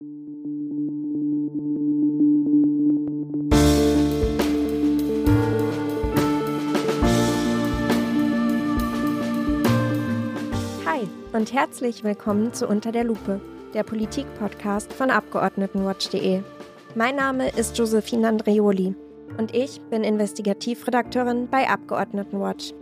Hi 0.00 0.06
und 11.32 11.52
herzlich 11.52 12.04
willkommen 12.04 12.54
zu 12.54 12.68
Unter 12.68 12.92
der 12.92 13.02
Lupe, 13.02 13.40
der 13.74 13.82
Politik-Podcast 13.82 14.92
von 14.92 15.10
Abgeordnetenwatch.de. 15.10 16.42
Mein 16.94 17.16
Name 17.16 17.48
ist 17.48 17.76
Josephine 17.76 18.28
Andreoli 18.28 18.94
und 19.36 19.52
ich 19.52 19.80
bin 19.90 20.04
Investigativredakteurin 20.04 21.48
bei 21.50 21.68
Abgeordnetenwatch. 21.68 22.72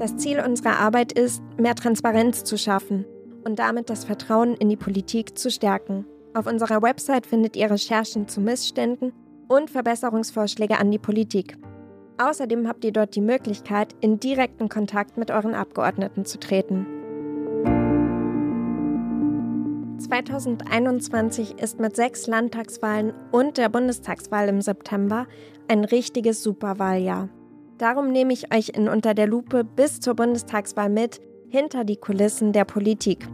Das 0.00 0.16
Ziel 0.16 0.40
unserer 0.40 0.80
Arbeit 0.80 1.12
ist, 1.12 1.40
mehr 1.56 1.76
Transparenz 1.76 2.42
zu 2.42 2.58
schaffen 2.58 3.06
und 3.46 3.60
damit 3.60 3.88
das 3.88 4.04
Vertrauen 4.04 4.54
in 4.56 4.68
die 4.68 4.76
Politik 4.76 5.38
zu 5.38 5.50
stärken. 5.52 6.04
Auf 6.34 6.46
unserer 6.46 6.82
Website 6.82 7.26
findet 7.26 7.54
ihr 7.54 7.70
Recherchen 7.70 8.26
zu 8.26 8.40
Missständen 8.40 9.12
und 9.46 9.70
Verbesserungsvorschläge 9.70 10.78
an 10.78 10.90
die 10.90 10.98
Politik. 10.98 11.56
Außerdem 12.18 12.66
habt 12.66 12.84
ihr 12.84 12.92
dort 12.92 13.14
die 13.14 13.20
Möglichkeit, 13.20 13.94
in 14.00 14.18
direkten 14.18 14.68
Kontakt 14.68 15.16
mit 15.16 15.30
euren 15.30 15.54
Abgeordneten 15.54 16.24
zu 16.24 16.40
treten. 16.40 16.86
2021 19.98 21.58
ist 21.58 21.78
mit 21.78 21.94
sechs 21.94 22.26
Landtagswahlen 22.26 23.12
und 23.30 23.58
der 23.58 23.68
Bundestagswahl 23.68 24.48
im 24.48 24.60
September 24.60 25.26
ein 25.68 25.84
richtiges 25.84 26.42
Superwahljahr. 26.42 27.28
Darum 27.78 28.10
nehme 28.10 28.32
ich 28.32 28.52
euch 28.52 28.70
in 28.70 28.88
Unter 28.88 29.14
der 29.14 29.28
Lupe 29.28 29.62
bis 29.62 30.00
zur 30.00 30.14
Bundestagswahl 30.14 30.88
mit, 30.88 31.20
hinter 31.48 31.84
die 31.84 31.96
Kulissen 31.96 32.52
der 32.52 32.64
Politik. 32.64 33.28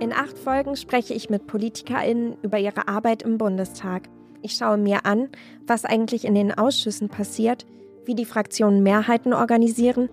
In 0.00 0.14
acht 0.14 0.38
Folgen 0.38 0.76
spreche 0.76 1.12
ich 1.12 1.28
mit 1.28 1.46
PolitikerInnen 1.46 2.38
über 2.40 2.58
ihre 2.58 2.88
Arbeit 2.88 3.22
im 3.22 3.36
Bundestag. 3.36 4.08
Ich 4.40 4.52
schaue 4.52 4.78
mir 4.78 5.04
an, 5.04 5.28
was 5.66 5.84
eigentlich 5.84 6.24
in 6.24 6.34
den 6.34 6.56
Ausschüssen 6.56 7.10
passiert, 7.10 7.66
wie 8.06 8.14
die 8.14 8.24
Fraktionen 8.24 8.82
Mehrheiten 8.82 9.34
organisieren 9.34 10.08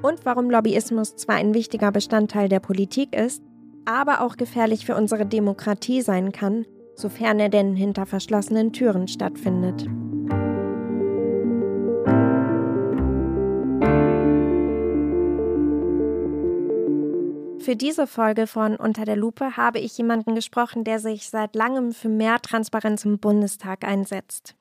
und 0.00 0.24
warum 0.24 0.48
Lobbyismus 0.48 1.16
zwar 1.16 1.34
ein 1.34 1.54
wichtiger 1.54 1.90
Bestandteil 1.90 2.48
der 2.48 2.60
Politik 2.60 3.16
ist, 3.16 3.42
aber 3.84 4.20
auch 4.20 4.36
gefährlich 4.36 4.86
für 4.86 4.94
unsere 4.94 5.26
Demokratie 5.26 6.02
sein 6.02 6.30
kann, 6.30 6.64
sofern 6.94 7.40
er 7.40 7.48
denn 7.48 7.74
hinter 7.74 8.06
verschlossenen 8.06 8.72
Türen 8.72 9.08
stattfindet. 9.08 9.88
Für 17.62 17.76
diese 17.76 18.08
Folge 18.08 18.48
von 18.48 18.74
Unter 18.74 19.04
der 19.04 19.14
Lupe 19.14 19.56
habe 19.56 19.78
ich 19.78 19.96
jemanden 19.96 20.34
gesprochen, 20.34 20.82
der 20.82 20.98
sich 20.98 21.28
seit 21.30 21.54
langem 21.54 21.92
für 21.92 22.08
mehr 22.08 22.42
Transparenz 22.42 23.04
im 23.04 23.20
Bundestag 23.20 23.84
einsetzt. 23.84 24.56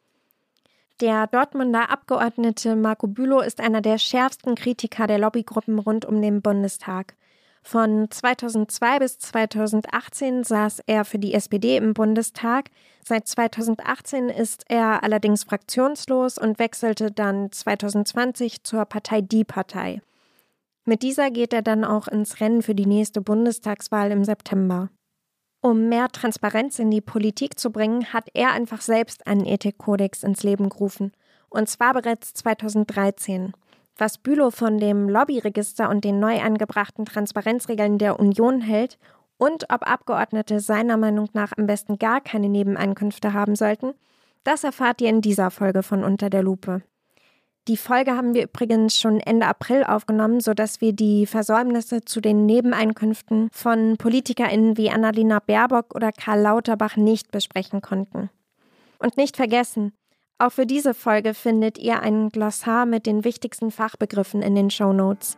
Der 1.00 1.26
Dortmunder 1.26 1.90
Abgeordnete 1.90 2.76
Marco 2.76 3.08
Bülow 3.08 3.40
ist 3.40 3.60
einer 3.60 3.82
der 3.82 3.98
schärfsten 3.98 4.54
Kritiker 4.54 5.08
der 5.08 5.18
Lobbygruppen 5.18 5.80
rund 5.80 6.06
um 6.06 6.22
den 6.22 6.44
Bundestag. 6.44 7.16
Von 7.64 8.06
2002 8.12 9.00
bis 9.00 9.18
2018 9.18 10.44
saß 10.44 10.84
er 10.86 11.04
für 11.04 11.18
die 11.18 11.34
SPD 11.34 11.78
im 11.78 11.96
Bundestag. 11.96 12.70
Seit 13.04 13.28
2018 13.28 14.30
ist 14.30 14.66
er 14.68 15.02
allerdings 15.02 15.44
fraktionslos 15.44 16.38
und 16.38 16.60
wechselte 16.60 17.12
dann 17.12 17.52
2020 17.52 18.64
zur 18.64 18.86
Partei 18.86 19.22
Die 19.22 19.44
Partei. 19.44 20.04
Mit 20.86 21.04
dieser 21.04 21.30
geht 21.30 21.54
er 21.54 21.62
dann 21.62 21.84
auch 21.84 22.08
ins 22.08 22.40
Rennen 22.40 22.62
für 22.62 22.74
die 22.74 22.88
nächste 22.88 23.22
Bundestagswahl 23.22 24.12
im 24.12 24.24
September. 24.24 24.90
Um 25.62 25.90
mehr 25.90 26.08
Transparenz 26.08 26.80
in 26.80 26.90
die 26.90 27.02
Politik 27.02 27.60
zu 27.60 27.72
bringen, 27.72 28.12
hat 28.14 28.30
er 28.34 28.52
einfach 28.52 28.82
selbst 28.82 29.28
einen 29.28 29.46
Ethikkodex 29.46 30.24
ins 30.24 30.42
Leben 30.42 30.70
gerufen. 30.70 31.12
Und 31.50 31.70
zwar 31.70 31.94
bereits 31.94 32.34
2013. 32.34 33.54
Was 33.96 34.18
Bülow 34.18 34.50
von 34.50 34.80
dem 34.80 35.08
Lobbyregister 35.08 35.88
und 35.90 36.04
den 36.04 36.20
neu 36.20 36.42
angebrachten 36.42 37.06
Transparenzregeln 37.06 38.00
der 38.00 38.20
Union 38.20 38.62
hält 38.62 38.98
und 39.38 39.66
ob 39.72 39.88
Abgeordnete 39.88 40.60
seiner 40.60 40.98
Meinung 40.98 41.30
nach 41.34 41.52
am 41.56 41.68
besten 41.68 42.00
gar 42.00 42.22
keine 42.22 42.50
Nebeneinkünfte 42.50 43.34
haben 43.34 43.56
sollten, 43.56 43.94
das 44.44 44.64
erfahrt 44.64 45.02
ihr 45.02 45.10
in 45.10 45.22
dieser 45.22 45.52
Folge 45.52 45.84
von 45.84 46.04
Unter 46.04 46.32
der 46.32 46.42
Lupe. 46.42 46.82
Die 47.68 47.78
Folge 47.78 48.18
haben 48.18 48.34
wir 48.34 48.46
übrigens 48.46 49.00
schon 49.00 49.20
Ende 49.20 49.46
April 49.46 49.84
aufgenommen, 49.84 50.42
sodass 50.42 50.82
wir 50.82 50.94
die 50.94 51.28
Versäumnisse 51.28 52.02
zu 52.02 52.20
den 52.20 52.48
Nebeneinkünften 52.48 53.50
von 53.52 53.98
PolitikerInnen 53.98 54.78
wie 54.78 54.90
Annalena 54.90 55.38
Baerbock 55.38 55.94
oder 55.94 56.12
Karl 56.12 56.42
Lauterbach 56.42 56.98
nicht 56.98 57.30
besprechen 57.30 57.82
konnten. 57.82 58.32
Und 58.98 59.16
nicht 59.16 59.38
vergessen, 59.38 59.94
auch 60.40 60.52
für 60.52 60.66
diese 60.66 60.96
Folge 60.96 61.36
findet 61.36 61.78
ihr 61.78 62.02
ein 62.02 62.30
Glossar 62.30 62.88
mit 62.88 63.06
den 63.06 63.24
wichtigsten 63.24 63.70
Fachbegriffen 63.70 64.42
in 64.42 64.56
den 64.56 64.72
Show 64.72 64.92
Notes. 64.92 65.38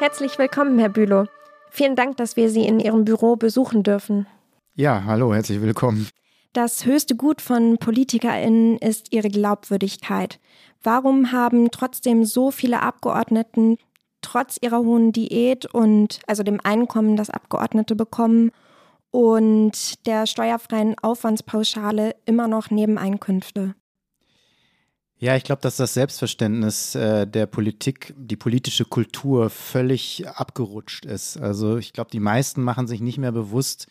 Herzlich 0.00 0.38
willkommen, 0.38 0.78
Herr 0.78 0.90
Bülow. 0.90 1.24
Vielen 1.70 1.96
Dank, 1.96 2.18
dass 2.18 2.36
wir 2.36 2.50
Sie 2.50 2.66
in 2.66 2.78
Ihrem 2.78 3.06
Büro 3.06 3.36
besuchen 3.36 3.82
dürfen. 3.82 4.26
Ja, 4.74 5.04
hallo, 5.06 5.32
herzlich 5.32 5.62
willkommen. 5.62 6.08
Das 6.52 6.86
höchste 6.86 7.14
Gut 7.14 7.42
von 7.42 7.78
PolitikerInnen 7.78 8.78
ist 8.78 9.12
ihre 9.12 9.28
Glaubwürdigkeit. 9.28 10.40
Warum 10.82 11.32
haben 11.32 11.70
trotzdem 11.70 12.24
so 12.24 12.50
viele 12.50 12.82
Abgeordneten 12.82 13.76
trotz 14.22 14.58
ihrer 14.60 14.78
hohen 14.78 15.12
Diät 15.12 15.66
und 15.66 16.20
also 16.26 16.42
dem 16.42 16.60
Einkommen, 16.62 17.16
das 17.16 17.30
Abgeordnete 17.30 17.94
bekommen 17.94 18.50
und 19.10 20.06
der 20.06 20.26
steuerfreien 20.26 20.96
Aufwandspauschale 21.00 22.16
immer 22.24 22.48
noch 22.48 22.70
Nebeneinkünfte? 22.70 23.74
Ja, 25.20 25.34
ich 25.34 25.42
glaube, 25.42 25.62
dass 25.62 25.76
das 25.76 25.94
Selbstverständnis 25.94 26.94
äh, 26.94 27.26
der 27.26 27.46
Politik, 27.46 28.14
die 28.16 28.36
politische 28.36 28.84
Kultur 28.84 29.50
völlig 29.50 30.28
abgerutscht 30.28 31.04
ist. 31.04 31.36
Also 31.38 31.76
ich 31.76 31.92
glaube, 31.92 32.10
die 32.10 32.20
meisten 32.20 32.62
machen 32.62 32.86
sich 32.86 33.00
nicht 33.00 33.18
mehr 33.18 33.32
bewusst, 33.32 33.88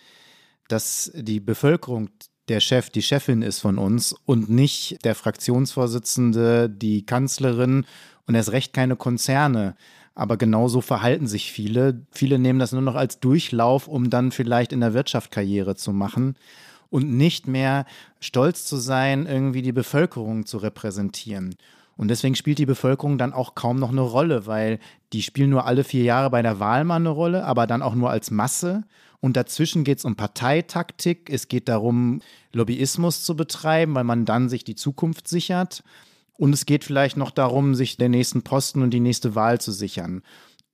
dass 0.69 1.11
die 1.13 1.41
Bevölkerung 1.41 2.09
der 2.47 2.59
Chef, 2.59 2.89
die 2.89 3.01
Chefin 3.01 3.41
ist 3.41 3.59
von 3.59 3.77
uns 3.77 4.15
und 4.25 4.49
nicht 4.49 5.03
der 5.03 5.15
Fraktionsvorsitzende, 5.15 6.69
die 6.69 7.05
Kanzlerin 7.05 7.85
und 8.25 8.35
erst 8.35 8.51
recht 8.51 8.73
keine 8.73 8.95
Konzerne. 8.95 9.75
Aber 10.15 10.37
genauso 10.37 10.81
verhalten 10.81 11.27
sich 11.27 11.51
viele. 11.51 12.01
Viele 12.11 12.39
nehmen 12.39 12.59
das 12.59 12.71
nur 12.71 12.81
noch 12.81 12.95
als 12.95 13.19
Durchlauf, 13.19 13.87
um 13.87 14.09
dann 14.09 14.31
vielleicht 14.31 14.73
in 14.73 14.79
der 14.79 14.93
Wirtschaft 14.93 15.31
Karriere 15.31 15.75
zu 15.75 15.93
machen 15.93 16.35
und 16.89 17.11
nicht 17.11 17.47
mehr 17.47 17.85
stolz 18.19 18.65
zu 18.65 18.77
sein, 18.77 19.25
irgendwie 19.25 19.61
die 19.61 19.73
Bevölkerung 19.73 20.45
zu 20.45 20.57
repräsentieren. 20.57 21.55
Und 21.97 22.09
deswegen 22.09 22.35
spielt 22.35 22.59
die 22.59 22.65
Bevölkerung 22.65 23.17
dann 23.17 23.33
auch 23.33 23.55
kaum 23.55 23.77
noch 23.77 23.91
eine 23.91 24.01
Rolle, 24.01 24.45
weil 24.45 24.79
die 25.13 25.23
spielen 25.23 25.49
nur 25.49 25.65
alle 25.65 25.83
vier 25.83 26.03
Jahre 26.03 26.29
bei 26.29 26.41
der 26.41 26.59
Wahl 26.59 26.83
mal 26.83 26.95
eine 26.95 27.09
Rolle, 27.09 27.43
aber 27.43 27.67
dann 27.67 27.81
auch 27.81 27.95
nur 27.95 28.09
als 28.09 28.31
Masse. 28.31 28.83
Und 29.19 29.35
dazwischen 29.35 29.83
geht 29.83 29.99
es 29.99 30.05
um 30.05 30.15
Parteitaktik. 30.15 31.29
Es 31.29 31.47
geht 31.47 31.67
darum, 31.67 32.21
Lobbyismus 32.53 33.23
zu 33.23 33.35
betreiben, 33.35 33.95
weil 33.95 34.03
man 34.03 34.25
dann 34.25 34.49
sich 34.49 34.63
die 34.63 34.75
Zukunft 34.75 35.27
sichert. 35.27 35.83
Und 36.37 36.53
es 36.53 36.65
geht 36.65 36.83
vielleicht 36.83 37.17
noch 37.17 37.31
darum, 37.31 37.73
sich 37.73 37.97
den 37.97 38.11
nächsten 38.11 38.43
Posten 38.43 38.83
und 38.83 38.91
die 38.91 38.99
nächste 38.99 39.33
Wahl 39.33 39.59
zu 39.59 39.71
sichern. 39.71 40.21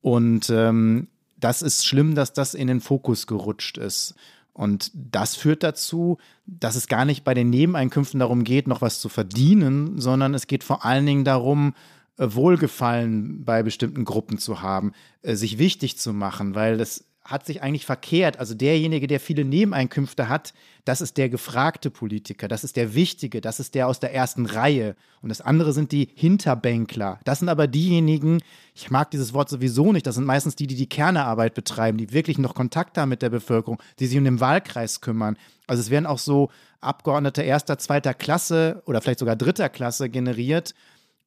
Und 0.02 0.50
ähm, 0.50 1.08
das 1.38 1.62
ist 1.62 1.86
schlimm, 1.86 2.16
dass 2.16 2.34
das 2.34 2.54
in 2.54 2.68
den 2.68 2.82
Fokus 2.82 3.28
gerutscht 3.28 3.78
ist. 3.78 4.16
Und 4.52 4.92
das 4.94 5.36
führt 5.36 5.64
dazu, 5.64 6.18
dass 6.46 6.76
es 6.76 6.88
gar 6.88 7.06
nicht 7.06 7.24
bei 7.24 7.34
den 7.34 7.50
Nebeneinkünften 7.50 8.20
darum 8.20 8.44
geht, 8.44 8.68
noch 8.68 8.82
was 8.82 9.00
zu 9.00 9.10
verdienen, 9.10 10.00
sondern 10.00 10.34
es 10.34 10.48
geht 10.48 10.64
vor 10.64 10.86
allen 10.86 11.06
Dingen 11.06 11.24
darum, 11.24 11.74
äh, 12.18 12.28
Wohlgefallen 12.30 13.44
bei 13.44 13.64
bestimmten 13.64 14.06
Gruppen 14.06 14.38
zu 14.38 14.62
haben, 14.62 14.92
äh, 15.24 15.36
sich 15.36 15.58
wichtig 15.58 15.98
zu 15.98 16.14
machen, 16.14 16.54
weil 16.54 16.78
das 16.78 17.06
hat 17.26 17.46
sich 17.46 17.62
eigentlich 17.62 17.86
verkehrt. 17.86 18.38
Also 18.38 18.54
derjenige, 18.54 19.08
der 19.08 19.20
viele 19.20 19.46
Nebeneinkünfte 19.46 20.28
hat, 20.28 20.54
das 20.84 21.00
ist 21.00 21.18
der 21.18 21.30
gefragte 21.30 21.90
Politiker, 21.90 22.50
das 22.50 22.66
ist 22.66 22.76
der 22.76 22.96
Wichtige, 22.96 23.40
das 23.40 23.62
ist 23.62 23.76
der 23.76 23.88
aus 23.88 24.02
der 24.02 24.14
ersten 24.14 24.46
Reihe. 24.46 24.96
Und 25.22 25.30
das 25.30 25.40
andere 25.40 25.72
sind 25.72 25.94
die 25.94 26.10
Hinterbänkler. 26.16 27.20
Das 27.24 27.40
sind 27.40 27.48
aber 27.48 27.68
diejenigen, 27.68 28.42
ich 28.76 28.92
mag 28.92 29.10
dieses 29.12 29.34
Wort 29.34 29.50
sowieso 29.50 29.94
nicht, 29.94 30.06
das 30.06 30.16
sind 30.16 30.26
meistens 30.26 30.56
die, 30.56 30.68
die 30.68 30.76
die 30.76 30.90
Kernearbeit 30.90 31.54
betreiben, 31.54 31.98
die 31.98 32.12
wirklich 32.12 32.38
noch 32.38 32.56
Kontakt 32.56 32.98
haben 32.98 33.10
mit 33.10 33.22
der 33.22 33.30
Bevölkerung, 33.30 33.82
die 34.00 34.08
sich 34.08 34.18
um 34.18 34.26
den 34.26 34.42
Wahlkreis 34.42 35.00
kümmern. 35.00 35.38
Also 35.66 35.80
es 35.80 35.90
werden 35.90 36.06
auch 36.06 36.20
so 36.20 36.50
Abgeordnete 36.82 37.42
erster, 37.42 37.78
zweiter 37.78 38.14
Klasse 38.14 38.84
oder 38.86 39.02
vielleicht 39.02 39.20
sogar 39.20 39.38
dritter 39.38 39.70
Klasse 39.70 40.10
generiert 40.10 40.74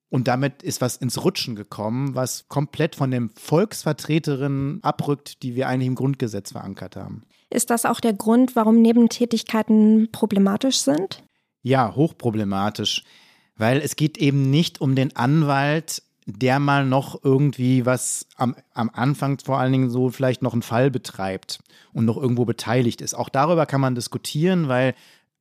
und 0.08 0.28
damit 0.28 0.62
ist 0.62 0.80
was 0.80 0.96
ins 0.96 1.24
Rutschen 1.24 1.56
gekommen, 1.56 2.14
was 2.14 2.48
komplett 2.48 2.94
von 2.94 3.10
den 3.10 3.30
Volksvertreterinnen 3.30 4.82
abrückt, 4.82 5.42
die 5.42 5.56
wir 5.56 5.68
eigentlich 5.68 5.88
im 5.88 5.94
Grundgesetz 5.94 6.52
verankert 6.52 6.96
haben. 6.96 7.22
Ist 7.50 7.70
das 7.70 7.84
auch 7.84 8.00
der 8.00 8.12
Grund, 8.12 8.56
warum 8.56 8.82
Nebentätigkeiten 8.82 10.08
problematisch 10.12 10.78
sind? 10.78 11.22
Ja, 11.62 11.94
hochproblematisch, 11.94 13.04
weil 13.56 13.80
es 13.80 13.96
geht 13.96 14.18
eben 14.18 14.50
nicht 14.50 14.80
um 14.80 14.94
den 14.94 15.16
Anwalt, 15.16 16.02
der 16.26 16.58
mal 16.58 16.84
noch 16.84 17.22
irgendwie 17.22 17.86
was 17.86 18.26
am, 18.36 18.56
am 18.74 18.90
Anfang 18.92 19.38
vor 19.44 19.58
allen 19.58 19.72
Dingen 19.72 19.90
so 19.90 20.10
vielleicht 20.10 20.42
noch 20.42 20.52
einen 20.52 20.62
Fall 20.62 20.90
betreibt 20.90 21.60
und 21.92 22.04
noch 22.04 22.16
irgendwo 22.16 22.44
beteiligt 22.44 23.00
ist. 23.00 23.14
Auch 23.14 23.28
darüber 23.28 23.64
kann 23.64 23.80
man 23.80 23.94
diskutieren, 23.94 24.66
weil 24.68 24.94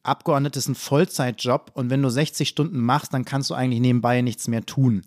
Abgeordnete 0.05 0.59
ist 0.59 0.67
ein 0.67 0.75
Vollzeitjob 0.75 1.71
und 1.73 1.89
wenn 1.89 2.01
du 2.01 2.09
60 2.09 2.47
Stunden 2.47 2.79
machst, 2.79 3.13
dann 3.13 3.25
kannst 3.25 3.49
du 3.49 3.53
eigentlich 3.53 3.81
nebenbei 3.81 4.21
nichts 4.21 4.47
mehr 4.47 4.65
tun. 4.65 5.03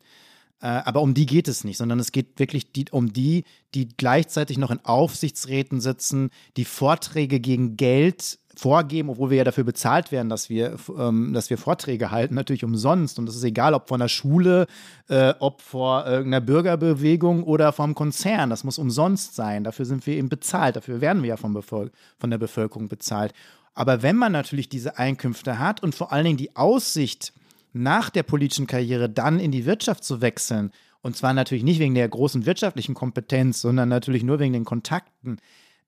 Äh, 0.61 0.67
aber 0.67 1.03
um 1.03 1.15
die 1.15 1.27
geht 1.27 1.49
es 1.49 1.65
nicht, 1.65 1.77
sondern 1.77 2.01
es 2.01 2.13
geht 2.13 2.39
wirklich 2.39 2.73
die, 2.73 2.87
um 2.91 3.13
die, 3.13 3.45
die 3.75 3.89
gleichzeitig 3.89 4.59
noch 4.59 4.71
in 4.71 4.85
Aufsichtsräten 4.85 5.81
sitzen, 5.81 6.31
die 6.57 6.65
Vorträge 6.65 7.39
gegen 7.39 7.77
Geld 7.77 8.39
vorgeben, 8.57 9.09
obwohl 9.09 9.31
wir 9.31 9.37
ja 9.37 9.45
dafür 9.45 9.63
bezahlt 9.63 10.11
werden, 10.11 10.29
dass 10.29 10.51
wir, 10.51 10.77
ähm, 10.99 11.33
dass 11.33 11.49
wir 11.49 11.59
Vorträge 11.59 12.11
halten, 12.11 12.35
natürlich 12.35 12.65
umsonst. 12.65 13.19
Und 13.21 13.27
das 13.27 13.37
ist 13.37 13.45
egal, 13.45 13.73
ob 13.73 13.89
von 13.89 14.01
der 14.01 14.09
Schule, 14.09 14.67
äh, 15.09 15.33
ob 15.39 15.63
vor 15.63 16.05
irgendeiner 16.07 16.45
Bürgerbewegung 16.45 17.45
oder 17.45 17.73
vom 17.73 17.95
Konzern. 17.95 18.51
Das 18.51 18.65
muss 18.65 18.79
umsonst 18.79 19.37
sein. 19.37 19.63
Dafür 19.63 19.85
sind 19.85 20.05
wir 20.09 20.17
eben 20.17 20.29
bezahlt. 20.29 20.75
Dafür 20.75 21.01
werden 21.01 21.23
wir 21.23 21.29
ja 21.29 21.37
Bevölker 21.37 21.93
von 22.19 22.31
der 22.31 22.39
Bevölkerung 22.39 22.89
bezahlt. 22.89 23.33
Aber 23.79 24.03
wenn 24.03 24.17
man 24.17 24.33
natürlich 24.33 24.69
diese 24.69 24.99
Einkünfte 24.99 25.61
hat 25.61 25.85
und 25.85 25.95
vor 25.95 26.11
allen 26.11 26.25
Dingen 26.25 26.37
die 26.37 26.57
Aussicht, 26.57 27.33
nach 27.73 28.11
der 28.11 28.25
politischen 28.25 28.67
Karriere 28.67 29.09
dann 29.09 29.39
in 29.39 29.53
die 29.53 29.67
Wirtschaft 29.67 30.03
zu 30.03 30.21
wechseln, 30.21 30.73
und 31.01 31.17
zwar 31.17 31.33
natürlich 31.33 31.63
nicht 31.63 31.79
wegen 31.79 31.95
der 31.95 32.09
großen 32.09 32.45
wirtschaftlichen 32.45 32.95
Kompetenz, 32.95 33.61
sondern 33.61 33.89
natürlich 33.89 34.25
nur 34.25 34.41
wegen 34.41 34.53
den 34.53 34.65
Kontakten, 34.65 35.37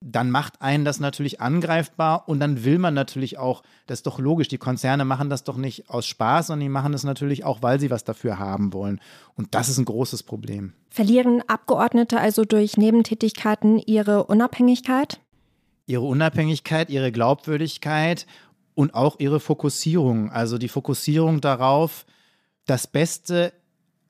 dann 0.00 0.30
macht 0.30 0.62
einen 0.62 0.84
das 0.84 1.00
natürlich 1.00 1.40
angreifbar 1.40 2.28
und 2.28 2.38
dann 2.38 2.64
will 2.64 2.78
man 2.78 2.94
natürlich 2.94 3.38
auch, 3.38 3.64
das 3.88 3.98
ist 3.98 4.06
doch 4.06 4.20
logisch, 4.20 4.46
die 4.46 4.58
Konzerne 4.58 5.04
machen 5.04 5.28
das 5.28 5.42
doch 5.42 5.56
nicht 5.56 5.90
aus 5.90 6.06
Spaß, 6.06 6.46
sondern 6.46 6.66
die 6.66 6.68
machen 6.68 6.92
das 6.92 7.02
natürlich 7.02 7.42
auch, 7.42 7.60
weil 7.60 7.80
sie 7.80 7.90
was 7.90 8.04
dafür 8.04 8.38
haben 8.38 8.72
wollen. 8.72 9.00
Und 9.34 9.56
das 9.56 9.68
ist 9.68 9.78
ein 9.78 9.84
großes 9.84 10.22
Problem. 10.22 10.74
Verlieren 10.90 11.42
Abgeordnete 11.48 12.20
also 12.20 12.44
durch 12.44 12.76
Nebentätigkeiten 12.76 13.80
ihre 13.80 14.26
Unabhängigkeit? 14.26 15.20
Ihre 15.90 16.04
Unabhängigkeit, 16.04 16.88
ihre 16.88 17.10
Glaubwürdigkeit 17.10 18.26
und 18.74 18.94
auch 18.94 19.18
ihre 19.18 19.40
Fokussierung. 19.40 20.30
Also 20.30 20.56
die 20.56 20.68
Fokussierung 20.68 21.40
darauf, 21.40 22.06
das 22.64 22.86
Beste 22.86 23.52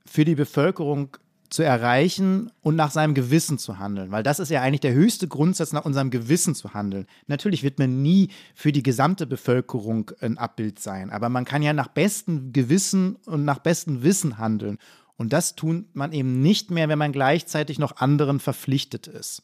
für 0.05 0.27
die 0.27 0.35
Bevölkerung 0.35 1.17
zu 1.49 1.63
erreichen 1.63 2.53
und 2.61 2.77
nach 2.77 2.91
seinem 2.91 3.15
Gewissen 3.15 3.59
zu 3.59 3.79
handeln. 3.79 4.13
Weil 4.13 4.23
das 4.23 4.39
ist 4.39 4.51
ja 4.51 4.61
eigentlich 4.61 4.81
der 4.81 4.93
höchste 4.93 5.27
Grundsatz, 5.27 5.73
nach 5.73 5.87
unserem 5.87 6.11
Gewissen 6.11 6.55
zu 6.55 6.75
handeln. 6.75 7.07
Natürlich 7.27 7.63
wird 7.63 7.79
man 7.79 8.03
nie 8.03 8.29
für 8.55 8.73
die 8.73 8.83
gesamte 8.83 9.27
Bevölkerung 9.27 10.11
ein 10.21 10.37
Abbild 10.37 10.79
sein, 10.79 11.11
aber 11.11 11.31
man 11.31 11.47
kann 11.47 11.63
ja 11.63 11.73
nach 11.73 11.89
bestem 11.89 12.53
Gewissen 12.53 13.17
und 13.25 13.45
nach 13.45 13.59
bestem 13.59 14.03
Wissen 14.03 14.37
handeln. 14.37 14.77
Und 15.17 15.33
das 15.33 15.57
tut 15.57 15.95
man 15.95 16.13
eben 16.13 16.41
nicht 16.41 16.71
mehr, 16.71 16.89
wenn 16.89 16.99
man 16.99 17.13
gleichzeitig 17.13 17.79
noch 17.79 17.97
anderen 17.97 18.39
verpflichtet 18.39 19.07
ist. 19.07 19.43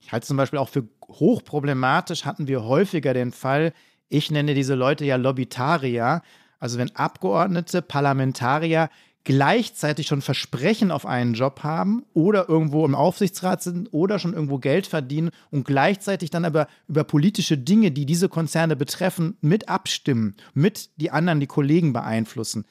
Ich 0.00 0.12
halte 0.12 0.26
zum 0.26 0.36
Beispiel 0.36 0.58
auch 0.58 0.68
für 0.68 0.88
hochproblematisch, 1.08 2.24
hatten 2.24 2.48
wir 2.48 2.64
häufiger 2.64 3.14
den 3.14 3.32
Fall, 3.32 3.72
ich 4.08 4.30
nenne 4.30 4.54
diese 4.54 4.74
Leute 4.74 5.04
ja 5.04 5.16
Lobbytarier, 5.16 6.22
also 6.58 6.78
wenn 6.78 6.94
Abgeordnete, 6.96 7.80
Parlamentarier 7.80 8.90
gleichzeitig 9.24 10.06
schon 10.06 10.22
Versprechen 10.22 10.90
auf 10.90 11.04
einen 11.04 11.34
Job 11.34 11.60
haben 11.62 12.04
oder 12.14 12.48
irgendwo 12.48 12.86
im 12.86 12.94
Aufsichtsrat 12.94 13.62
sind 13.62 13.92
oder 13.92 14.18
schon 14.18 14.32
irgendwo 14.32 14.58
Geld 14.58 14.86
verdienen 14.86 15.30
und 15.50 15.64
gleichzeitig 15.64 16.30
dann 16.30 16.44
aber 16.44 16.68
über 16.88 17.04
politische 17.04 17.58
Dinge, 17.58 17.90
die 17.90 18.06
diese 18.06 18.28
Konzerne 18.28 18.76
betreffen, 18.76 19.36
mit 19.40 19.68
abstimmen, 19.68 20.36
mit 20.54 20.90
die 20.96 21.10
anderen, 21.10 21.40
die 21.40 21.46
Kollegen 21.46 21.92
beeinflussen. 21.92 22.64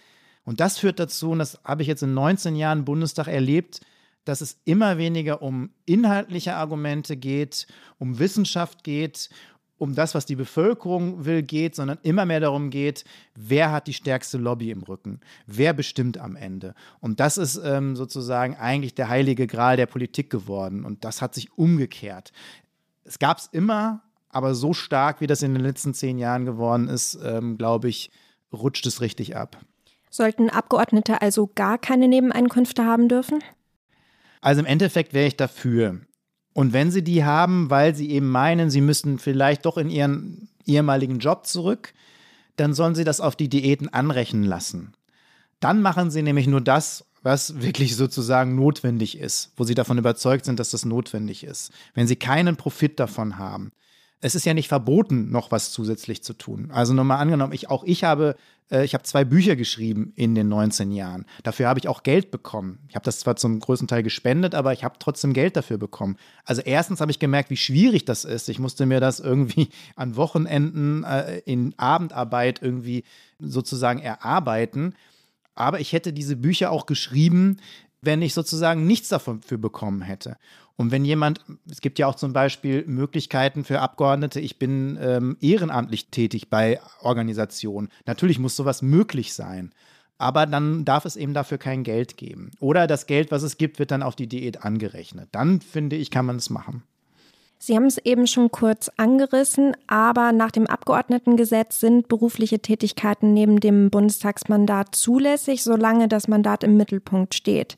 Und 0.43 0.59
das 0.59 0.79
führt 0.79 0.99
dazu, 0.99 1.31
und 1.31 1.39
das 1.39 1.59
habe 1.63 1.83
ich 1.83 1.87
jetzt 1.87 2.01
in 2.01 2.15
19 2.15 2.55
Jahren 2.55 2.85
Bundestag 2.85 3.27
erlebt, 3.27 3.81
dass 4.25 4.42
es 4.42 4.60
immer 4.66 4.98
weniger 4.98 5.42
um 5.42 5.71
inhaltliche 5.86 6.56
Argumente 6.56 7.18
geht, 7.18 7.68
um 7.98 8.19
Wissenschaft 8.19 8.83
geht 8.83 9.30
um 9.80 9.95
das, 9.95 10.13
was 10.13 10.25
die 10.25 10.36
Bevölkerung 10.36 11.25
will, 11.25 11.42
geht, 11.42 11.74
sondern 11.74 11.98
immer 12.04 12.25
mehr 12.25 12.42
darum 12.42 12.69
geht, 12.69 13.06
wer 13.33 13.71
hat 13.71 13.88
die 13.88 13.94
stärkste 13.94 14.38
Lobby 14.38 14.71
im 14.71 14.83
Rücken, 14.83 15.21
wer 15.48 15.74
bestimmt 15.74 16.18
am 16.18 16.36
Ende. 16.36 16.75
Und 17.00 17.19
das 17.19 17.38
ist 17.38 17.60
ähm, 17.63 17.95
sozusagen 17.95 18.56
eigentlich 18.57 18.94
der 18.94 19.10
heilige 19.10 19.48
Gral 19.48 19.77
der 19.77 19.86
Politik 19.88 20.30
geworden. 20.30 20.86
Und 20.86 21.06
das 21.06 21.22
hat 21.22 21.33
sich 21.33 21.57
umgekehrt. 21.57 22.31
Es 23.06 23.18
gab 23.18 23.38
es 23.38 23.48
immer, 23.48 24.04
aber 24.30 24.54
so 24.54 24.74
stark, 24.74 25.22
wie 25.22 25.27
das 25.27 25.42
in 25.42 25.54
den 25.54 25.63
letzten 25.63 25.94
zehn 25.94 26.19
Jahren 26.19 26.45
geworden 26.45 26.89
ist, 26.89 27.18
ähm, 27.24 27.57
glaube 27.57 27.89
ich, 27.89 28.12
rutscht 28.51 28.86
es 28.86 29.01
richtig 29.01 29.36
ab. 29.36 29.57
Sollten 30.12 30.50
Abgeordnete 30.50 31.22
also 31.22 31.50
gar 31.56 31.77
keine 31.77 32.07
Nebeneinkünfte 32.07 32.83
haben 32.83 33.07
dürfen? 33.07 33.39
Also 34.41 34.59
im 34.62 34.65
Endeffekt 34.65 35.13
wäre 35.13 35.27
ich 35.27 35.38
dafür. 35.38 36.00
Und 36.53 36.74
wenn 36.74 36.91
sie 36.91 37.03
die 37.03 37.24
haben, 37.24 37.69
weil 37.69 37.95
sie 37.95 38.09
eben 38.12 38.30
meinen, 38.30 38.69
sie 38.69 38.81
müssten 38.81 39.19
vielleicht 39.19 39.65
doch 39.65 39.77
in 39.77 39.89
ihren 39.89 40.50
ehemaligen 40.65 41.19
Job 41.19 41.45
zurück, 41.45 41.94
dann 42.56 42.74
sollen 42.74 42.95
sie 42.95 43.03
das 43.03 43.21
auf 43.21 43.36
die 43.36 43.50
Diäten 43.50 43.89
anrechnen 43.89 44.44
lassen. 44.44 44.94
Dann 45.59 45.81
machen 45.81 46.12
sie 46.12 46.21
nämlich 46.21 46.47
nur 46.47 46.62
das, 46.62 47.06
was 47.21 47.62
wirklich 47.62 47.95
sozusagen 47.95 48.56
notwendig 48.56 49.18
ist, 49.18 49.51
wo 49.57 49.63
sie 49.63 49.75
davon 49.75 49.97
überzeugt 49.97 50.45
sind, 50.45 50.59
dass 50.59 50.71
das 50.71 50.86
notwendig 50.86 51.44
ist. 51.44 51.71
Wenn 51.94 52.07
sie 52.07 52.15
keinen 52.15 52.56
Profit 52.56 53.00
davon 53.00 53.38
haben, 53.38 53.71
es 54.21 54.36
ist 54.36 54.45
ja 54.45 54.54
nicht 54.54 54.68
verboten, 54.68 55.31
noch 55.31 55.51
was 55.51 55.71
zusätzlich 55.71 56.24
zu 56.24 56.33
tun. 56.33 56.71
Also 56.71 56.94
nochmal 56.94 57.19
angenommen, 57.19 57.54
ich, 57.54 57.69
auch 57.69 57.83
ich 57.86 58.04
habe, 58.04 58.36
äh, 58.69 58.83
ich 58.83 58.94
habe 58.94 59.04
zwei 59.04 59.24
Bücher 59.24 59.56
geschrieben 59.56 60.12
in 60.16 60.36
den 60.36 60.50
19 60.50 60.92
Jahren. 60.92 61.25
Dafür 61.44 61.69
habe 61.69 61.80
ich 61.80 61.88
auch 61.88 62.04
Geld 62.04 62.30
bekommen. 62.30 62.80
Ich 62.89 62.95
habe 62.95 63.06
das 63.06 63.19
zwar 63.19 63.38
zum 63.38 63.60
größten 63.60 63.88
Teil 63.88 64.04
gespendet, 64.04 64.56
aber 64.56 64.74
ich 64.74 64.83
habe 64.83 64.98
trotzdem 65.00 65.31
Geld 65.31 65.56
dafür 65.56 65.77
bekommen. 65.77 66.18
Also 66.44 66.62
erstens 66.62 67.00
habe 67.00 67.12
ich 67.12 67.19
gemerkt, 67.19 67.50
wie 67.50 67.57
schwierig 67.57 68.04
das 68.06 68.25
ist. 68.25 68.50
Ich 68.50 68.60
musste 68.60 68.86
mir 68.86 69.00
das 69.00 69.21
irgendwie 69.21 69.69
an 69.95 70.18
Wochenenden 70.18 71.06
äh, 71.06 71.39
in 71.45 71.74
Abendarbeit 71.77 72.62
irgendwie 72.62 73.06
sozusagen 73.39 74.00
erarbeiten. 74.00 74.95
Aber 75.56 75.80
ich 75.80 75.94
hätte 75.94 76.12
diese 76.13 76.36
Bücher 76.36 76.72
auch 76.72 76.86
geschrieben, 76.86 77.57
wenn 78.01 78.22
ich 78.22 78.34
sozusagen 78.34 78.88
nichts 78.88 79.10
davon 79.10 79.42
für 79.42 79.57
bekommen 79.57 80.01
hätte. 80.01 80.38
Und 80.75 80.92
wenn 80.92 81.04
jemand, 81.04 81.42
es 81.69 81.81
gibt 81.81 82.00
ja 82.00 82.07
auch 82.07 82.16
zum 82.16 82.31
Beispiel 82.31 82.86
Möglichkeiten 82.88 83.66
für 83.66 83.81
Abgeordnete, 83.81 84.40
ich 84.40 84.60
bin 84.60 84.98
ähm, 85.01 85.36
ehrenamtlich 85.42 86.07
tätig 86.07 86.50
bei 86.50 86.80
Organisationen. 87.01 87.90
Natürlich 88.06 88.40
muss 88.40 88.56
sowas 88.56 88.81
möglich 88.81 89.34
sein. 89.34 89.74
Aber 90.18 90.46
dann 90.46 90.86
darf 90.86 91.04
es 91.04 91.18
eben 91.18 91.34
dafür 91.34 91.57
kein 91.57 91.84
Geld 91.84 92.16
geben. 92.16 92.51
Oder 92.60 92.88
das 92.88 93.07
Geld, 93.07 93.31
was 93.31 93.44
es 93.44 93.57
gibt, 93.57 93.80
wird 93.80 93.92
dann 93.92 94.04
auf 94.04 94.16
die 94.16 94.28
Diät 94.28 94.63
angerechnet. 94.63 95.29
Dann 95.32 95.60
finde 95.60 95.98
ich, 95.98 96.12
kann 96.12 96.25
man 96.25 96.38
es 96.38 96.50
machen. 96.50 96.84
Sie 97.58 97.75
haben 97.75 97.86
es 97.86 97.98
eben 97.98 98.25
schon 98.25 98.50
kurz 98.50 98.89
angerissen, 98.96 99.75
aber 99.88 100.32
nach 100.32 100.51
dem 100.51 100.65
Abgeordnetengesetz 100.65 101.82
sind 101.82 102.08
berufliche 102.08 102.60
Tätigkeiten 102.60 103.34
neben 103.34 103.60
dem 103.60 103.89
Bundestagsmandat 103.89 104.96
zulässig, 104.96 105.62
solange 105.62 106.08
das 106.08 106.29
Mandat 106.29 106.63
im 106.63 106.77
Mittelpunkt 106.77 107.36
steht. 107.36 107.77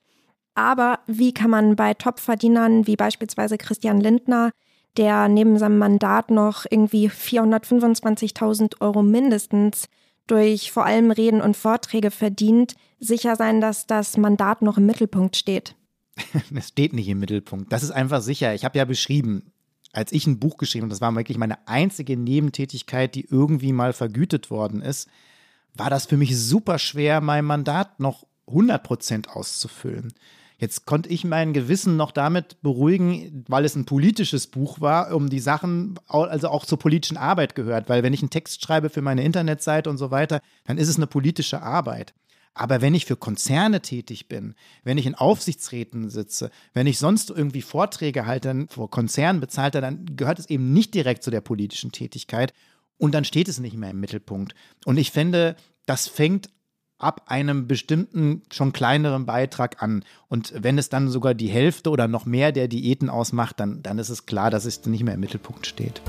Aber 0.54 1.00
wie 1.08 1.34
kann 1.34 1.50
man 1.50 1.76
bei 1.76 1.94
Topverdienern 1.94 2.88
wie 2.88 2.96
beispielsweise 2.96 3.58
Christian 3.58 4.02
Lindner, 4.02 4.52
der 4.98 5.28
neben 5.30 5.58
seinem 5.58 5.78
Mandat 5.78 6.30
noch 6.30 6.66
irgendwie 6.70 7.10
425.000 7.10 8.82
Euro 8.82 9.02
mindestens 9.04 9.88
durch 10.28 10.72
vor 10.72 10.86
allem 10.86 11.12
Reden 11.12 11.42
und 11.42 11.58
Vorträge 11.58 12.12
verdient, 12.12 12.76
sicher 13.00 13.36
sein, 13.36 13.62
dass 13.62 13.88
das 13.88 14.18
Mandat 14.18 14.62
noch 14.62 14.78
im 14.78 14.86
Mittelpunkt 14.86 15.36
steht? 15.36 15.76
Es 16.56 16.70
steht 16.70 16.94
nicht 16.94 17.08
im 17.08 17.20
Mittelpunkt. 17.20 17.72
Das 17.72 17.84
ist 17.84 17.92
einfach 17.92 18.22
sicher. 18.22 18.54
Ich 18.54 18.66
habe 18.66 18.78
ja 18.78 18.86
beschrieben, 18.86 19.52
als 19.94 20.12
ich 20.12 20.28
ein 20.28 20.40
Buch 20.40 20.58
geschrieben 20.58 20.84
habe, 20.84 20.92
das 20.92 21.02
war 21.02 21.16
wirklich 21.16 21.38
meine 21.38 21.68
einzige 21.68 22.18
Nebentätigkeit, 22.18 23.16
die 23.16 23.26
irgendwie 23.30 23.74
mal 23.74 23.94
vergütet 23.94 24.50
worden 24.50 24.82
ist, 24.82 25.10
war 25.74 25.90
das 25.90 26.06
für 26.06 26.18
mich 26.18 26.38
super 26.38 26.80
schwer, 26.80 27.22
mein 27.22 27.46
Mandat 27.46 28.00
noch 28.00 28.26
100 28.48 28.84
Prozent 28.84 29.30
auszufüllen. 29.30 30.14
Jetzt 30.62 30.86
konnte 30.86 31.10
ich 31.10 31.24
mein 31.24 31.54
Gewissen 31.54 31.98
noch 31.98 32.12
damit 32.12 32.62
beruhigen, 32.62 33.44
weil 33.48 33.66
es 33.66 33.76
ein 33.76 33.86
politisches 33.86 34.46
Buch 34.46 34.80
war, 34.80 35.12
um 35.16 35.28
die 35.28 35.40
Sachen, 35.40 36.00
also 36.08 36.50
auch 36.50 36.66
zur 36.66 36.78
politischen 36.78 37.18
Arbeit 37.18 37.56
gehört. 37.56 37.90
Weil 37.90 38.04
wenn 38.04 38.14
ich 38.14 38.22
einen 38.22 38.30
Text 38.30 38.64
schreibe 38.64 38.92
für 38.92 39.02
meine 39.02 39.24
Internetseite 39.24 39.90
und 39.90 39.98
so 39.98 40.12
weiter, 40.12 40.40
dann 40.66 40.78
ist 40.78 40.88
es 40.88 40.98
eine 40.98 41.08
politische 41.08 41.64
Arbeit. 41.64 42.14
Aber 42.54 42.80
wenn 42.80 42.94
ich 42.94 43.08
für 43.08 43.16
Konzerne 43.16 43.82
tätig 43.82 44.28
bin, 44.28 44.54
wenn 44.84 45.00
ich 45.00 45.08
in 45.08 45.16
Aufsichtsräten 45.16 46.12
sitze, 46.12 46.52
wenn 46.76 46.86
ich 46.86 47.00
sonst 47.00 47.32
irgendwie 47.32 47.64
Vorträge 47.64 48.28
halte, 48.28 48.68
vor 48.70 48.92
Konzernen 48.92 49.42
bezahlte, 49.42 49.82
dann 49.82 50.16
gehört 50.16 50.38
es 50.38 50.48
eben 50.48 50.74
nicht 50.74 50.94
direkt 50.94 51.24
zu 51.24 51.32
der 51.32 51.42
politischen 51.42 51.92
Tätigkeit. 51.92 52.54
Und 53.00 53.16
dann 53.16 53.26
steht 53.26 53.48
es 53.48 53.60
nicht 53.60 53.78
mehr 53.78 53.90
im 53.90 54.00
Mittelpunkt. 54.00 54.54
Und 54.86 54.98
ich 54.98 55.10
finde, 55.10 55.56
das 55.88 56.08
fängt 56.08 56.52
ab 57.02 57.24
einem 57.28 57.68
bestimmten, 57.68 58.44
schon 58.52 58.74
kleineren 58.74 59.26
Beitrag 59.26 59.82
an. 59.82 60.04
Und 60.30 60.54
wenn 60.56 60.78
es 60.78 60.90
dann 60.90 61.10
sogar 61.10 61.34
die 61.34 61.50
Hälfte 61.50 61.90
oder 61.90 62.08
noch 62.08 62.26
mehr 62.26 62.52
der 62.52 62.68
Diäten 62.68 63.10
ausmacht, 63.10 63.60
dann, 63.60 63.82
dann 63.84 64.00
ist 64.00 64.10
es 64.10 64.26
klar, 64.26 64.50
dass 64.50 64.66
es 64.66 64.86
nicht 64.86 65.04
mehr 65.04 65.16
im 65.16 65.20
Mittelpunkt 65.20 65.68
steht. 65.68 66.02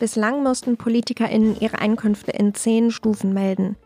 Bislang 0.00 0.42
mussten 0.42 0.78
PolitikerInnen 0.78 1.60
ihre 1.60 1.78
Einkünfte 1.78 2.30
in 2.30 2.54
zehn 2.54 2.90
Stufen 2.90 3.34
melden. 3.34 3.76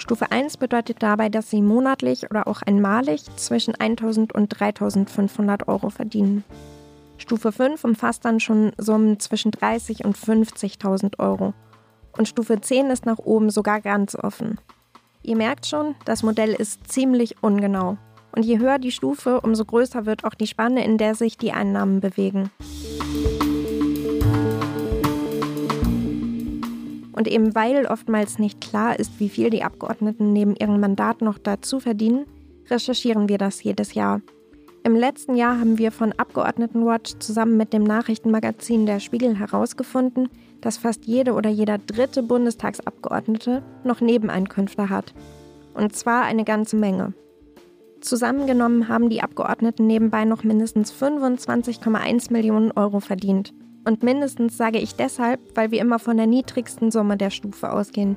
Stufe 0.00 0.32
1 0.32 0.56
bedeutet 0.56 1.02
dabei, 1.02 1.28
dass 1.28 1.50
sie 1.50 1.60
monatlich 1.60 2.30
oder 2.30 2.48
auch 2.48 2.62
einmalig 2.62 3.22
zwischen 3.36 3.74
1000 3.74 4.32
und 4.32 4.48
3500 4.48 5.68
Euro 5.68 5.90
verdienen. 5.90 6.42
Stufe 7.18 7.52
5 7.52 7.84
umfasst 7.84 8.24
dann 8.24 8.40
schon 8.40 8.72
Summen 8.78 9.20
zwischen 9.20 9.50
30 9.50 10.06
und 10.06 10.16
50.000 10.16 11.18
Euro. 11.18 11.52
Und 12.16 12.28
Stufe 12.28 12.58
10 12.58 12.86
ist 12.86 13.04
nach 13.04 13.18
oben 13.18 13.50
sogar 13.50 13.82
ganz 13.82 14.16
offen. 14.16 14.58
Ihr 15.22 15.36
merkt 15.36 15.66
schon, 15.66 15.94
das 16.06 16.22
Modell 16.22 16.54
ist 16.54 16.90
ziemlich 16.90 17.42
ungenau. 17.42 17.98
Und 18.32 18.44
je 18.44 18.58
höher 18.58 18.78
die 18.78 18.92
Stufe, 18.92 19.42
umso 19.42 19.66
größer 19.66 20.06
wird 20.06 20.24
auch 20.24 20.34
die 20.34 20.46
Spanne, 20.46 20.82
in 20.82 20.96
der 20.96 21.14
sich 21.14 21.36
die 21.36 21.52
Einnahmen 21.52 22.00
bewegen. 22.00 22.50
Und 27.12 27.28
eben 27.28 27.54
weil 27.54 27.86
oftmals 27.86 28.38
nicht 28.38 28.60
klar 28.60 28.98
ist, 28.98 29.18
wie 29.18 29.28
viel 29.28 29.50
die 29.50 29.62
Abgeordneten 29.62 30.32
neben 30.32 30.54
ihrem 30.56 30.80
Mandat 30.80 31.22
noch 31.22 31.38
dazu 31.38 31.80
verdienen, 31.80 32.26
recherchieren 32.70 33.28
wir 33.28 33.38
das 33.38 33.62
jedes 33.62 33.94
Jahr. 33.94 34.20
Im 34.82 34.96
letzten 34.96 35.34
Jahr 35.34 35.60
haben 35.60 35.76
wir 35.76 35.92
von 35.92 36.12
Abgeordnetenwatch 36.12 37.18
zusammen 37.18 37.56
mit 37.58 37.72
dem 37.72 37.84
Nachrichtenmagazin 37.84 38.86
Der 38.86 39.00
Spiegel 39.00 39.38
herausgefunden, 39.38 40.30
dass 40.62 40.78
fast 40.78 41.04
jede 41.04 41.34
oder 41.34 41.50
jeder 41.50 41.76
dritte 41.78 42.22
Bundestagsabgeordnete 42.22 43.62
noch 43.84 44.00
Nebeneinkünfte 44.00 44.88
hat. 44.88 45.12
Und 45.74 45.94
zwar 45.94 46.22
eine 46.22 46.44
ganze 46.44 46.76
Menge. 46.76 47.12
Zusammengenommen 48.00 48.88
haben 48.88 49.10
die 49.10 49.22
Abgeordneten 49.22 49.86
nebenbei 49.86 50.24
noch 50.24 50.44
mindestens 50.44 50.92
25,1 50.92 52.32
Millionen 52.32 52.72
Euro 52.72 53.00
verdient. 53.00 53.52
Und 53.84 54.02
mindestens 54.02 54.56
sage 54.56 54.78
ich 54.78 54.94
deshalb, 54.94 55.40
weil 55.54 55.70
wir 55.70 55.80
immer 55.80 55.98
von 55.98 56.16
der 56.16 56.26
niedrigsten 56.26 56.90
Summe 56.90 57.16
der 57.16 57.30
Stufe 57.30 57.72
ausgehen. 57.72 58.16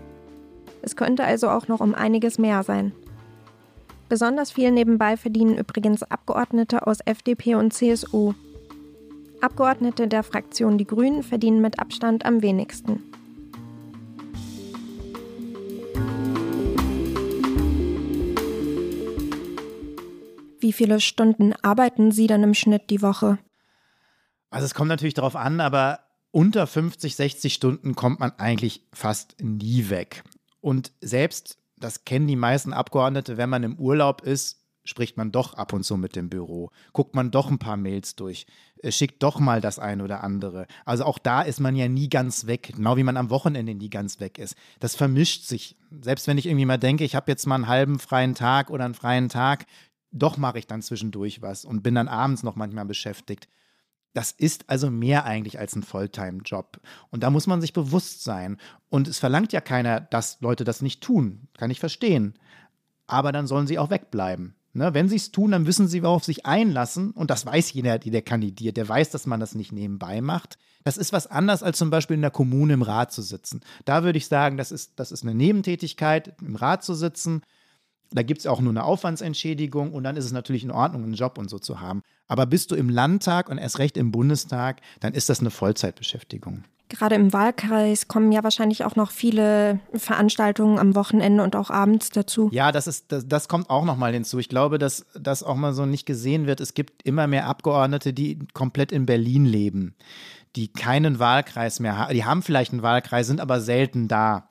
Es 0.81 0.95
könnte 0.95 1.23
also 1.23 1.49
auch 1.49 1.67
noch 1.67 1.79
um 1.79 1.95
einiges 1.95 2.37
mehr 2.37 2.63
sein. 2.63 2.91
Besonders 4.09 4.51
viel 4.51 4.71
nebenbei 4.71 5.17
verdienen 5.17 5.57
übrigens 5.57 6.03
Abgeordnete 6.03 6.85
aus 6.85 6.99
FDP 6.99 7.55
und 7.55 7.73
CSU. 7.73 8.33
Abgeordnete 9.41 10.07
der 10.07 10.23
Fraktion 10.23 10.77
Die 10.77 10.85
Grünen 10.85 11.23
verdienen 11.23 11.61
mit 11.61 11.79
Abstand 11.79 12.25
am 12.25 12.41
wenigsten. 12.41 13.01
Wie 20.59 20.71
viele 20.71 21.01
Stunden 21.01 21.53
arbeiten 21.61 22.11
Sie 22.11 22.27
dann 22.27 22.43
im 22.43 22.53
Schnitt 22.53 22.89
die 22.89 23.01
Woche? 23.01 23.37
Also 24.53 24.65
es 24.65 24.75
kommt 24.75 24.89
natürlich 24.89 25.15
darauf 25.15 25.35
an, 25.35 25.59
aber 25.59 26.01
unter 26.29 26.67
50, 26.67 27.15
60 27.15 27.53
Stunden 27.53 27.95
kommt 27.95 28.19
man 28.19 28.31
eigentlich 28.37 28.81
fast 28.93 29.35
nie 29.41 29.89
weg. 29.89 30.23
Und 30.61 30.91
selbst 31.01 31.57
das 31.77 32.05
kennen 32.05 32.27
die 32.27 32.35
meisten 32.35 32.71
Abgeordnete, 32.71 33.37
wenn 33.37 33.49
man 33.49 33.63
im 33.63 33.79
Urlaub 33.79 34.21
ist, 34.21 34.61
spricht 34.85 35.17
man 35.17 35.31
doch 35.31 35.55
ab 35.55 35.73
und 35.73 35.83
zu 35.83 35.97
mit 35.97 36.15
dem 36.15 36.29
Büro, 36.29 36.69
guckt 36.91 37.15
man 37.15 37.31
doch 37.31 37.49
ein 37.49 37.57
paar 37.57 37.77
Mails 37.77 38.15
durch, 38.15 38.45
äh, 38.83 38.91
schickt 38.91 39.23
doch 39.23 39.39
mal 39.39 39.59
das 39.59 39.79
eine 39.79 40.03
oder 40.03 40.23
andere. 40.23 40.67
Also 40.85 41.05
auch 41.05 41.17
da 41.17 41.41
ist 41.41 41.59
man 41.59 41.75
ja 41.75 41.87
nie 41.87 42.09
ganz 42.09 42.45
weg, 42.45 42.73
genau 42.75 42.95
wie 42.95 43.03
man 43.03 43.17
am 43.17 43.31
Wochenende 43.31 43.73
nie 43.73 43.89
ganz 43.89 44.19
weg 44.19 44.37
ist. 44.37 44.55
Das 44.79 44.95
vermischt 44.95 45.45
sich. 45.45 45.77
Selbst 46.01 46.27
wenn 46.27 46.37
ich 46.37 46.45
irgendwie 46.45 46.65
mal 46.65 46.77
denke, 46.77 47.05
ich 47.05 47.15
habe 47.15 47.31
jetzt 47.31 47.47
mal 47.47 47.55
einen 47.55 47.67
halben 47.67 47.97
freien 47.97 48.35
Tag 48.35 48.69
oder 48.69 48.85
einen 48.85 48.93
freien 48.93 49.29
Tag, 49.29 49.65
doch 50.11 50.37
mache 50.37 50.59
ich 50.59 50.67
dann 50.67 50.83
zwischendurch 50.83 51.41
was 51.41 51.65
und 51.65 51.81
bin 51.81 51.95
dann 51.95 52.07
abends 52.07 52.43
noch 52.43 52.55
manchmal 52.55 52.85
beschäftigt. 52.85 53.47
Das 54.13 54.31
ist 54.31 54.69
also 54.69 54.91
mehr 54.91 55.25
eigentlich 55.25 55.59
als 55.59 55.75
ein 55.75 55.83
Volltime-Job. 55.83 56.79
Und 57.09 57.23
da 57.23 57.29
muss 57.29 57.47
man 57.47 57.61
sich 57.61 57.73
bewusst 57.73 58.23
sein. 58.23 58.57
Und 58.89 59.07
es 59.07 59.19
verlangt 59.19 59.53
ja 59.53 59.61
keiner, 59.61 59.99
dass 60.01 60.39
Leute 60.39 60.63
das 60.63 60.81
nicht 60.81 61.01
tun. 61.01 61.47
Kann 61.57 61.71
ich 61.71 61.79
verstehen. 61.79 62.35
Aber 63.07 63.31
dann 63.31 63.47
sollen 63.47 63.67
sie 63.67 63.79
auch 63.79 63.89
wegbleiben. 63.89 64.55
Ne? 64.73 64.93
Wenn 64.93 65.09
sie 65.09 65.15
es 65.15 65.31
tun, 65.31 65.51
dann 65.51 65.65
wissen 65.67 65.87
sie, 65.87 66.03
worauf 66.03 66.23
sich 66.23 66.45
einlassen. 66.45 67.11
Und 67.11 67.31
das 67.31 67.45
weiß 67.45 67.73
jeder, 67.73 67.99
der 67.99 68.21
kandidiert. 68.21 68.77
Der 68.77 68.87
weiß, 68.87 69.09
dass 69.09 69.25
man 69.25 69.39
das 69.39 69.55
nicht 69.55 69.71
nebenbei 69.71 70.21
macht. 70.21 70.57
Das 70.83 70.97
ist 70.97 71.13
was 71.13 71.27
anderes, 71.27 71.63
als 71.63 71.77
zum 71.77 71.89
Beispiel 71.89 72.15
in 72.15 72.21
der 72.21 72.31
Kommune 72.31 72.73
im 72.73 72.81
Rat 72.81 73.11
zu 73.11 73.21
sitzen. 73.21 73.61
Da 73.85 74.03
würde 74.03 74.17
ich 74.17 74.27
sagen, 74.27 74.57
das 74.57 74.71
ist, 74.71 74.93
das 74.97 75.11
ist 75.11 75.23
eine 75.23 75.33
Nebentätigkeit, 75.33 76.35
im 76.41 76.55
Rat 76.55 76.83
zu 76.83 76.93
sitzen. 76.93 77.41
Da 78.13 78.23
gibt 78.23 78.41
es 78.41 78.47
auch 78.47 78.61
nur 78.61 78.71
eine 78.71 78.83
Aufwandsentschädigung 78.83 79.93
und 79.93 80.03
dann 80.03 80.15
ist 80.15 80.25
es 80.25 80.31
natürlich 80.31 80.63
in 80.63 80.71
Ordnung, 80.71 81.03
einen 81.03 81.13
Job 81.13 81.37
und 81.37 81.49
so 81.49 81.59
zu 81.59 81.81
haben. 81.81 82.01
Aber 82.27 82.45
bist 82.45 82.71
du 82.71 82.75
im 82.75 82.89
Landtag 82.89 83.49
und 83.49 83.57
erst 83.57 83.79
recht 83.79 83.97
im 83.97 84.11
Bundestag, 84.11 84.81
dann 84.99 85.13
ist 85.13 85.29
das 85.29 85.39
eine 85.39 85.51
Vollzeitbeschäftigung. 85.51 86.63
Gerade 86.89 87.15
im 87.15 87.33
Wahlkreis 87.33 88.07
kommen 88.07 88.31
ja 88.31 88.43
wahrscheinlich 88.43 88.83
auch 88.83 88.95
noch 88.95 89.09
viele 89.09 89.79
Veranstaltungen 89.95 90.77
am 90.77 90.93
Wochenende 90.93 91.41
und 91.41 91.55
auch 91.55 91.71
abends 91.71 92.11
dazu. 92.11 92.49
Ja, 92.51 92.71
das, 92.71 92.85
ist, 92.85 93.11
das, 93.11 93.27
das 93.27 93.47
kommt 93.47 93.71
auch 93.71 93.83
noch 93.83 93.97
mal 93.97 94.13
hinzu. 94.13 94.37
Ich 94.37 94.47
glaube, 94.47 94.77
dass 94.77 95.05
das 95.19 95.41
auch 95.41 95.55
mal 95.55 95.73
so 95.73 95.87
nicht 95.87 96.05
gesehen 96.05 96.45
wird. 96.45 96.59
Es 96.59 96.75
gibt 96.75 97.01
immer 97.03 97.25
mehr 97.25 97.47
Abgeordnete, 97.47 98.13
die 98.13 98.37
komplett 98.53 98.91
in 98.91 99.07
Berlin 99.07 99.45
leben, 99.45 99.95
die 100.55 100.67
keinen 100.67 101.17
Wahlkreis 101.17 101.79
mehr 101.79 101.97
haben. 101.97 102.13
Die 102.13 102.25
haben 102.25 102.43
vielleicht 102.43 102.73
einen 102.73 102.83
Wahlkreis, 102.83 103.25
sind 103.25 103.41
aber 103.41 103.59
selten 103.59 104.07
da 104.07 104.49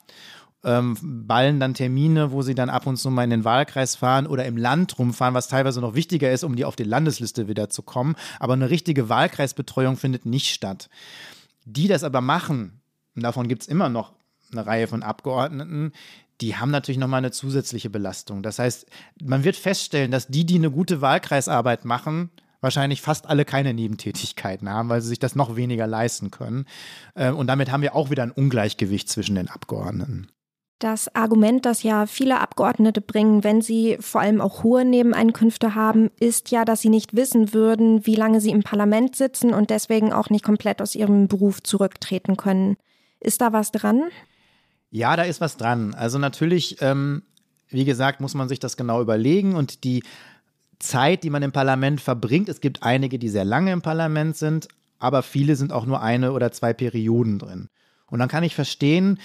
ähm, 0.63 0.97
ballen 1.01 1.59
dann 1.59 1.73
Termine, 1.73 2.31
wo 2.31 2.41
sie 2.41 2.55
dann 2.55 2.69
ab 2.69 2.87
und 2.87 2.97
zu 2.97 3.09
mal 3.09 3.23
in 3.23 3.29
den 3.29 3.43
Wahlkreis 3.43 3.95
fahren 3.95 4.27
oder 4.27 4.45
im 4.45 4.57
Land 4.57 4.97
rumfahren, 4.97 5.33
was 5.33 5.47
teilweise 5.47 5.81
noch 5.81 5.95
wichtiger 5.95 6.31
ist, 6.31 6.43
um 6.43 6.55
die 6.55 6.65
auf 6.65 6.75
die 6.75 6.83
Landesliste 6.83 7.47
wieder 7.47 7.69
zu 7.69 7.81
kommen. 7.81 8.15
Aber 8.39 8.53
eine 8.53 8.69
richtige 8.69 9.09
Wahlkreisbetreuung 9.09 9.97
findet 9.97 10.25
nicht 10.25 10.53
statt. 10.53 10.89
Die 11.65 11.87
das 11.87 12.03
aber 12.03 12.21
machen, 12.21 12.81
und 13.15 13.23
davon 13.23 13.47
gibt 13.47 13.63
es 13.63 13.67
immer 13.67 13.89
noch 13.89 14.13
eine 14.51 14.65
Reihe 14.65 14.87
von 14.87 15.03
Abgeordneten, 15.03 15.91
die 16.41 16.55
haben 16.55 16.71
natürlich 16.71 16.99
nochmal 16.99 17.19
eine 17.19 17.31
zusätzliche 17.31 17.89
Belastung. 17.89 18.43
Das 18.43 18.59
heißt, 18.59 18.87
man 19.21 19.43
wird 19.43 19.55
feststellen, 19.55 20.11
dass 20.11 20.27
die, 20.27 20.45
die 20.45 20.55
eine 20.55 20.71
gute 20.71 21.01
Wahlkreisarbeit 21.01 21.85
machen, 21.85 22.31
wahrscheinlich 22.59 23.01
fast 23.01 23.27
alle 23.27 23.45
keine 23.45 23.73
Nebentätigkeiten 23.73 24.69
haben, 24.69 24.89
weil 24.89 25.01
sie 25.01 25.09
sich 25.09 25.19
das 25.19 25.35
noch 25.35 25.55
weniger 25.55 25.85
leisten 25.85 26.31
können. 26.31 26.65
Ähm, 27.15 27.35
und 27.35 27.47
damit 27.47 27.71
haben 27.71 27.81
wir 27.81 27.95
auch 27.95 28.09
wieder 28.09 28.23
ein 28.23 28.31
Ungleichgewicht 28.31 29.09
zwischen 29.09 29.35
den 29.35 29.49
Abgeordneten. 29.49 30.27
Das 30.83 31.15
Argument, 31.15 31.65
das 31.65 31.81
ja 31.83 32.07
viele 32.07 32.41
Abgeordnete 32.41 32.99
bringen, 32.99 33.45
wenn 33.45 33.61
sie 33.61 33.95
vor 34.01 34.19
allem 34.19 34.41
auch 34.41 34.63
hohe 34.63 34.83
Nebeneinkünfte 34.83 35.75
haben, 35.75 36.11
ist 36.19 36.51
ja, 36.51 36.65
dass 36.65 36.81
sie 36.81 36.89
nicht 36.89 37.15
wissen 37.15 37.53
würden, 37.53 38.05
wie 38.05 38.15
lange 38.15 38.41
sie 38.41 38.49
im 38.49 38.63
Parlament 38.63 39.15
sitzen 39.15 39.53
und 39.53 39.69
deswegen 39.69 40.11
auch 40.11 40.29
nicht 40.29 40.43
komplett 40.43 40.81
aus 40.81 40.93
ihrem 40.93 41.29
Beruf 41.29 41.63
zurücktreten 41.63 42.35
können. 42.35 42.75
Ist 43.21 43.39
da 43.39 43.53
was 43.53 43.71
dran? 43.71 44.01
Ja, 44.91 45.15
da 45.15 45.23
ist 45.23 45.39
was 45.39 45.55
dran. 45.55 45.93
Also 45.93 46.19
natürlich, 46.19 46.81
ähm, 46.81 47.23
wie 47.69 47.85
gesagt, 47.85 48.19
muss 48.19 48.33
man 48.33 48.49
sich 48.49 48.59
das 48.59 48.75
genau 48.75 49.01
überlegen 49.01 49.55
und 49.55 49.85
die 49.85 50.03
Zeit, 50.79 51.23
die 51.23 51.29
man 51.29 51.43
im 51.43 51.53
Parlament 51.53 52.01
verbringt, 52.01 52.49
es 52.49 52.59
gibt 52.59 52.83
einige, 52.83 53.19
die 53.19 53.29
sehr 53.29 53.45
lange 53.45 53.71
im 53.71 53.81
Parlament 53.81 54.35
sind, 54.35 54.67
aber 54.99 55.23
viele 55.23 55.55
sind 55.55 55.71
auch 55.71 55.85
nur 55.85 56.01
eine 56.01 56.33
oder 56.33 56.51
zwei 56.51 56.73
Perioden 56.73 57.39
drin. 57.39 57.69
Und 58.07 58.19
dann 58.19 58.29
kann 58.29 58.43
ich 58.43 58.53
verstehen, 58.53 59.17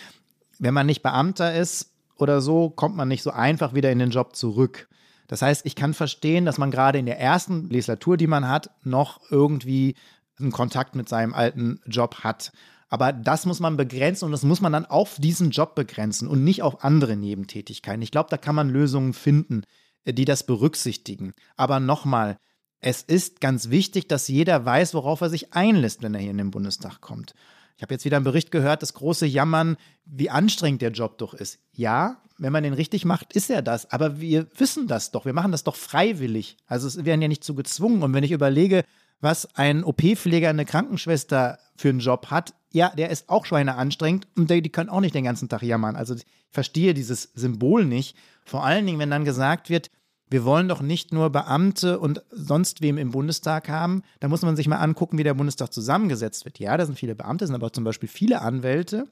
wenn 0.58 0.74
man 0.74 0.86
nicht 0.86 1.02
Beamter 1.02 1.54
ist 1.54 1.92
oder 2.16 2.40
so, 2.40 2.70
kommt 2.70 2.96
man 2.96 3.08
nicht 3.08 3.22
so 3.22 3.30
einfach 3.30 3.74
wieder 3.74 3.90
in 3.92 3.98
den 3.98 4.10
Job 4.10 4.36
zurück. 4.36 4.88
Das 5.28 5.42
heißt, 5.42 5.66
ich 5.66 5.74
kann 5.74 5.94
verstehen, 5.94 6.44
dass 6.44 6.58
man 6.58 6.70
gerade 6.70 6.98
in 6.98 7.06
der 7.06 7.20
ersten 7.20 7.68
Legislatur, 7.68 8.16
die 8.16 8.26
man 8.26 8.48
hat, 8.48 8.70
noch 8.82 9.20
irgendwie 9.30 9.94
einen 10.38 10.52
Kontakt 10.52 10.94
mit 10.94 11.08
seinem 11.08 11.34
alten 11.34 11.80
Job 11.86 12.20
hat. 12.24 12.52
Aber 12.88 13.12
das 13.12 13.44
muss 13.44 13.60
man 13.60 13.76
begrenzen 13.76 14.24
und 14.24 14.32
das 14.32 14.42
muss 14.42 14.62
man 14.62 14.72
dann 14.72 14.86
auf 14.86 15.16
diesen 15.18 15.50
Job 15.50 15.74
begrenzen 15.74 16.26
und 16.26 16.42
nicht 16.42 16.62
auf 16.62 16.82
andere 16.82 17.16
Nebentätigkeiten. 17.16 18.02
Ich 18.02 18.10
glaube, 18.10 18.30
da 18.30 18.38
kann 18.38 18.54
man 18.54 18.70
Lösungen 18.70 19.12
finden, 19.12 19.62
die 20.06 20.24
das 20.24 20.46
berücksichtigen. 20.46 21.34
Aber 21.56 21.80
nochmal, 21.80 22.38
es 22.80 23.02
ist 23.02 23.40
ganz 23.40 23.68
wichtig, 23.68 24.08
dass 24.08 24.28
jeder 24.28 24.64
weiß, 24.64 24.94
worauf 24.94 25.20
er 25.20 25.28
sich 25.28 25.52
einlässt, 25.52 26.02
wenn 26.02 26.14
er 26.14 26.20
hier 26.20 26.30
in 26.30 26.38
den 26.38 26.50
Bundestag 26.50 27.00
kommt. 27.00 27.34
Ich 27.78 27.82
habe 27.82 27.94
jetzt 27.94 28.04
wieder 28.04 28.16
einen 28.16 28.24
Bericht 28.24 28.50
gehört, 28.50 28.82
das 28.82 28.92
große 28.94 29.24
Jammern, 29.24 29.76
wie 30.04 30.30
anstrengend 30.30 30.82
der 30.82 30.90
Job 30.90 31.16
doch 31.16 31.32
ist. 31.32 31.60
Ja, 31.72 32.20
wenn 32.36 32.52
man 32.52 32.64
den 32.64 32.74
richtig 32.74 33.04
macht, 33.04 33.32
ist 33.34 33.50
er 33.50 33.62
das. 33.62 33.88
Aber 33.92 34.20
wir 34.20 34.48
wissen 34.56 34.88
das 34.88 35.12
doch. 35.12 35.26
Wir 35.26 35.32
machen 35.32 35.52
das 35.52 35.62
doch 35.62 35.76
freiwillig. 35.76 36.56
Also 36.66 36.88
es 36.88 37.04
werden 37.04 37.22
ja 37.22 37.28
nicht 37.28 37.44
zu 37.44 37.54
gezwungen. 37.54 38.02
Und 38.02 38.12
wenn 38.14 38.24
ich 38.24 38.32
überlege, 38.32 38.82
was 39.20 39.54
ein 39.54 39.84
OP-Pfleger, 39.84 40.48
eine 40.48 40.64
Krankenschwester 40.64 41.60
für 41.76 41.90
einen 41.90 42.00
Job 42.00 42.32
hat, 42.32 42.52
ja, 42.72 42.90
der 42.90 43.10
ist 43.10 43.28
auch 43.28 43.46
schweineanstrengend 43.46 44.26
und 44.36 44.50
die, 44.50 44.60
die 44.60 44.72
können 44.72 44.90
auch 44.90 45.00
nicht 45.00 45.14
den 45.14 45.24
ganzen 45.24 45.48
Tag 45.48 45.62
jammern. 45.62 45.94
Also 45.94 46.16
ich 46.16 46.26
verstehe 46.50 46.94
dieses 46.94 47.30
Symbol 47.34 47.84
nicht. 47.84 48.16
Vor 48.44 48.64
allen 48.64 48.86
Dingen, 48.86 48.98
wenn 48.98 49.10
dann 49.10 49.24
gesagt 49.24 49.70
wird, 49.70 49.88
wir 50.30 50.44
wollen 50.44 50.68
doch 50.68 50.80
nicht 50.80 51.12
nur 51.12 51.30
Beamte 51.30 51.98
und 51.98 52.22
sonst 52.30 52.82
wem 52.82 52.98
im 52.98 53.12
Bundestag 53.12 53.68
haben. 53.68 54.02
Da 54.20 54.28
muss 54.28 54.42
man 54.42 54.56
sich 54.56 54.68
mal 54.68 54.76
angucken, 54.76 55.18
wie 55.18 55.24
der 55.24 55.34
Bundestag 55.34 55.72
zusammengesetzt 55.72 56.44
wird. 56.44 56.58
Ja, 56.58 56.76
da 56.76 56.84
sind 56.84 56.98
viele 56.98 57.14
Beamte, 57.14 57.46
sind 57.46 57.54
aber 57.54 57.72
zum 57.72 57.84
Beispiel 57.84 58.08
viele 58.08 58.42
Anwälte. 58.42 59.06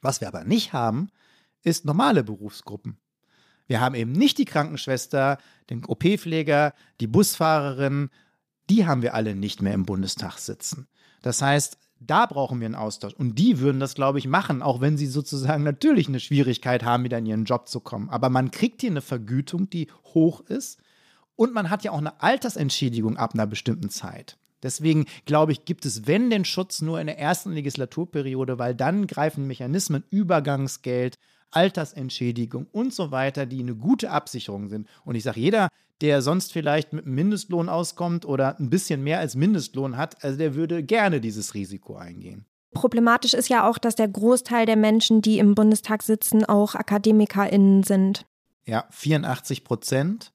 Was 0.00 0.20
wir 0.20 0.28
aber 0.28 0.44
nicht 0.44 0.72
haben, 0.72 1.10
ist 1.62 1.84
normale 1.84 2.24
Berufsgruppen. 2.24 2.98
Wir 3.66 3.80
haben 3.80 3.94
eben 3.94 4.12
nicht 4.12 4.38
die 4.38 4.44
Krankenschwester, 4.44 5.38
den 5.68 5.84
OP-Pfleger, 5.84 6.74
die 7.00 7.06
Busfahrerin. 7.06 8.10
Die 8.68 8.86
haben 8.86 9.02
wir 9.02 9.14
alle 9.14 9.34
nicht 9.34 9.62
mehr 9.62 9.74
im 9.74 9.86
Bundestag 9.86 10.38
sitzen. 10.38 10.88
Das 11.22 11.42
heißt, 11.42 11.78
Da 12.00 12.24
brauchen 12.24 12.60
wir 12.60 12.66
einen 12.66 12.74
Austausch. 12.74 13.12
Und 13.12 13.38
die 13.38 13.60
würden 13.60 13.78
das, 13.78 13.94
glaube 13.94 14.18
ich, 14.18 14.26
machen, 14.26 14.62
auch 14.62 14.80
wenn 14.80 14.96
sie 14.96 15.06
sozusagen 15.06 15.62
natürlich 15.62 16.08
eine 16.08 16.18
Schwierigkeit 16.18 16.82
haben, 16.82 17.04
wieder 17.04 17.18
in 17.18 17.26
ihren 17.26 17.44
Job 17.44 17.68
zu 17.68 17.80
kommen. 17.80 18.08
Aber 18.08 18.30
man 18.30 18.50
kriegt 18.50 18.80
hier 18.80 18.90
eine 18.90 19.02
Vergütung, 19.02 19.68
die 19.68 19.88
hoch 20.14 20.40
ist. 20.40 20.80
Und 21.36 21.52
man 21.52 21.68
hat 21.70 21.84
ja 21.84 21.92
auch 21.92 21.98
eine 21.98 22.22
Altersentschädigung 22.22 23.16
ab 23.16 23.34
einer 23.34 23.46
bestimmten 23.46 23.90
Zeit. 23.90 24.38
Deswegen 24.62 25.06
glaube 25.24 25.52
ich, 25.52 25.64
gibt 25.64 25.84
es, 25.86 26.06
wenn 26.06 26.30
den 26.30 26.44
Schutz 26.44 26.82
nur 26.82 27.00
in 27.00 27.06
der 27.06 27.18
ersten 27.18 27.52
Legislaturperiode, 27.52 28.58
weil 28.58 28.74
dann 28.74 29.06
greifen 29.06 29.46
Mechanismen, 29.46 30.04
Übergangsgeld, 30.10 31.18
Altersentschädigung 31.50 32.66
und 32.72 32.94
so 32.94 33.10
weiter, 33.10 33.46
die 33.46 33.60
eine 33.60 33.74
gute 33.74 34.10
Absicherung 34.10 34.68
sind. 34.68 34.88
Und 35.04 35.14
ich 35.14 35.22
sage, 35.22 35.40
jeder, 35.40 35.68
der 36.00 36.22
sonst 36.22 36.52
vielleicht 36.52 36.92
mit 36.92 37.04
einem 37.04 37.14
Mindestlohn 37.14 37.68
auskommt 37.68 38.24
oder 38.24 38.58
ein 38.58 38.70
bisschen 38.70 39.02
mehr 39.02 39.18
als 39.18 39.34
Mindestlohn 39.34 39.96
hat, 39.96 40.24
also 40.24 40.38
der 40.38 40.54
würde 40.54 40.82
gerne 40.82 41.20
dieses 41.20 41.54
Risiko 41.54 41.96
eingehen. 41.96 42.46
Problematisch 42.72 43.34
ist 43.34 43.48
ja 43.48 43.68
auch, 43.68 43.78
dass 43.78 43.96
der 43.96 44.08
Großteil 44.08 44.64
der 44.64 44.76
Menschen, 44.76 45.22
die 45.22 45.38
im 45.38 45.54
Bundestag 45.54 46.02
sitzen, 46.02 46.44
auch 46.44 46.74
AkademikerInnen 46.74 47.82
sind. 47.82 48.26
Ja, 48.64 48.84
84 48.90 49.64
Prozent. 49.64 50.32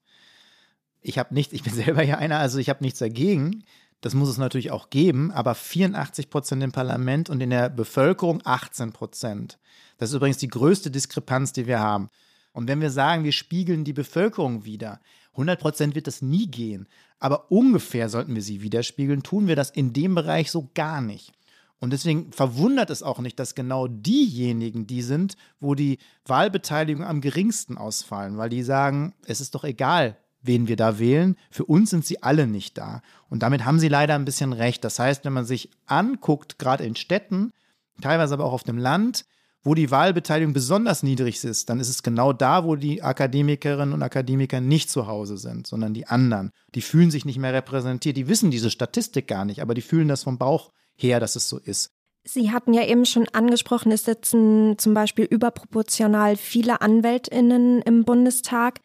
Ich 1.00 1.18
habe 1.18 1.32
nichts, 1.32 1.52
ich 1.52 1.62
bin 1.62 1.72
selber 1.74 2.02
ja 2.02 2.18
einer, 2.18 2.38
also 2.38 2.58
ich 2.58 2.68
habe 2.68 2.84
nichts 2.84 2.98
dagegen. 2.98 3.64
Das 4.02 4.14
muss 4.14 4.28
es 4.28 4.36
natürlich 4.36 4.70
auch 4.70 4.90
geben, 4.90 5.32
aber 5.32 5.54
84 5.54 6.28
Prozent 6.28 6.62
im 6.62 6.72
Parlament 6.72 7.30
und 7.30 7.42
in 7.42 7.50
der 7.50 7.70
Bevölkerung 7.70 8.42
18 8.44 8.92
Prozent. 8.92 9.58
Das 9.96 10.10
ist 10.10 10.16
übrigens 10.16 10.36
die 10.36 10.48
größte 10.48 10.90
Diskrepanz, 10.90 11.54
die 11.54 11.66
wir 11.66 11.80
haben. 11.80 12.10
Und 12.56 12.68
wenn 12.68 12.80
wir 12.80 12.88
sagen, 12.88 13.22
wir 13.22 13.32
spiegeln 13.32 13.84
die 13.84 13.92
Bevölkerung 13.92 14.64
wieder, 14.64 14.98
100 15.32 15.60
Prozent 15.60 15.94
wird 15.94 16.06
das 16.06 16.22
nie 16.22 16.46
gehen, 16.46 16.88
aber 17.18 17.52
ungefähr 17.52 18.08
sollten 18.08 18.34
wir 18.34 18.40
sie 18.40 18.62
widerspiegeln, 18.62 19.22
tun 19.22 19.46
wir 19.46 19.56
das 19.56 19.68
in 19.68 19.92
dem 19.92 20.14
Bereich 20.14 20.50
so 20.50 20.70
gar 20.72 21.02
nicht. 21.02 21.34
Und 21.80 21.92
deswegen 21.92 22.32
verwundert 22.32 22.88
es 22.88 23.02
auch 23.02 23.18
nicht, 23.18 23.38
dass 23.38 23.56
genau 23.56 23.88
diejenigen 23.88 24.86
die 24.86 25.02
sind, 25.02 25.36
wo 25.60 25.74
die 25.74 25.98
Wahlbeteiligung 26.24 27.04
am 27.04 27.20
geringsten 27.20 27.76
ausfallen, 27.76 28.38
weil 28.38 28.48
die 28.48 28.62
sagen, 28.62 29.12
es 29.26 29.42
ist 29.42 29.54
doch 29.54 29.64
egal, 29.64 30.16
wen 30.40 30.66
wir 30.66 30.76
da 30.76 30.98
wählen. 30.98 31.36
Für 31.50 31.66
uns 31.66 31.90
sind 31.90 32.06
sie 32.06 32.22
alle 32.22 32.46
nicht 32.46 32.78
da. 32.78 33.02
Und 33.28 33.42
damit 33.42 33.66
haben 33.66 33.78
sie 33.78 33.88
leider 33.88 34.14
ein 34.14 34.24
bisschen 34.24 34.54
recht. 34.54 34.82
Das 34.82 34.98
heißt, 34.98 35.26
wenn 35.26 35.34
man 35.34 35.44
sich 35.44 35.70
anguckt, 35.84 36.58
gerade 36.58 36.84
in 36.84 36.96
Städten, 36.96 37.52
teilweise 38.00 38.32
aber 38.32 38.46
auch 38.46 38.54
auf 38.54 38.64
dem 38.64 38.78
Land, 38.78 39.26
wo 39.66 39.74
die 39.74 39.90
Wahlbeteiligung 39.90 40.52
besonders 40.52 41.02
niedrig 41.02 41.42
ist, 41.42 41.68
dann 41.68 41.80
ist 41.80 41.88
es 41.88 42.04
genau 42.04 42.32
da, 42.32 42.64
wo 42.64 42.76
die 42.76 43.02
Akademikerinnen 43.02 43.92
und 43.92 44.02
Akademiker 44.02 44.60
nicht 44.60 44.88
zu 44.88 45.08
Hause 45.08 45.36
sind, 45.38 45.66
sondern 45.66 45.92
die 45.92 46.06
anderen. 46.06 46.52
Die 46.76 46.80
fühlen 46.80 47.10
sich 47.10 47.24
nicht 47.24 47.38
mehr 47.38 47.52
repräsentiert. 47.52 48.16
Die 48.16 48.28
wissen 48.28 48.52
diese 48.52 48.70
Statistik 48.70 49.26
gar 49.26 49.44
nicht, 49.44 49.60
aber 49.60 49.74
die 49.74 49.82
fühlen 49.82 50.06
das 50.06 50.22
vom 50.22 50.38
Bauch 50.38 50.70
her, 50.94 51.18
dass 51.18 51.34
es 51.34 51.48
so 51.48 51.58
ist. 51.58 51.90
Sie 52.22 52.52
hatten 52.52 52.74
ja 52.74 52.86
eben 52.86 53.04
schon 53.04 53.26
angesprochen, 53.32 53.90
es 53.90 54.04
sitzen 54.04 54.78
zum 54.78 54.94
Beispiel 54.94 55.24
überproportional 55.24 56.36
viele 56.36 56.80
Anwältinnen 56.80 57.82
im 57.82 58.04
Bundestag. 58.04 58.78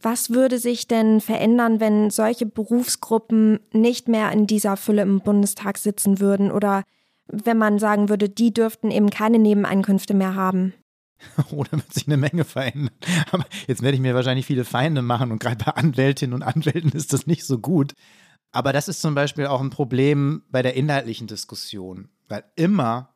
Was 0.00 0.30
würde 0.30 0.58
sich 0.58 0.88
denn 0.88 1.20
verändern, 1.20 1.78
wenn 1.78 2.10
solche 2.10 2.46
Berufsgruppen 2.46 3.60
nicht 3.72 4.08
mehr 4.08 4.32
in 4.32 4.48
dieser 4.48 4.76
Fülle 4.76 5.02
im 5.02 5.20
Bundestag 5.20 5.78
sitzen 5.78 6.18
würden 6.18 6.50
oder 6.50 6.82
wenn 7.32 7.58
man 7.58 7.78
sagen 7.78 8.08
würde, 8.08 8.28
die 8.28 8.52
dürften 8.52 8.90
eben 8.90 9.10
keine 9.10 9.38
Nebeneinkünfte 9.38 10.14
mehr 10.14 10.34
haben? 10.34 10.74
Oh, 11.52 11.64
da 11.64 11.72
wird 11.72 11.92
sich 11.92 12.06
eine 12.06 12.16
Menge 12.16 12.44
verändern. 12.44 12.94
Aber 13.30 13.44
jetzt 13.66 13.82
werde 13.82 13.94
ich 13.94 14.00
mir 14.00 14.14
wahrscheinlich 14.14 14.46
viele 14.46 14.64
Feinde 14.64 15.02
machen 15.02 15.30
und 15.30 15.38
gerade 15.38 15.62
bei 15.62 15.72
Anwältinnen 15.72 16.32
und 16.32 16.42
Anwälten 16.42 16.92
ist 16.92 17.12
das 17.12 17.26
nicht 17.26 17.44
so 17.44 17.58
gut. 17.58 17.92
Aber 18.52 18.72
das 18.72 18.88
ist 18.88 19.02
zum 19.02 19.14
Beispiel 19.14 19.46
auch 19.46 19.60
ein 19.60 19.68
Problem 19.68 20.42
bei 20.50 20.62
der 20.62 20.74
inhaltlichen 20.74 21.26
Diskussion, 21.26 22.08
weil 22.28 22.44
immer, 22.56 23.14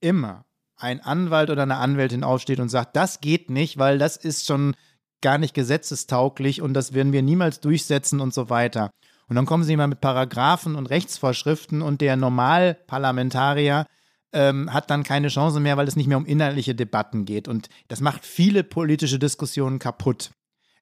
immer 0.00 0.44
ein 0.76 1.00
Anwalt 1.00 1.50
oder 1.50 1.62
eine 1.62 1.76
Anwältin 1.76 2.24
aufsteht 2.24 2.60
und 2.60 2.68
sagt, 2.68 2.96
das 2.96 3.20
geht 3.20 3.48
nicht, 3.48 3.78
weil 3.78 3.98
das 3.98 4.16
ist 4.16 4.46
schon 4.46 4.74
gar 5.22 5.38
nicht 5.38 5.54
gesetzestauglich 5.54 6.60
und 6.60 6.74
das 6.74 6.92
werden 6.92 7.12
wir 7.12 7.22
niemals 7.22 7.60
durchsetzen 7.60 8.20
und 8.20 8.34
so 8.34 8.50
weiter. 8.50 8.90
Und 9.28 9.36
dann 9.36 9.46
kommen 9.46 9.64
sie 9.64 9.76
mal 9.76 9.88
mit 9.88 10.00
Paragraphen 10.00 10.76
und 10.76 10.86
Rechtsvorschriften 10.86 11.82
und 11.82 12.00
der 12.00 12.16
Normalparlamentarier 12.16 13.86
ähm, 14.32 14.72
hat 14.72 14.90
dann 14.90 15.02
keine 15.02 15.28
Chance 15.28 15.60
mehr, 15.60 15.76
weil 15.76 15.88
es 15.88 15.96
nicht 15.96 16.06
mehr 16.06 16.18
um 16.18 16.26
inhaltliche 16.26 16.74
Debatten 16.74 17.24
geht. 17.24 17.48
Und 17.48 17.68
das 17.88 18.00
macht 18.00 18.24
viele 18.24 18.62
politische 18.62 19.18
Diskussionen 19.18 19.78
kaputt. 19.78 20.30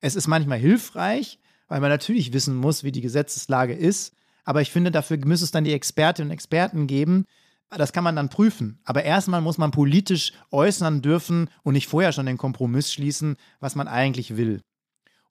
Es 0.00 0.14
ist 0.14 0.26
manchmal 0.26 0.58
hilfreich, 0.58 1.38
weil 1.68 1.80
man 1.80 1.90
natürlich 1.90 2.32
wissen 2.32 2.56
muss, 2.56 2.84
wie 2.84 2.92
die 2.92 3.00
Gesetzeslage 3.00 3.74
ist. 3.74 4.14
Aber 4.44 4.60
ich 4.60 4.70
finde, 4.70 4.90
dafür 4.90 5.18
müsste 5.24 5.44
es 5.44 5.50
dann 5.50 5.64
die 5.64 5.72
Expertinnen 5.72 6.28
und 6.28 6.34
Experten 6.34 6.86
geben, 6.86 7.24
das 7.70 7.92
kann 7.92 8.04
man 8.04 8.16
dann 8.16 8.28
prüfen. 8.28 8.78
Aber 8.84 9.04
erstmal 9.04 9.40
muss 9.40 9.58
man 9.58 9.70
politisch 9.70 10.32
äußern 10.50 11.02
dürfen 11.02 11.50
und 11.62 11.74
nicht 11.74 11.88
vorher 11.88 12.12
schon 12.12 12.26
den 12.26 12.38
Kompromiss 12.38 12.92
schließen, 12.92 13.36
was 13.60 13.74
man 13.74 13.88
eigentlich 13.88 14.36
will. 14.36 14.60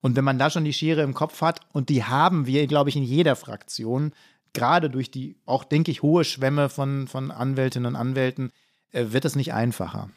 Und 0.03 0.17
wenn 0.17 0.25
man 0.25 0.37
da 0.37 0.49
schon 0.49 0.65
die 0.65 0.73
Schere 0.73 1.01
im 1.01 1.13
Kopf 1.13 1.41
hat, 1.41 1.61
und 1.71 1.87
die 1.87 2.03
haben 2.03 2.45
wir, 2.45 2.67
glaube 2.67 2.89
ich, 2.89 2.97
in 2.97 3.03
jeder 3.03 3.37
Fraktion, 3.37 4.11
gerade 4.51 4.89
durch 4.89 5.09
die 5.09 5.37
auch, 5.45 5.63
denke 5.63 5.91
ich, 5.91 6.01
hohe 6.01 6.25
Schwemme 6.25 6.67
von, 6.67 7.07
von 7.07 7.31
Anwältinnen 7.31 7.87
und 7.87 7.95
Anwälten, 7.95 8.51
äh, 8.91 9.05
wird 9.11 9.23
es 9.23 9.37
nicht 9.37 9.53
einfacher. 9.53 10.09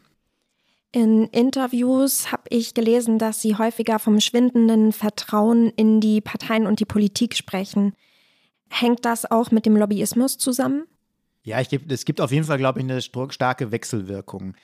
In 0.91 1.27
Interviews 1.27 2.33
habe 2.33 2.43
ich 2.49 2.75
gelesen, 2.75 3.21
dass 3.21 3.41
Sie 3.41 3.55
häufiger 3.55 4.01
vom 4.01 4.19
schwindenden 4.19 4.91
Vertrauen 4.91 5.71
in 5.77 6.01
die 6.01 6.21
Parteien 6.21 6.67
und 6.67 6.81
die 6.81 6.85
Politik 6.85 7.37
sprechen. 7.37 7.95
Hängt 8.69 9.05
das 9.05 9.31
auch 9.31 9.53
mit 9.53 9.67
dem 9.67 9.77
Lobbyismus 9.77 10.37
zusammen? 10.37 10.83
Ja, 11.45 11.61
ich 11.61 11.69
es 11.89 12.05
gibt 12.05 12.21
auf 12.21 12.33
jeden 12.33 12.45
Fall, 12.45 12.59
glaube 12.59 12.81
ich, 12.81 12.85
eine 12.85 13.01
starke 13.01 13.71
Wechselwirkung. 13.71 14.57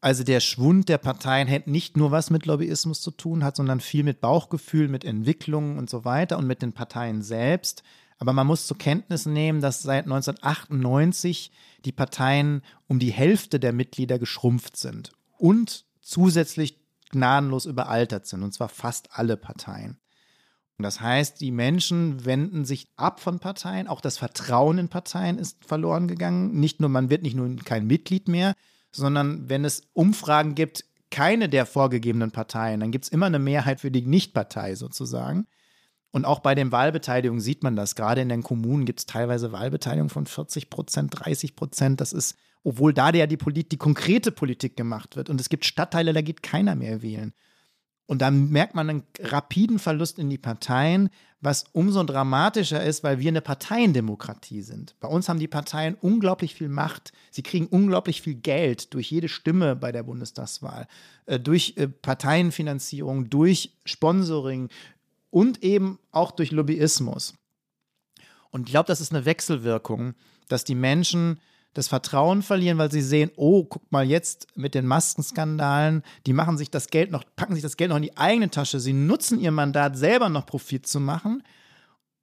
Also 0.00 0.22
der 0.22 0.40
Schwund 0.40 0.88
der 0.88 0.98
Parteien 0.98 1.50
hat 1.50 1.66
nicht 1.66 1.96
nur 1.96 2.12
was 2.12 2.30
mit 2.30 2.46
Lobbyismus 2.46 3.00
zu 3.00 3.10
tun 3.10 3.42
hat, 3.42 3.56
sondern 3.56 3.80
viel 3.80 4.04
mit 4.04 4.20
Bauchgefühl, 4.20 4.88
mit 4.88 5.04
Entwicklungen 5.04 5.76
und 5.76 5.90
so 5.90 6.04
weiter 6.04 6.38
und 6.38 6.46
mit 6.46 6.62
den 6.62 6.72
Parteien 6.72 7.22
selbst. 7.22 7.82
Aber 8.18 8.32
man 8.32 8.46
muss 8.46 8.66
zur 8.66 8.78
Kenntnis 8.78 9.26
nehmen, 9.26 9.60
dass 9.60 9.82
seit 9.82 10.04
1998 10.04 11.50
die 11.84 11.92
Parteien 11.92 12.62
um 12.86 12.98
die 12.98 13.12
Hälfte 13.12 13.58
der 13.58 13.72
Mitglieder 13.72 14.18
geschrumpft 14.18 14.76
sind 14.76 15.12
und 15.36 15.84
zusätzlich 16.00 16.80
gnadenlos 17.10 17.66
überaltert 17.66 18.26
sind, 18.26 18.42
und 18.42 18.52
zwar 18.52 18.68
fast 18.68 19.08
alle 19.12 19.36
Parteien. 19.36 19.98
Das 20.78 21.00
heißt, 21.00 21.40
die 21.40 21.50
Menschen 21.50 22.24
wenden 22.24 22.64
sich 22.64 22.88
ab 22.96 23.18
von 23.18 23.40
Parteien, 23.40 23.88
auch 23.88 24.00
das 24.00 24.18
Vertrauen 24.18 24.78
in 24.78 24.88
Parteien 24.88 25.38
ist 25.38 25.64
verloren 25.64 26.06
gegangen. 26.06 26.60
Nicht 26.60 26.78
nur, 26.78 26.88
man 26.88 27.10
wird 27.10 27.22
nicht 27.22 27.34
nur 27.34 27.56
kein 27.56 27.88
Mitglied 27.88 28.28
mehr, 28.28 28.54
sondern 28.90 29.48
wenn 29.48 29.64
es 29.64 29.82
Umfragen 29.92 30.54
gibt, 30.54 30.84
keine 31.10 31.48
der 31.48 31.66
vorgegebenen 31.66 32.30
Parteien, 32.30 32.80
dann 32.80 32.90
gibt 32.90 33.06
es 33.06 33.10
immer 33.10 33.26
eine 33.26 33.38
Mehrheit 33.38 33.80
für 33.80 33.90
die 33.90 34.02
Nichtpartei 34.02 34.74
sozusagen. 34.74 35.46
Und 36.10 36.24
auch 36.24 36.40
bei 36.40 36.54
den 36.54 36.72
Wahlbeteiligungen 36.72 37.40
sieht 37.40 37.62
man 37.62 37.76
das. 37.76 37.94
Gerade 37.94 38.22
in 38.22 38.28
den 38.28 38.42
Kommunen 38.42 38.86
gibt 38.86 39.00
es 39.00 39.06
teilweise 39.06 39.52
Wahlbeteiligung 39.52 40.08
von 40.08 40.26
40 40.26 40.70
Prozent, 40.70 41.14
30 41.18 41.54
Prozent. 41.54 42.00
Das 42.00 42.12
ist, 42.12 42.36
obwohl 42.64 42.94
da 42.94 43.10
ja 43.10 43.26
die, 43.26 43.36
Polit 43.36 43.72
die 43.72 43.76
konkrete 43.76 44.32
Politik 44.32 44.76
gemacht 44.76 45.16
wird. 45.16 45.28
Und 45.28 45.40
es 45.40 45.48
gibt 45.48 45.64
Stadtteile, 45.64 46.12
da 46.12 46.22
geht 46.22 46.42
keiner 46.42 46.74
mehr 46.74 47.02
wählen. 47.02 47.34
Und 48.08 48.22
da 48.22 48.30
merkt 48.30 48.74
man 48.74 48.88
einen 48.88 49.02
rapiden 49.20 49.78
Verlust 49.78 50.18
in 50.18 50.30
die 50.30 50.38
Parteien, 50.38 51.10
was 51.42 51.66
umso 51.72 52.02
dramatischer 52.04 52.82
ist, 52.82 53.04
weil 53.04 53.18
wir 53.18 53.28
eine 53.28 53.42
Parteiendemokratie 53.42 54.62
sind. 54.62 54.96
Bei 54.98 55.08
uns 55.08 55.28
haben 55.28 55.38
die 55.38 55.46
Parteien 55.46 55.94
unglaublich 56.00 56.54
viel 56.54 56.70
Macht. 56.70 57.12
Sie 57.30 57.42
kriegen 57.42 57.66
unglaublich 57.66 58.22
viel 58.22 58.34
Geld 58.34 58.94
durch 58.94 59.10
jede 59.10 59.28
Stimme 59.28 59.76
bei 59.76 59.92
der 59.92 60.04
Bundestagswahl, 60.04 60.88
äh, 61.26 61.38
durch 61.38 61.74
äh, 61.76 61.86
Parteienfinanzierung, 61.86 63.28
durch 63.28 63.74
Sponsoring 63.84 64.70
und 65.28 65.62
eben 65.62 65.98
auch 66.10 66.30
durch 66.30 66.50
Lobbyismus. 66.50 67.34
Und 68.50 68.68
ich 68.68 68.72
glaube, 68.72 68.86
das 68.86 69.02
ist 69.02 69.12
eine 69.12 69.26
Wechselwirkung, 69.26 70.14
dass 70.48 70.64
die 70.64 70.74
Menschen 70.74 71.40
das 71.78 71.88
Vertrauen 71.88 72.42
verlieren, 72.42 72.76
weil 72.76 72.90
sie 72.90 73.00
sehen, 73.00 73.30
oh, 73.36 73.64
guck 73.64 73.90
mal 73.92 74.04
jetzt 74.04 74.48
mit 74.56 74.74
den 74.74 74.84
Maskenskandalen, 74.84 76.02
die 76.26 76.32
machen 76.32 76.58
sich 76.58 76.70
das 76.70 76.88
Geld 76.88 77.12
noch, 77.12 77.22
packen 77.36 77.54
sich 77.54 77.62
das 77.62 77.76
Geld 77.76 77.90
noch 77.90 77.96
in 77.96 78.02
die 78.02 78.16
eigene 78.16 78.50
Tasche, 78.50 78.80
sie 78.80 78.92
nutzen 78.92 79.38
ihr 79.40 79.52
Mandat 79.52 79.96
selber 79.96 80.28
noch 80.28 80.44
Profit 80.44 80.88
zu 80.88 80.98
machen. 80.98 81.44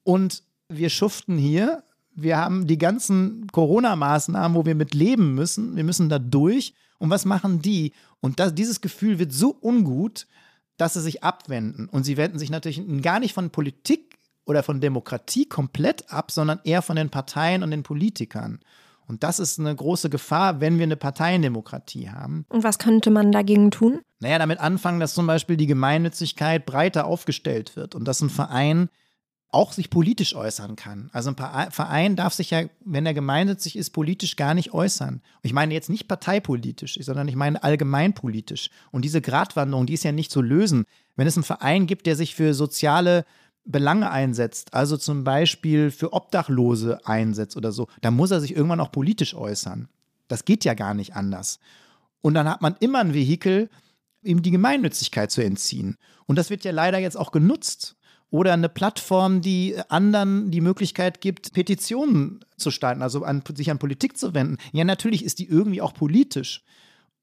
Und 0.03 0.43
wir 0.67 0.89
schuften 0.89 1.37
hier, 1.37 1.83
wir 2.13 2.37
haben 2.37 2.67
die 2.67 2.77
ganzen 2.77 3.47
Corona-Maßnahmen, 3.47 4.55
wo 4.57 4.65
wir 4.65 4.75
mit 4.75 4.93
leben 4.93 5.35
müssen, 5.35 5.77
wir 5.77 5.85
müssen 5.85 6.09
da 6.09 6.19
durch. 6.19 6.73
Und 6.97 7.09
was 7.09 7.23
machen 7.23 7.61
die? 7.61 7.93
Und 8.19 8.39
das, 8.39 8.53
dieses 8.53 8.81
Gefühl 8.81 9.19
wird 9.19 9.31
so 9.31 9.55
ungut, 9.61 10.27
dass 10.75 10.95
sie 10.95 11.01
sich 11.01 11.23
abwenden. 11.23 11.87
Und 11.87 12.03
sie 12.03 12.17
wenden 12.17 12.39
sich 12.39 12.49
natürlich 12.49 12.81
gar 13.01 13.21
nicht 13.21 13.33
von 13.33 13.51
Politik 13.51 14.17
oder 14.45 14.63
von 14.63 14.81
Demokratie 14.81 15.47
komplett 15.47 16.11
ab, 16.11 16.31
sondern 16.31 16.59
eher 16.65 16.81
von 16.81 16.97
den 16.97 17.09
Parteien 17.09 17.63
und 17.63 17.71
den 17.71 17.83
Politikern. 17.83 18.59
Und 19.07 19.23
das 19.23 19.39
ist 19.39 19.59
eine 19.59 19.75
große 19.75 20.09
Gefahr, 20.09 20.61
wenn 20.61 20.77
wir 20.77 20.83
eine 20.83 20.95
Parteiendemokratie 20.95 22.09
haben. 22.09 22.45
Und 22.49 22.63
was 22.63 22.79
könnte 22.79 23.11
man 23.11 23.31
dagegen 23.31 23.71
tun? 23.71 24.01
Naja, 24.19 24.39
damit 24.39 24.59
anfangen, 24.59 24.99
dass 24.99 25.13
zum 25.13 25.27
Beispiel 25.27 25.57
die 25.57 25.67
Gemeinnützigkeit 25.67 26.65
breiter 26.65 27.05
aufgestellt 27.05 27.75
wird 27.75 27.95
und 27.95 28.05
dass 28.05 28.21
ein 28.21 28.29
Verein 28.29 28.89
auch 29.55 29.71
sich 29.71 29.89
politisch 29.89 30.35
äußern 30.35 30.75
kann. 30.75 31.09
Also 31.13 31.31
ein 31.31 31.71
Verein 31.71 32.17
darf 32.17 32.33
sich 32.33 32.51
ja, 32.51 32.63
wenn 32.83 33.05
er 33.05 33.13
gemeinnützig 33.13 33.77
ist, 33.77 33.91
politisch 33.91 34.35
gar 34.35 34.53
nicht 34.53 34.73
äußern. 34.73 35.15
Und 35.15 35.41
ich 35.43 35.53
meine 35.53 35.73
jetzt 35.73 35.89
nicht 35.89 36.09
parteipolitisch, 36.09 36.97
sondern 37.01 37.29
ich 37.29 37.37
meine 37.37 37.63
allgemeinpolitisch. 37.63 38.69
Und 38.91 39.05
diese 39.05 39.21
Gratwanderung, 39.21 39.85
die 39.85 39.93
ist 39.93 40.03
ja 40.03 40.11
nicht 40.11 40.29
zu 40.29 40.41
lösen. 40.41 40.83
Wenn 41.15 41.25
es 41.25 41.37
einen 41.37 41.45
Verein 41.45 41.87
gibt, 41.87 42.05
der 42.05 42.17
sich 42.17 42.35
für 42.35 42.53
soziale 42.53 43.25
Belange 43.65 44.11
einsetzt, 44.11 44.73
also 44.73 44.95
zum 44.95 45.23
Beispiel 45.23 45.91
für 45.91 46.13
Obdachlose 46.13 46.99
einsetzt 47.05 47.57
oder 47.57 47.71
so, 47.71 47.87
dann 48.01 48.15
muss 48.15 48.31
er 48.31 48.39
sich 48.39 48.55
irgendwann 48.55 48.79
auch 48.79 48.91
politisch 48.91 49.33
äußern. 49.33 49.89
Das 50.27 50.45
geht 50.45 50.63
ja 50.65 50.73
gar 50.73 50.93
nicht 50.93 51.15
anders. 51.15 51.59
Und 52.21 52.35
dann 52.35 52.47
hat 52.47 52.61
man 52.61 52.75
immer 52.79 52.99
ein 52.99 53.13
Vehikel, 53.13 53.69
ihm 54.23 54.41
die 54.41 54.51
Gemeinnützigkeit 54.51 55.31
zu 55.31 55.43
entziehen. 55.43 55.97
Und 56.25 56.37
das 56.37 56.49
wird 56.49 56.63
ja 56.63 56.71
leider 56.71 56.99
jetzt 56.99 57.17
auch 57.17 57.31
genutzt 57.31 57.95
oder 58.31 58.53
eine 58.53 58.69
Plattform, 58.69 59.41
die 59.41 59.75
anderen 59.89 60.51
die 60.51 60.61
Möglichkeit 60.61 61.21
gibt, 61.21 61.53
Petitionen 61.53 62.39
zu 62.57 62.71
starten, 62.71 63.01
also 63.01 63.23
an, 63.23 63.43
sich 63.53 63.69
an 63.71 63.79
Politik 63.79 64.17
zu 64.17 64.33
wenden. 64.33 64.57
Ja, 64.73 64.83
natürlich 64.83 65.23
ist 65.23 65.39
die 65.39 65.47
irgendwie 65.47 65.81
auch 65.81 65.93
politisch. 65.93 66.63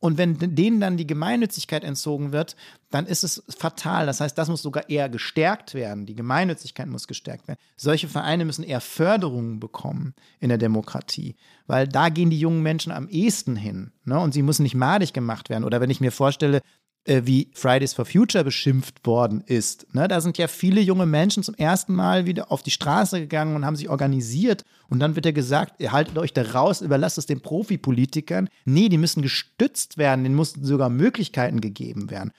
Und 0.03 0.19
wenn 0.19 0.37
denen 0.37 0.81
dann 0.81 0.97
die 0.97 1.07
Gemeinnützigkeit 1.07 1.85
entzogen 1.85 2.33
wird, 2.33 2.57
dann 2.91 3.07
ist 3.07 3.23
es 3.23 3.41
fatal. 3.57 4.05
Das 4.05 4.21
heißt, 4.21 4.37
das 4.37 4.49
muss 4.49 4.61
sogar 4.61 4.91
eher 4.91 5.09
gestärkt 5.09 5.75
werden. 5.75 6.07
Die 6.07 6.17
Gemeinnützigkeit 6.17 6.89
muss 6.89 7.07
gestärkt 7.07 7.47
werden. 7.47 7.61
Solche 7.77 8.09
Vereine 8.09 8.45
müssen 8.45 8.65
eher 8.65 8.81
Förderungen 8.81 9.61
bekommen 9.61 10.15
in 10.41 10.49
der 10.49 10.59
Demokratie, 10.59 11.37
weil 11.69 11.87
da 11.87 12.09
gehen 12.09 12.31
die 12.31 12.41
jungen 12.41 12.65
Menschen 12.65 12.91
am 12.91 13.09
ehesten 13.09 13.55
hin. 13.55 13.93
Ne? 14.05 14.19
Und 14.19 14.35
sie 14.35 14.43
müssen 14.43 14.65
nicht 14.65 14.75
madig 14.75 15.13
gemacht 15.13 15.51
werden. 15.51 15.63
Oder 15.63 15.81
wenn 15.81 15.91
ich 15.91 16.01
mir 16.01 16.11
vorstelle, 16.11 16.63
wie 17.05 17.51
Fridays 17.53 17.95
for 17.95 18.05
Future 18.05 18.45
beschimpft 18.45 19.05
worden 19.07 19.43
ist. 19.45 19.93
Ne, 19.95 20.07
da 20.07 20.21
sind 20.21 20.39
ja 20.39 20.47
viele 20.47 20.81
junge 20.81 21.07
Menschen 21.07 21.43
zum 21.43 21.55
ersten 21.57 21.95
Mal 21.95 22.27
wieder 22.27 22.53
auf 22.53 22.63
die 22.63 22.71
Straße 22.71 23.19
gegangen 23.21 23.57
und 23.57 23.67
haben 23.67 23.77
sich 23.77 23.89
organisiert. 23.89 24.65
Und 24.89 25.01
dann 25.01 25.17
wird 25.17 25.27
ja 25.27 25.33
gesagt, 25.33 25.81
ihr 25.81 25.93
haltet 25.93 26.17
euch 26.19 26.33
da 26.33 26.43
raus, 26.43 26.81
überlasst 26.81 27.19
es 27.19 27.27
den 27.27 27.41
Profipolitikern. 27.41 28.49
Nee, 28.65 28.89
die 28.89 28.99
müssen 28.99 29.23
gestützt 29.23 29.99
werden, 29.99 30.23
denen 30.23 30.37
mussten 30.37 30.65
sogar 30.65 30.91
Möglichkeiten 30.91 31.61
gegeben 31.61 32.11
werden. 32.11 32.33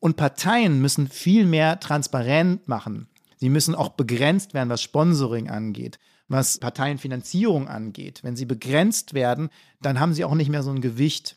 Und 0.00 0.16
Parteien 0.16 0.80
müssen 0.80 1.08
viel 1.08 1.44
mehr 1.44 1.80
transparent 1.80 2.66
machen. 2.68 3.08
Sie 3.36 3.48
müssen 3.48 3.74
auch 3.74 3.90
begrenzt 3.90 4.52
werden, 4.54 4.68
was 4.68 4.82
Sponsoring 4.82 5.48
angeht, 5.48 5.98
was 6.28 6.58
Parteienfinanzierung 6.58 7.68
angeht. 7.68 8.20
Wenn 8.22 8.36
sie 8.36 8.46
begrenzt 8.46 9.14
werden, 9.14 9.48
dann 9.80 10.00
haben 10.00 10.12
sie 10.12 10.24
auch 10.24 10.34
nicht 10.34 10.50
mehr 10.50 10.62
so 10.62 10.70
ein 10.70 10.80
Gewicht. 10.80 11.36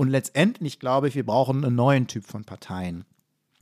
Und 0.00 0.08
letztendlich 0.08 0.80
glaube 0.80 1.08
ich, 1.08 1.14
wir 1.14 1.26
brauchen 1.26 1.62
einen 1.62 1.76
neuen 1.76 2.06
Typ 2.06 2.24
von 2.24 2.44
Parteien, 2.44 3.04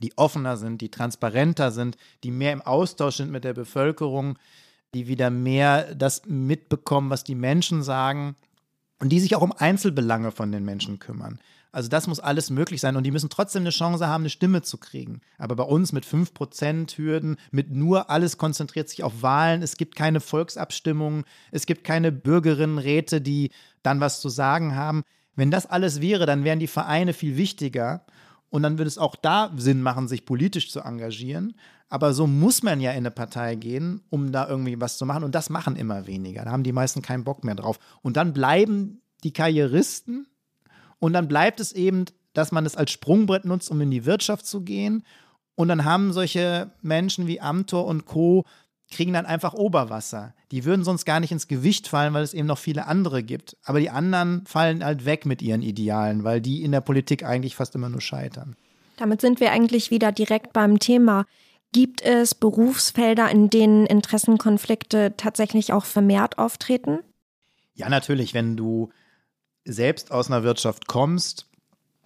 die 0.01 0.17
offener 0.17 0.55
sind, 0.55 0.79
die 0.79 0.89
transparenter 0.89 1.69
sind, 1.69 1.97
die 2.23 2.31
mehr 2.31 2.53
im 2.53 2.61
Austausch 2.61 3.17
sind 3.17 3.29
mit 3.29 3.43
der 3.43 3.53
Bevölkerung, 3.53 4.39
die 4.93 5.09
wieder 5.09 5.31
mehr 5.31 5.93
das 5.95 6.21
mitbekommen, 6.27 7.09
was 7.09 7.25
die 7.25 7.35
Menschen 7.35 7.83
sagen 7.83 8.37
und 9.01 9.09
die 9.09 9.19
sich 9.19 9.35
auch 9.35 9.41
um 9.41 9.51
Einzelbelange 9.51 10.31
von 10.31 10.53
den 10.53 10.63
Menschen 10.63 10.99
kümmern. 10.99 11.41
Also 11.73 11.89
das 11.89 12.07
muss 12.07 12.21
alles 12.21 12.49
möglich 12.49 12.79
sein 12.79 12.95
und 12.95 13.03
die 13.03 13.11
müssen 13.11 13.29
trotzdem 13.29 13.63
eine 13.63 13.71
Chance 13.71 14.07
haben, 14.07 14.21
eine 14.21 14.29
Stimme 14.29 14.61
zu 14.61 14.77
kriegen. 14.77 15.19
Aber 15.37 15.57
bei 15.57 15.65
uns 15.65 15.91
mit 15.91 16.05
5% 16.05 16.97
Hürden, 16.97 17.35
mit 17.51 17.69
nur 17.71 18.09
alles 18.09 18.37
konzentriert 18.37 18.87
sich 18.87 19.03
auf 19.03 19.21
Wahlen, 19.21 19.61
es 19.61 19.75
gibt 19.75 19.97
keine 19.97 20.21
Volksabstimmungen, 20.21 21.25
es 21.51 21.65
gibt 21.65 21.83
keine 21.83 22.13
Bürgerinnenräte, 22.13 23.19
die 23.19 23.51
dann 23.83 23.99
was 23.99 24.21
zu 24.21 24.29
sagen 24.29 24.77
haben. 24.77 25.03
Wenn 25.39 25.51
das 25.51 25.65
alles 25.65 26.01
wäre, 26.01 26.25
dann 26.25 26.43
wären 26.43 26.59
die 26.59 26.67
Vereine 26.67 27.13
viel 27.13 27.37
wichtiger 27.37 28.03
und 28.49 28.61
dann 28.61 28.77
würde 28.77 28.89
es 28.89 28.97
auch 28.97 29.15
da 29.15 29.53
Sinn 29.55 29.81
machen, 29.81 30.09
sich 30.09 30.25
politisch 30.25 30.69
zu 30.69 30.81
engagieren. 30.81 31.55
Aber 31.87 32.13
so 32.13 32.27
muss 32.27 32.61
man 32.61 32.81
ja 32.81 32.91
in 32.91 32.97
eine 32.97 33.11
Partei 33.11 33.55
gehen, 33.55 34.01
um 34.09 34.33
da 34.33 34.49
irgendwie 34.49 34.81
was 34.81 34.97
zu 34.97 35.05
machen. 35.05 35.23
Und 35.23 35.35
das 35.35 35.49
machen 35.49 35.77
immer 35.77 36.07
weniger. 36.07 36.43
Da 36.43 36.51
haben 36.51 36.63
die 36.63 36.73
meisten 36.73 37.01
keinen 37.01 37.23
Bock 37.23 37.45
mehr 37.45 37.55
drauf. 37.55 37.79
Und 38.01 38.17
dann 38.17 38.33
bleiben 38.33 38.99
die 39.23 39.31
Karrieristen 39.31 40.27
und 40.99 41.13
dann 41.13 41.29
bleibt 41.29 41.61
es 41.61 41.71
eben, 41.71 42.03
dass 42.33 42.51
man 42.51 42.65
es 42.65 42.75
als 42.75 42.91
Sprungbrett 42.91 43.45
nutzt, 43.45 43.71
um 43.71 43.79
in 43.79 43.91
die 43.91 44.05
Wirtschaft 44.05 44.45
zu 44.45 44.65
gehen. 44.65 45.05
Und 45.55 45.69
dann 45.69 45.85
haben 45.85 46.11
solche 46.11 46.71
Menschen 46.81 47.27
wie 47.27 47.39
Amtor 47.39 47.85
und 47.85 48.05
Co 48.05 48.43
kriegen 48.89 49.13
dann 49.13 49.25
einfach 49.25 49.53
Oberwasser. 49.53 50.33
Die 50.51 50.65
würden 50.65 50.83
sonst 50.83 51.05
gar 51.05 51.19
nicht 51.19 51.31
ins 51.31 51.47
Gewicht 51.47 51.87
fallen, 51.87 52.13
weil 52.13 52.23
es 52.23 52.33
eben 52.33 52.47
noch 52.47 52.57
viele 52.57 52.87
andere 52.87 53.23
gibt. 53.23 53.55
Aber 53.63 53.79
die 53.79 53.89
anderen 53.89 54.45
fallen 54.45 54.83
halt 54.83 55.05
weg 55.05 55.25
mit 55.25 55.41
ihren 55.41 55.61
Idealen, 55.61 56.23
weil 56.23 56.41
die 56.41 56.63
in 56.63 56.71
der 56.71 56.81
Politik 56.81 57.23
eigentlich 57.23 57.55
fast 57.55 57.75
immer 57.75 57.89
nur 57.89 58.01
scheitern. 58.01 58.55
Damit 58.97 59.21
sind 59.21 59.39
wir 59.39 59.51
eigentlich 59.51 59.91
wieder 59.91 60.11
direkt 60.11 60.53
beim 60.53 60.79
Thema. 60.79 61.25
Gibt 61.71 62.01
es 62.01 62.33
Berufsfelder, 62.33 63.29
in 63.29 63.49
denen 63.49 63.85
Interessenkonflikte 63.85 65.13
tatsächlich 65.17 65.71
auch 65.71 65.85
vermehrt 65.85 66.37
auftreten? 66.37 66.99
Ja, 67.75 67.89
natürlich. 67.89 68.33
Wenn 68.33 68.57
du 68.57 68.89
selbst 69.65 70.11
aus 70.11 70.27
einer 70.27 70.43
Wirtschaft 70.43 70.87
kommst 70.87 71.47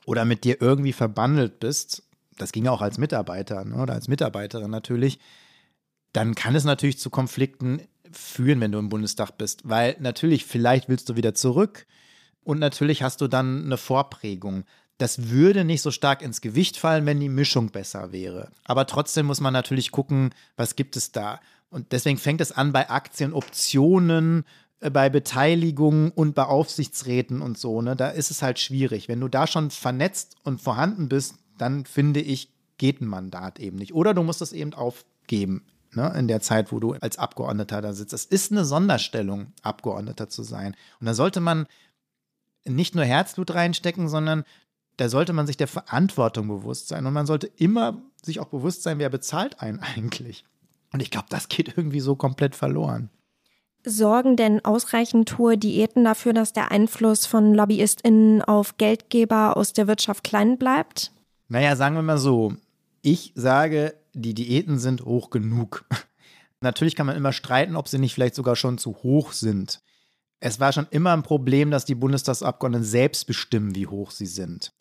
oder 0.06 0.26
mit 0.26 0.44
dir 0.44 0.62
irgendwie 0.62 0.94
verbandelt 0.94 1.60
bist, 1.60 2.04
das 2.38 2.52
ging 2.52 2.68
auch 2.68 2.82
als 2.82 2.98
Mitarbeiter 2.98 3.64
ne, 3.64 3.82
oder 3.82 3.94
als 3.94 4.08
Mitarbeiterin 4.08 4.70
natürlich, 4.70 5.20
dann 6.14 6.36
kann 6.36 6.56
es 6.56 6.64
natürlich 6.64 7.00
zu 7.00 7.10
Konflikten 7.10 7.82
führen, 8.12 8.62
wenn 8.62 8.72
du 8.72 8.80
im 8.80 8.90
Bundestag 8.90 9.38
bist, 9.38 9.68
weil 9.68 9.96
natürlich, 10.00 10.46
vielleicht 10.46 10.88
willst 10.88 11.10
du 11.10 11.16
wieder 11.16 11.34
zurück 11.34 11.86
und 12.44 12.60
natürlich 12.60 13.04
hast 13.04 13.22
du 13.22 13.28
dann 13.28 13.66
eine 13.66 13.78
Vorprägung. 13.78 14.64
Das 15.00 15.30
würde 15.30 15.66
nicht 15.66 15.82
so 15.82 15.90
stark 15.90 16.22
ins 16.22 16.40
Gewicht 16.40 16.78
fallen, 16.78 17.06
wenn 17.08 17.20
die 17.20 17.30
Mischung 17.30 17.72
besser 17.72 18.12
wäre. 18.12 18.52
Aber 18.64 18.86
trotzdem 18.86 19.26
muss 19.26 19.42
man 19.42 19.54
natürlich 19.54 19.92
gucken, 19.92 20.30
was 20.56 20.76
gibt 20.76 20.96
es 20.96 21.12
da. 21.12 21.40
Und 21.70 21.92
deswegen 21.92 22.20
fängt 22.20 22.42
es 22.42 22.52
an 22.52 22.72
bei 22.72 22.90
Aktien, 22.92 23.34
Optionen, 23.34 24.46
äh, 24.80 24.92
bei 24.92 25.10
Beteiligung 25.10 26.12
und 26.12 26.36
bei 26.36 26.44
Aufsichtsräten 26.44 27.42
und 27.42 27.58
so. 27.58 27.82
Ne? 27.82 27.96
Da 27.96 28.10
ist 28.10 28.30
es 28.30 28.44
halt 28.44 28.60
schwierig. 28.60 29.08
Wenn 29.08 29.20
du 29.20 29.28
da 29.28 29.48
schon 29.48 29.72
vernetzt 29.72 30.36
und 30.44 30.62
vorhanden 30.62 31.10
bist, 31.10 31.36
dann 31.58 31.86
finde 31.86 32.22
ich, 32.22 32.50
geht 32.78 33.02
ein 33.02 33.08
Mandat 33.08 33.60
eben 33.60 33.78
nicht. 33.78 33.96
Oder 33.96 34.14
du 34.14 34.22
musst 34.22 34.44
es 34.44 34.54
eben 34.54 34.76
aufgeben 34.76 35.64
ne, 35.96 36.14
in 36.18 36.28
der 36.28 36.42
Zeit, 36.42 36.72
wo 36.72 36.80
du 36.80 36.94
als 36.94 37.18
Abgeordneter 37.18 37.82
da 37.82 37.94
sitzt. 37.94 38.14
Es 38.14 38.26
ist 38.26 38.52
eine 38.52 38.66
Sonderstellung, 38.66 39.54
Abgeordneter 39.62 40.30
zu 40.30 40.44
sein. 40.44 40.76
Und 41.00 41.06
da 41.08 41.14
sollte 41.14 41.40
man 41.40 41.68
nicht 42.66 42.96
nur 42.96 43.06
Herzblut 43.06 43.54
reinstecken, 43.54 44.08
sondern 44.08 44.44
da 44.98 45.10
sollte 45.10 45.34
man 45.34 45.48
sich 45.48 45.58
der 45.58 45.68
Verantwortung 45.68 46.48
bewusst 46.48 46.88
sein. 46.88 47.06
Und 47.06 47.14
man 47.14 47.26
sollte 47.26 47.48
immer 47.48 48.02
sich 48.24 48.40
auch 48.40 48.48
bewusst 48.48 48.84
sein, 48.84 49.00
wer 49.00 49.10
bezahlt 49.10 49.60
einen 49.62 49.80
eigentlich. 49.96 50.46
Und 50.92 51.02
ich 51.02 51.12
glaube, 51.12 51.28
das 51.30 51.50
geht 51.50 51.76
irgendwie 51.78 52.00
so 52.00 52.16
komplett 52.16 52.56
verloren. 52.56 53.10
Sorgen 53.86 54.38
denn 54.38 54.64
ausreichend 54.64 55.38
hohe 55.38 55.58
Diäten 55.58 56.06
dafür, 56.06 56.32
dass 56.32 56.54
der 56.54 56.72
Einfluss 56.72 57.26
von 57.26 57.54
LobbyistInnen 57.54 58.42
auf 58.42 58.78
Geldgeber 58.78 59.58
aus 59.58 59.74
der 59.74 59.88
Wirtschaft 59.88 60.24
klein 60.24 60.58
bleibt? 60.58 61.12
Naja, 61.50 61.76
sagen 61.76 61.96
wir 61.96 62.02
mal 62.02 62.18
so. 62.18 62.54
Ich 63.02 63.34
sage, 63.36 63.94
die 64.14 64.34
Diäten 64.34 64.80
sind 64.80 65.04
hoch 65.06 65.30
genug. 65.30 65.86
Natürlich 66.62 66.96
kann 66.96 67.08
man 67.08 67.18
immer 67.18 67.34
streiten, 67.34 67.76
ob 67.76 67.88
sie 67.88 68.00
nicht 68.00 68.14
vielleicht 68.14 68.36
sogar 68.36 68.56
schon 68.56 68.78
zu 68.78 68.96
hoch 69.04 69.34
sind. 69.34 69.82
Es 70.40 70.60
war 70.60 70.72
schon 70.72 70.88
immer 70.92 71.14
ein 71.14 71.24
Problem, 71.24 71.72
dass 71.72 71.86
die 71.86 71.96
Bundestagsabgeordneten 71.96 72.86
selbst 72.86 73.26
bestimmen, 73.28 73.76
wie 73.76 73.88
hoch 73.88 74.12
sie 74.12 74.26
sind. 74.26 74.74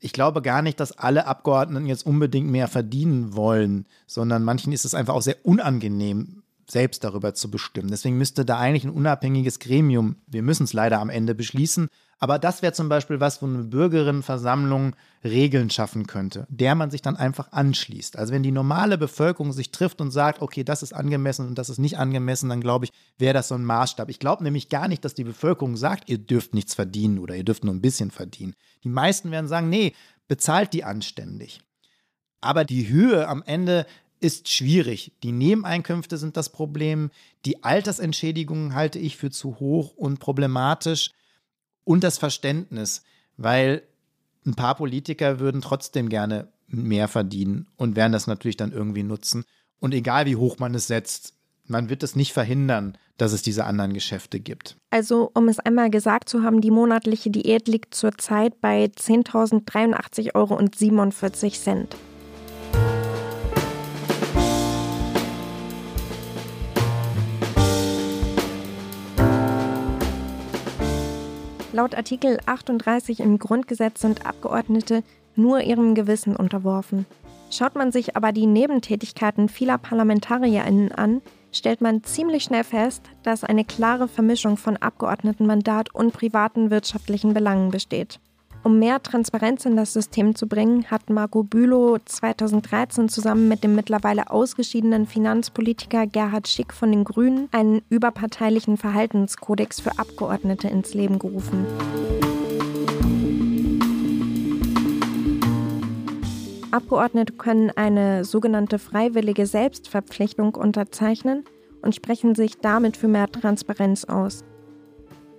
Ich 0.00 0.12
glaube 0.12 0.42
gar 0.42 0.62
nicht, 0.62 0.78
dass 0.80 0.96
alle 0.96 1.26
Abgeordneten 1.26 1.86
jetzt 1.86 2.06
unbedingt 2.06 2.48
mehr 2.48 2.68
verdienen 2.68 3.34
wollen, 3.34 3.86
sondern 4.06 4.44
manchen 4.44 4.72
ist 4.72 4.84
es 4.84 4.94
einfach 4.94 5.14
auch 5.14 5.22
sehr 5.22 5.44
unangenehm, 5.44 6.42
selbst 6.70 7.02
darüber 7.02 7.34
zu 7.34 7.50
bestimmen. 7.50 7.88
Deswegen 7.90 8.18
müsste 8.18 8.44
da 8.44 8.58
eigentlich 8.58 8.84
ein 8.84 8.90
unabhängiges 8.90 9.58
Gremium, 9.58 10.16
wir 10.26 10.42
müssen 10.42 10.64
es 10.64 10.72
leider 10.72 11.00
am 11.00 11.10
Ende 11.10 11.34
beschließen, 11.34 11.88
aber 12.20 12.38
das 12.38 12.62
wäre 12.62 12.72
zum 12.72 12.88
Beispiel 12.88 13.20
was, 13.20 13.40
wo 13.42 13.46
eine 13.46 13.62
Bürgerinnenversammlung 13.62 14.96
Regeln 15.22 15.70
schaffen 15.70 16.06
könnte, 16.06 16.46
der 16.48 16.74
man 16.74 16.90
sich 16.90 17.00
dann 17.00 17.16
einfach 17.16 17.52
anschließt. 17.52 18.16
Also 18.16 18.32
wenn 18.32 18.42
die 18.42 18.50
normale 18.50 18.98
Bevölkerung 18.98 19.52
sich 19.52 19.70
trifft 19.70 20.00
und 20.00 20.10
sagt, 20.10 20.42
okay, 20.42 20.64
das 20.64 20.82
ist 20.82 20.92
angemessen 20.92 21.46
und 21.46 21.56
das 21.56 21.70
ist 21.70 21.78
nicht 21.78 21.98
angemessen, 21.98 22.48
dann 22.48 22.60
glaube 22.60 22.86
ich, 22.86 22.92
wäre 23.18 23.34
das 23.34 23.48
so 23.48 23.54
ein 23.54 23.64
Maßstab. 23.64 24.10
Ich 24.10 24.18
glaube 24.18 24.42
nämlich 24.42 24.68
gar 24.68 24.88
nicht, 24.88 25.04
dass 25.04 25.14
die 25.14 25.24
Bevölkerung 25.24 25.76
sagt, 25.76 26.08
ihr 26.08 26.18
dürft 26.18 26.54
nichts 26.54 26.74
verdienen 26.74 27.18
oder 27.20 27.36
ihr 27.36 27.44
dürft 27.44 27.64
nur 27.64 27.74
ein 27.74 27.82
bisschen 27.82 28.10
verdienen. 28.10 28.54
Die 28.82 28.88
meisten 28.88 29.30
werden 29.30 29.48
sagen, 29.48 29.68
nee, 29.68 29.94
bezahlt 30.26 30.72
die 30.72 30.84
anständig. 30.84 31.60
Aber 32.40 32.64
die 32.64 32.88
Höhe 32.88 33.28
am 33.28 33.42
Ende 33.44 33.86
ist 34.20 34.48
schwierig. 34.48 35.12
Die 35.22 35.32
Nebeneinkünfte 35.32 36.18
sind 36.18 36.36
das 36.36 36.50
Problem. 36.50 37.10
Die 37.44 37.62
Altersentschädigungen 37.62 38.74
halte 38.74 38.98
ich 38.98 39.16
für 39.16 39.30
zu 39.30 39.60
hoch 39.60 39.94
und 39.94 40.18
problematisch. 40.18 41.12
Und 41.88 42.04
das 42.04 42.18
Verständnis, 42.18 43.02
weil 43.38 43.82
ein 44.44 44.54
paar 44.54 44.74
Politiker 44.74 45.40
würden 45.40 45.62
trotzdem 45.62 46.10
gerne 46.10 46.48
mehr 46.66 47.08
verdienen 47.08 47.66
und 47.78 47.96
werden 47.96 48.12
das 48.12 48.26
natürlich 48.26 48.58
dann 48.58 48.72
irgendwie 48.72 49.02
nutzen. 49.02 49.46
Und 49.80 49.94
egal 49.94 50.26
wie 50.26 50.36
hoch 50.36 50.58
man 50.58 50.74
es 50.74 50.86
setzt, 50.86 51.32
man 51.64 51.88
wird 51.88 52.02
es 52.02 52.14
nicht 52.14 52.34
verhindern, 52.34 52.98
dass 53.16 53.32
es 53.32 53.40
diese 53.40 53.64
anderen 53.64 53.94
Geschäfte 53.94 54.38
gibt. 54.38 54.76
Also, 54.90 55.30
um 55.32 55.48
es 55.48 55.60
einmal 55.60 55.88
gesagt 55.88 56.28
zu 56.28 56.42
haben, 56.42 56.60
die 56.60 56.70
monatliche 56.70 57.30
Diät 57.30 57.68
liegt 57.68 57.94
zurzeit 57.94 58.60
bei 58.60 58.84
10.083,47 58.84 60.34
Euro. 60.34 60.58
Laut 71.78 71.94
Artikel 71.94 72.40
38 72.44 73.20
im 73.20 73.38
Grundgesetz 73.38 74.00
sind 74.00 74.26
Abgeordnete 74.26 75.04
nur 75.36 75.60
ihrem 75.60 75.94
Gewissen 75.94 76.34
unterworfen. 76.34 77.06
Schaut 77.52 77.76
man 77.76 77.92
sich 77.92 78.16
aber 78.16 78.32
die 78.32 78.46
Nebentätigkeiten 78.46 79.48
vieler 79.48 79.78
ParlamentarierInnen 79.78 80.90
an, 80.90 81.22
stellt 81.52 81.80
man 81.80 82.02
ziemlich 82.02 82.42
schnell 82.42 82.64
fest, 82.64 83.04
dass 83.22 83.44
eine 83.44 83.64
klare 83.64 84.08
Vermischung 84.08 84.56
von 84.56 84.76
Abgeordnetenmandat 84.76 85.94
und 85.94 86.12
privaten 86.12 86.72
wirtschaftlichen 86.72 87.32
Belangen 87.32 87.70
besteht. 87.70 88.18
Um 88.64 88.80
mehr 88.80 89.02
Transparenz 89.02 89.64
in 89.66 89.76
das 89.76 89.92
System 89.92 90.34
zu 90.34 90.48
bringen, 90.48 90.84
hat 90.90 91.10
Margot 91.10 91.48
Bülow 91.48 91.98
2013 92.04 93.08
zusammen 93.08 93.48
mit 93.48 93.62
dem 93.62 93.74
mittlerweile 93.74 94.30
ausgeschiedenen 94.30 95.06
Finanzpolitiker 95.06 96.06
Gerhard 96.06 96.48
Schick 96.48 96.72
von 96.72 96.90
den 96.90 97.04
Grünen 97.04 97.48
einen 97.52 97.82
überparteilichen 97.88 98.76
Verhaltenskodex 98.76 99.80
für 99.80 99.98
Abgeordnete 99.98 100.68
ins 100.68 100.92
Leben 100.92 101.18
gerufen. 101.18 101.66
Abgeordnete 106.70 107.32
können 107.32 107.70
eine 107.70 108.24
sogenannte 108.24 108.78
freiwillige 108.78 109.46
Selbstverpflichtung 109.46 110.54
unterzeichnen 110.54 111.44
und 111.80 111.94
sprechen 111.94 112.34
sich 112.34 112.58
damit 112.58 112.96
für 112.96 113.08
mehr 113.08 113.30
Transparenz 113.30 114.04
aus. 114.04 114.44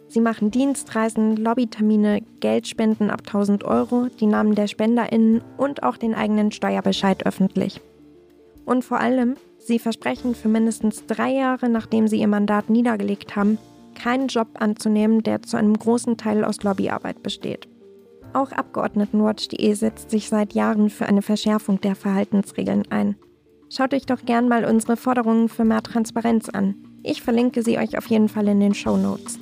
Sie 0.09 0.21
machen 0.21 0.49
Dienstreisen, 0.49 1.37
Lobbytermine, 1.37 2.21
Geldspenden 2.39 3.11
ab 3.11 3.21
1000 3.27 3.63
Euro, 3.63 4.07
die 4.19 4.25
Namen 4.25 4.55
der 4.55 4.65
SpenderInnen 4.65 5.41
und 5.55 5.83
auch 5.83 5.97
den 5.97 6.15
eigenen 6.15 6.51
Steuerbescheid 6.51 7.27
öffentlich. 7.27 7.79
Und 8.65 8.83
vor 8.83 8.99
allem, 8.99 9.35
sie 9.59 9.77
versprechen 9.77 10.33
für 10.33 10.47
mindestens 10.47 11.05
drei 11.05 11.31
Jahre, 11.31 11.69
nachdem 11.69 12.07
sie 12.07 12.19
ihr 12.19 12.27
Mandat 12.27 12.71
niedergelegt 12.71 13.35
haben, 13.35 13.59
keinen 13.93 14.29
Job 14.29 14.47
anzunehmen, 14.55 15.21
der 15.21 15.43
zu 15.43 15.57
einem 15.57 15.77
großen 15.77 16.17
Teil 16.17 16.43
aus 16.43 16.63
Lobbyarbeit 16.63 17.21
besteht. 17.21 17.67
Auch 18.33 18.51
Abgeordnetenwatch.de 18.51 19.73
setzt 19.73 20.09
sich 20.09 20.29
seit 20.29 20.53
Jahren 20.53 20.89
für 20.89 21.05
eine 21.05 21.21
Verschärfung 21.21 21.81
der 21.81 21.95
Verhaltensregeln 21.95 22.83
ein. 22.89 23.15
Schaut 23.69 23.93
euch 23.93 24.07
doch 24.07 24.25
gern 24.25 24.47
mal 24.47 24.65
unsere 24.65 24.97
Forderungen 24.97 25.49
für 25.49 25.65
mehr 25.65 25.83
Transparenz 25.83 26.49
an. 26.49 26.75
Ich 27.03 27.21
verlinke 27.21 27.61
sie 27.61 27.77
euch 27.77 27.95
auf 27.97 28.07
jeden 28.07 28.27
Fall 28.27 28.47
in 28.47 28.59
den 28.59 28.73
Show 28.73 28.97
Notes. 28.97 29.39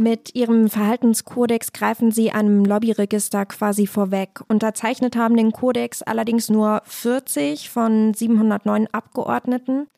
Mit 0.00 0.34
ihrem 0.34 0.70
Verhaltenskodex 0.70 1.74
greifen 1.74 2.10
sie 2.10 2.30
einem 2.30 2.64
Lobbyregister 2.64 3.44
quasi 3.44 3.86
vorweg. 3.86 4.40
Unterzeichnet 4.48 5.14
haben 5.14 5.36
den 5.36 5.52
Kodex 5.52 6.00
allerdings 6.00 6.48
nur 6.48 6.80
40 6.86 7.68
von 7.68 8.14
709 8.14 8.86
Abgeordneten. 8.92 9.88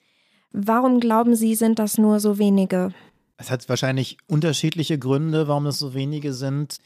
Warum 0.51 0.99
glauben 0.99 1.37
Sie, 1.37 1.55
sind 1.55 1.79
das 1.79 1.99
nur 1.99 2.19
so 2.19 2.37
wenige? 2.39 2.93
Es 3.37 3.53
hat 3.53 3.69
wahrscheinlich 3.69 4.19
unterschiedliche 4.27 4.99
Gründe, 4.99 5.47
warum 5.47 5.67
es 5.67 5.79
so 5.79 5.95
wenige 5.95 6.33
sind. 6.33 6.79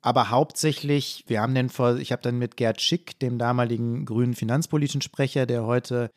Aber 0.00 0.30
hauptsächlich, 0.30 1.24
wir 1.26 1.42
haben 1.42 1.54
den 1.54 1.68
vor, 1.68 1.96
ich 1.96 2.12
habe 2.12 2.22
dann 2.22 2.38
mit 2.38 2.56
Gerd 2.56 2.80
Schick, 2.80 3.18
dem 3.18 3.36
damaligen 3.36 4.06
grünen 4.06 4.32
finanzpolitischen 4.32 5.02
Sprecher, 5.02 5.44
der 5.44 5.66
heute 5.66 6.10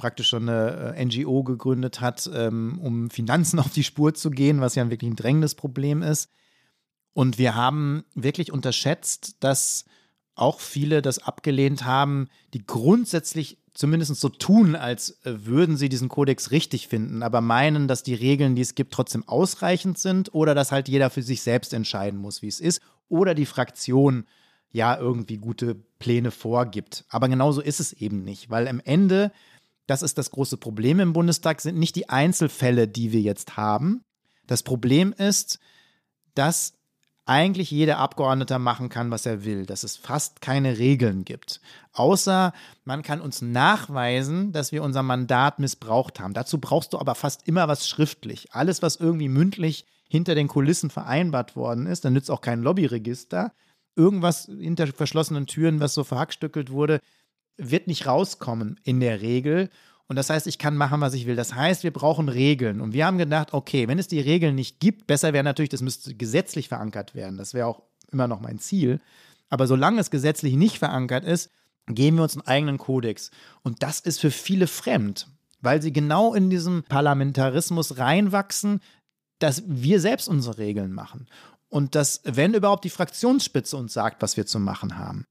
praktisch 0.00 0.28
schon 0.28 0.48
eine 0.48 0.94
äh, 0.96 1.04
NGO 1.04 1.44
gegründet 1.44 2.00
hat, 2.00 2.28
ähm, 2.34 2.80
um 2.82 3.10
Finanzen 3.10 3.58
auf 3.60 3.72
die 3.72 3.84
Spur 3.84 4.14
zu 4.14 4.30
gehen, 4.30 4.60
was 4.60 4.74
ja 4.74 4.90
wirklich 4.90 5.10
ein 5.10 5.16
drängendes 5.16 5.54
Problem 5.54 6.02
ist. 6.02 6.30
Und 7.12 7.38
wir 7.38 7.54
haben 7.54 8.04
wirklich 8.14 8.50
unterschätzt, 8.50 9.36
dass 9.40 9.84
auch 10.34 10.60
viele 10.60 11.02
das 11.02 11.18
abgelehnt 11.18 11.84
haben, 11.84 12.28
die 12.54 12.64
grundsätzlich 12.64 13.58
zumindest 13.74 14.16
so 14.16 14.28
tun, 14.28 14.74
als 14.74 15.24
äh, 15.24 15.44
würden 15.44 15.76
sie 15.76 15.88
diesen 15.88 16.08
Kodex 16.08 16.50
richtig 16.50 16.88
finden, 16.88 17.22
aber 17.22 17.40
meinen, 17.40 17.88
dass 17.88 18.02
die 18.02 18.14
Regeln, 18.14 18.56
die 18.56 18.62
es 18.62 18.74
gibt, 18.74 18.92
trotzdem 18.92 19.28
ausreichend 19.28 19.98
sind 19.98 20.34
oder 20.34 20.54
dass 20.54 20.72
halt 20.72 20.88
jeder 20.88 21.10
für 21.10 21.22
sich 21.22 21.42
selbst 21.42 21.74
entscheiden 21.74 22.18
muss, 22.18 22.42
wie 22.42 22.48
es 22.48 22.60
ist 22.60 22.80
oder 23.08 23.34
die 23.34 23.46
Fraktion 23.46 24.24
ja 24.72 24.96
irgendwie 24.96 25.36
gute 25.36 25.74
Pläne 25.98 26.30
vorgibt. 26.30 27.04
Aber 27.08 27.28
genauso 27.28 27.60
ist 27.60 27.80
es 27.80 27.92
eben 27.92 28.22
nicht, 28.22 28.50
weil 28.50 28.68
am 28.68 28.80
Ende, 28.80 29.32
das 29.90 30.02
ist 30.02 30.18
das 30.18 30.30
große 30.30 30.56
Problem 30.56 31.00
im 31.00 31.12
Bundestag, 31.12 31.60
sind 31.60 31.76
nicht 31.76 31.96
die 31.96 32.08
Einzelfälle, 32.08 32.86
die 32.86 33.10
wir 33.10 33.20
jetzt 33.20 33.56
haben. 33.56 34.04
Das 34.46 34.62
Problem 34.62 35.12
ist, 35.12 35.58
dass 36.34 36.74
eigentlich 37.26 37.72
jeder 37.72 37.98
Abgeordneter 37.98 38.58
machen 38.60 38.88
kann, 38.88 39.10
was 39.10 39.26
er 39.26 39.44
will, 39.44 39.66
dass 39.66 39.82
es 39.82 39.96
fast 39.96 40.40
keine 40.40 40.78
Regeln 40.78 41.24
gibt. 41.24 41.60
Außer 41.92 42.52
man 42.84 43.02
kann 43.02 43.20
uns 43.20 43.42
nachweisen, 43.42 44.52
dass 44.52 44.70
wir 44.70 44.84
unser 44.84 45.02
Mandat 45.02 45.58
missbraucht 45.58 46.20
haben. 46.20 46.34
Dazu 46.34 46.58
brauchst 46.58 46.92
du 46.92 46.98
aber 46.98 47.16
fast 47.16 47.46
immer 47.48 47.66
was 47.66 47.88
schriftlich. 47.88 48.52
Alles, 48.52 48.82
was 48.82 48.96
irgendwie 48.96 49.28
mündlich 49.28 49.86
hinter 50.08 50.36
den 50.36 50.48
Kulissen 50.48 50.90
vereinbart 50.90 51.56
worden 51.56 51.86
ist, 51.86 52.04
dann 52.04 52.12
nützt 52.12 52.30
auch 52.30 52.40
kein 52.40 52.62
Lobbyregister. 52.62 53.52
Irgendwas 53.96 54.46
hinter 54.46 54.86
verschlossenen 54.86 55.46
Türen, 55.46 55.80
was 55.80 55.94
so 55.94 56.04
verhackstückelt 56.04 56.70
wurde, 56.70 57.00
wird 57.56 57.86
nicht 57.86 58.06
rauskommen 58.06 58.78
in 58.84 59.00
der 59.00 59.20
Regel. 59.20 59.70
Und 60.06 60.16
das 60.16 60.30
heißt, 60.30 60.46
ich 60.46 60.58
kann 60.58 60.76
machen, 60.76 61.00
was 61.00 61.14
ich 61.14 61.26
will. 61.26 61.36
Das 61.36 61.54
heißt, 61.54 61.84
wir 61.84 61.92
brauchen 61.92 62.28
Regeln. 62.28 62.80
Und 62.80 62.92
wir 62.92 63.06
haben 63.06 63.18
gedacht, 63.18 63.52
okay, 63.52 63.86
wenn 63.86 63.98
es 63.98 64.08
die 64.08 64.20
Regeln 64.20 64.54
nicht 64.54 64.80
gibt, 64.80 65.06
besser 65.06 65.32
wäre 65.32 65.44
natürlich, 65.44 65.68
das 65.68 65.82
müsste 65.82 66.14
gesetzlich 66.14 66.68
verankert 66.68 67.14
werden. 67.14 67.36
Das 67.36 67.54
wäre 67.54 67.66
auch 67.66 67.82
immer 68.10 68.26
noch 68.26 68.40
mein 68.40 68.58
Ziel. 68.58 69.00
Aber 69.48 69.66
solange 69.66 70.00
es 70.00 70.10
gesetzlich 70.10 70.54
nicht 70.54 70.78
verankert 70.78 71.24
ist, 71.24 71.50
geben 71.86 72.16
wir 72.16 72.22
uns 72.24 72.34
einen 72.34 72.46
eigenen 72.46 72.78
Kodex. 72.78 73.30
Und 73.62 73.82
das 73.82 74.00
ist 74.00 74.20
für 74.20 74.30
viele 74.30 74.66
fremd, 74.66 75.28
weil 75.60 75.82
sie 75.82 75.92
genau 75.92 76.34
in 76.34 76.50
diesem 76.50 76.84
Parlamentarismus 76.84 77.98
reinwachsen, 77.98 78.80
dass 79.38 79.62
wir 79.66 80.00
selbst 80.00 80.28
unsere 80.28 80.58
Regeln 80.58 80.92
machen. 80.92 81.26
Und 81.68 81.94
dass, 81.94 82.20
wenn 82.24 82.54
überhaupt, 82.54 82.84
die 82.84 82.90
Fraktionsspitze 82.90 83.76
uns 83.76 83.92
sagt, 83.92 84.22
was 84.22 84.36
wir 84.36 84.46
zu 84.46 84.58
machen 84.58 84.98
haben. 84.98 85.26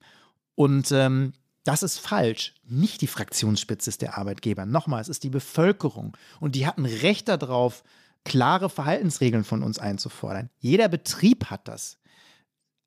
Und 0.55 0.91
ähm, 0.91 1.34
das 1.69 1.84
ist 1.84 1.99
falsch. 1.99 2.55
Nicht 2.67 3.01
die 3.01 3.08
Fraktionsspitze 3.08 3.91
ist 3.91 4.01
der 4.01 4.17
Arbeitgeber. 4.17 4.65
Nochmal, 4.65 5.01
es 5.01 5.08
ist 5.08 5.23
die 5.23 5.29
Bevölkerung. 5.29 6.17
Und 6.39 6.55
die 6.55 6.65
hatten 6.65 6.84
Recht 6.84 7.27
darauf, 7.27 7.84
klare 8.25 8.71
Verhaltensregeln 8.71 9.43
von 9.43 9.62
uns 9.62 9.77
einzufordern. 9.77 10.49
Jeder 10.58 10.88
Betrieb 10.88 11.45
hat 11.51 11.67
das. 11.67 11.99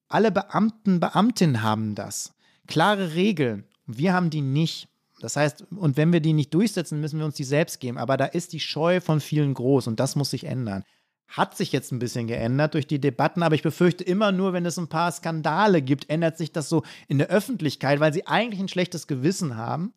Alle 0.09 0.33
Beamten, 0.33 0.99
Beamtinnen 0.99 1.63
haben 1.63 1.95
das. 1.95 2.35
Klare 2.67 3.15
Regeln. 3.15 3.69
Wir 3.87 4.15
haben 4.15 4.31
die 4.31 4.43
nicht. 4.43 4.89
Das 5.21 5.37
heißt, 5.37 5.65
und 5.71 5.97
wenn 5.97 6.13
wir 6.13 6.19
die 6.19 6.33
nicht 6.33 6.53
durchsetzen, 6.53 7.01
müssen 7.01 7.21
wir 7.21 7.25
uns 7.25 7.37
die 7.37 7.45
selbst 7.45 7.79
geben. 7.79 7.99
Aber 7.99 8.17
da 8.17 8.25
ist 8.25 8.53
die 8.53 8.59
Scheu 8.59 9.01
von 9.01 9.21
vielen 9.21 9.55
groß 9.55 9.87
und 9.87 10.01
das 10.01 10.17
muss 10.17 10.31
sich 10.31 10.43
ändern 10.43 10.83
hat 11.29 11.57
sich 11.57 11.73
jetzt 11.73 11.93
ein 11.93 11.99
bisschen 11.99 12.27
geändert 12.27 12.75
durch 12.75 12.87
die 12.87 13.01
Debatten, 13.01 13.43
aber 13.43 13.55
ich 13.55 13.63
befürchte 13.63 14.05
immer 14.05 14.33
nur, 14.33 14.53
wenn 14.53 14.67
es 14.67 14.79
ein 14.79 14.89
paar 14.89 15.11
Skandale 15.11 15.81
gibt, 15.81 16.11
ändert 16.11 16.37
sich 16.37 16.53
das 16.53 16.69
so 16.69 16.83
in 17.09 17.19
der 17.19 17.29
Öffentlichkeit, 17.29 18.01
weil 18.01 18.13
sie 18.13 18.27
eigentlich 18.27 18.61
ein 18.61 18.69
schlechtes 18.69 19.07
Gewissen 19.07 19.57
haben. 19.57 19.95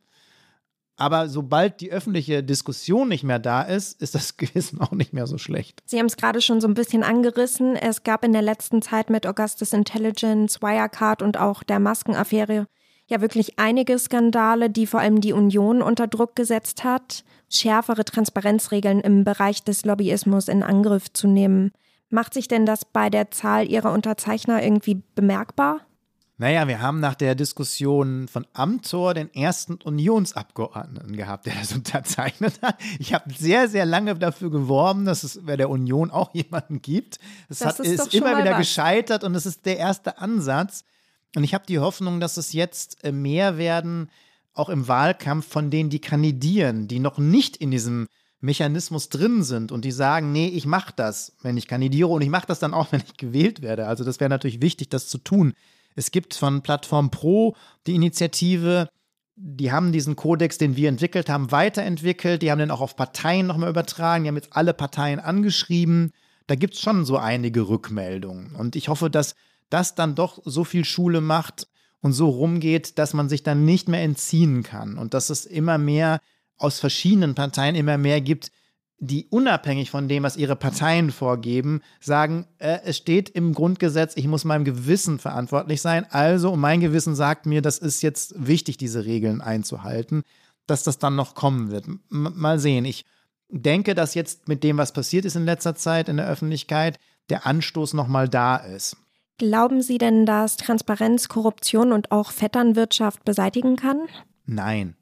Aber 0.98 1.28
sobald 1.28 1.82
die 1.82 1.92
öffentliche 1.92 2.42
Diskussion 2.42 3.10
nicht 3.10 3.24
mehr 3.24 3.40
da 3.40 3.64
ist, 3.64 4.02
ist 4.02 4.16
das 4.16 4.38
Gewissen 4.38 4.80
auch 4.80 4.92
nicht 4.92 5.12
mehr 5.12 5.28
so 5.28 5.38
schlecht. 5.38 5.84
Sie 5.86 6.00
haben 6.00 6.06
es 6.06 6.16
gerade 6.16 6.42
schon 6.42 6.62
so 6.62 6.68
ein 6.68 6.74
bisschen 6.74 7.04
angerissen. 7.04 7.76
Es 7.76 8.04
gab 8.04 8.24
in 8.24 8.32
der 8.32 8.42
letzten 8.42 8.82
Zeit 8.82 9.10
mit 9.10 9.28
Augustus 9.28 9.74
Intelligence, 9.74 10.62
Wirecard 10.62 11.22
und 11.22 11.38
auch 11.38 11.64
der 11.64 11.80
Maskenaffäre 11.80 12.68
ja 13.08 13.22
wirklich 13.22 13.60
einige 13.60 14.00
Skandale, 14.00 14.70
die 14.70 14.88
vor 14.88 15.00
allem 15.00 15.22
die 15.22 15.34
Union 15.34 15.82
unter 15.82 16.08
Druck 16.08 16.36
gesetzt 16.36 16.84
hat, 16.84 17.24
schärfere 17.58 18.06
Transparenzregeln 18.06 19.02
im 19.02 19.24
Bereich 19.24 19.64
des 19.64 19.86
Lobbyismus 19.86 20.48
in 20.48 20.64
Angriff 20.64 21.12
zu 21.12 21.28
nehmen. 21.28 21.72
Macht 22.10 22.34
sich 22.34 22.48
denn 22.48 22.66
das 22.66 22.86
bei 22.86 23.10
der 23.10 23.32
Zahl 23.32 23.68
Ihrer 23.68 23.92
Unterzeichner 23.92 24.62
irgendwie 24.64 25.02
bemerkbar? 25.16 25.82
Naja, 26.38 26.68
wir 26.68 26.82
haben 26.82 27.00
nach 27.00 27.16
der 27.16 27.34
Diskussion 27.34 28.28
von 28.28 28.46
Amtor 28.52 29.14
den 29.14 29.34
ersten 29.34 29.76
Unionsabgeordneten 29.76 31.16
gehabt, 31.16 31.46
der 31.46 31.56
das 31.56 31.72
unterzeichnet 31.76 32.62
hat. 32.62 32.78
Ich 33.00 33.14
habe 33.14 33.34
sehr, 33.34 33.70
sehr 33.70 33.86
lange 33.86 34.16
dafür 34.16 34.52
geworben, 34.52 35.06
dass 35.06 35.24
es 35.24 35.40
bei 35.46 35.56
der 35.56 35.70
Union 35.70 36.12
auch 36.12 36.34
jemanden 36.34 36.82
gibt. 36.82 37.20
Es 37.48 37.60
das 37.60 37.80
hat, 37.80 37.86
ist, 37.86 38.08
ist 38.08 38.14
immer 38.14 38.38
wieder 38.38 38.52
was. 38.52 38.60
gescheitert 38.60 39.24
und 39.24 39.34
es 39.34 39.46
ist 39.46 39.66
der 39.66 39.78
erste 39.78 40.18
Ansatz. 40.18 40.84
Und 41.36 41.44
ich 41.44 41.54
habe 41.54 41.66
die 41.66 41.80
Hoffnung, 41.80 42.20
dass 42.20 42.38
es 42.38 42.54
jetzt 42.54 43.04
äh, 43.04 43.12
mehr 43.12 43.58
werden, 43.58 44.10
auch 44.56 44.70
im 44.70 44.88
Wahlkampf 44.88 45.48
von 45.48 45.70
denen, 45.70 45.90
die 45.90 46.00
kandidieren, 46.00 46.88
die 46.88 47.00
noch 47.00 47.18
nicht 47.18 47.58
in 47.58 47.72
diesem 47.72 48.08
Mechanismus 48.40 49.10
drin 49.10 49.44
sind 49.44 49.72
und 49.72 49.86
die 49.86 49.92
sagen, 49.92 50.32
nee, 50.32 50.48
ich 50.48 50.66
mache 50.66 50.94
das, 50.96 51.36
wenn 51.42 51.58
ich 51.58 51.68
kandidiere 51.68 52.08
und 52.08 52.22
ich 52.22 52.30
mache 52.30 52.48
das 52.48 52.60
dann 52.60 52.74
auch, 52.74 52.88
wenn 52.92 53.02
ich 53.02 53.18
gewählt 53.18 53.62
werde. 53.62 53.88
Also 53.88 54.04
das 54.04 54.20
wäre 54.20 54.30
natürlich 54.30 54.62
wichtig, 54.62 54.90
das 54.90 55.08
zu 55.08 55.18
tun. 55.18 55.54
Es 55.96 56.12
gibt 56.12 56.34
von 56.34 56.62
Plattform 56.62 57.12
Pro 57.12 57.56
die 57.88 57.96
Initiative, 57.96 58.90
die 59.38 59.72
haben 59.72 59.92
diesen 59.92 60.16
Kodex, 60.16 60.58
den 60.58 60.78
wir 60.78 60.88
entwickelt 60.88 61.30
haben, 61.30 61.52
weiterentwickelt. 61.52 62.42
Die 62.42 62.52
haben 62.52 62.60
den 62.60 62.72
auch 62.72 62.80
auf 62.80 62.96
Parteien 62.96 63.48
nochmal 63.48 63.70
übertragen. 63.70 64.24
Die 64.24 64.30
haben 64.30 64.38
jetzt 64.38 64.56
alle 64.56 64.74
Parteien 64.74 65.20
angeschrieben. 65.20 66.14
Da 66.48 66.56
gibt 66.56 66.76
es 66.76 66.80
schon 66.80 67.04
so 67.04 67.18
einige 67.18 67.68
Rückmeldungen. 67.68 68.56
Und 68.56 68.78
ich 68.78 68.88
hoffe, 68.88 69.10
dass 69.10 69.36
das 69.70 69.96
dann 69.96 70.16
doch 70.16 70.40
so 70.46 70.64
viel 70.64 70.86
Schule 70.86 71.20
macht 71.20 71.68
und 72.06 72.14
so 72.14 72.30
rumgeht, 72.30 73.00
dass 73.00 73.16
man 73.16 73.30
sich 73.30 73.42
dann 73.42 73.66
nicht 73.66 73.90
mehr 73.90 74.04
entziehen 74.04 74.62
kann 74.62 75.00
und 75.00 75.16
dass 75.16 75.32
es 75.32 75.48
immer 75.48 75.80
mehr 75.80 76.22
aus 76.56 76.80
verschiedenen 76.80 77.34
Parteien 77.34 77.74
immer 77.74 77.98
mehr 77.98 78.22
gibt, 78.22 78.52
die 79.00 79.26
unabhängig 79.32 79.90
von 79.90 80.08
dem, 80.08 80.22
was 80.22 80.38
ihre 80.38 80.56
Parteien 80.56 81.10
vorgeben, 81.10 81.82
sagen, 82.00 82.46
äh, 82.60 82.78
es 82.86 82.98
steht 82.98 83.30
im 83.30 83.56
Grundgesetz, 83.56 84.14
ich 84.18 84.28
muss 84.28 84.46
meinem 84.46 84.66
Gewissen 84.66 85.18
verantwortlich 85.18 85.82
sein. 85.82 86.06
Also, 86.12 86.56
mein 86.56 86.80
Gewissen 86.80 87.16
sagt 87.16 87.48
mir, 87.48 87.64
das 87.64 87.80
ist 87.80 88.04
jetzt 88.04 88.36
wichtig, 88.38 88.78
diese 88.78 89.04
Regeln 89.06 89.42
einzuhalten, 89.42 90.22
dass 90.68 90.84
das 90.84 91.00
dann 91.00 91.16
noch 91.16 91.34
kommen 91.34 91.72
wird. 91.72 91.88
M 91.88 92.00
mal 92.12 92.60
sehen. 92.60 92.86
Ich 92.86 93.04
denke, 93.50 93.96
dass 93.96 94.14
jetzt 94.14 94.48
mit 94.48 94.64
dem, 94.64 94.78
was 94.78 94.94
passiert 94.94 95.26
ist 95.26 95.38
in 95.38 95.46
letzter 95.46 95.74
Zeit 95.74 96.08
in 96.08 96.18
der 96.18 96.28
Öffentlichkeit, 96.28 97.00
der 97.32 97.48
Anstoß 97.48 97.96
nochmal 97.96 98.30
da 98.30 98.58
ist. 98.58 98.96
Glauben 99.38 99.82
Sie 99.82 99.98
denn, 99.98 100.26
dass 100.26 100.56
Transparenz 100.56 101.28
Korruption 101.28 101.92
und 101.92 102.12
auch 102.12 102.32
Vetternwirtschaft 102.32 103.26
beseitigen 103.26 103.76
kann? 103.76 104.08
Nein. 104.46 104.96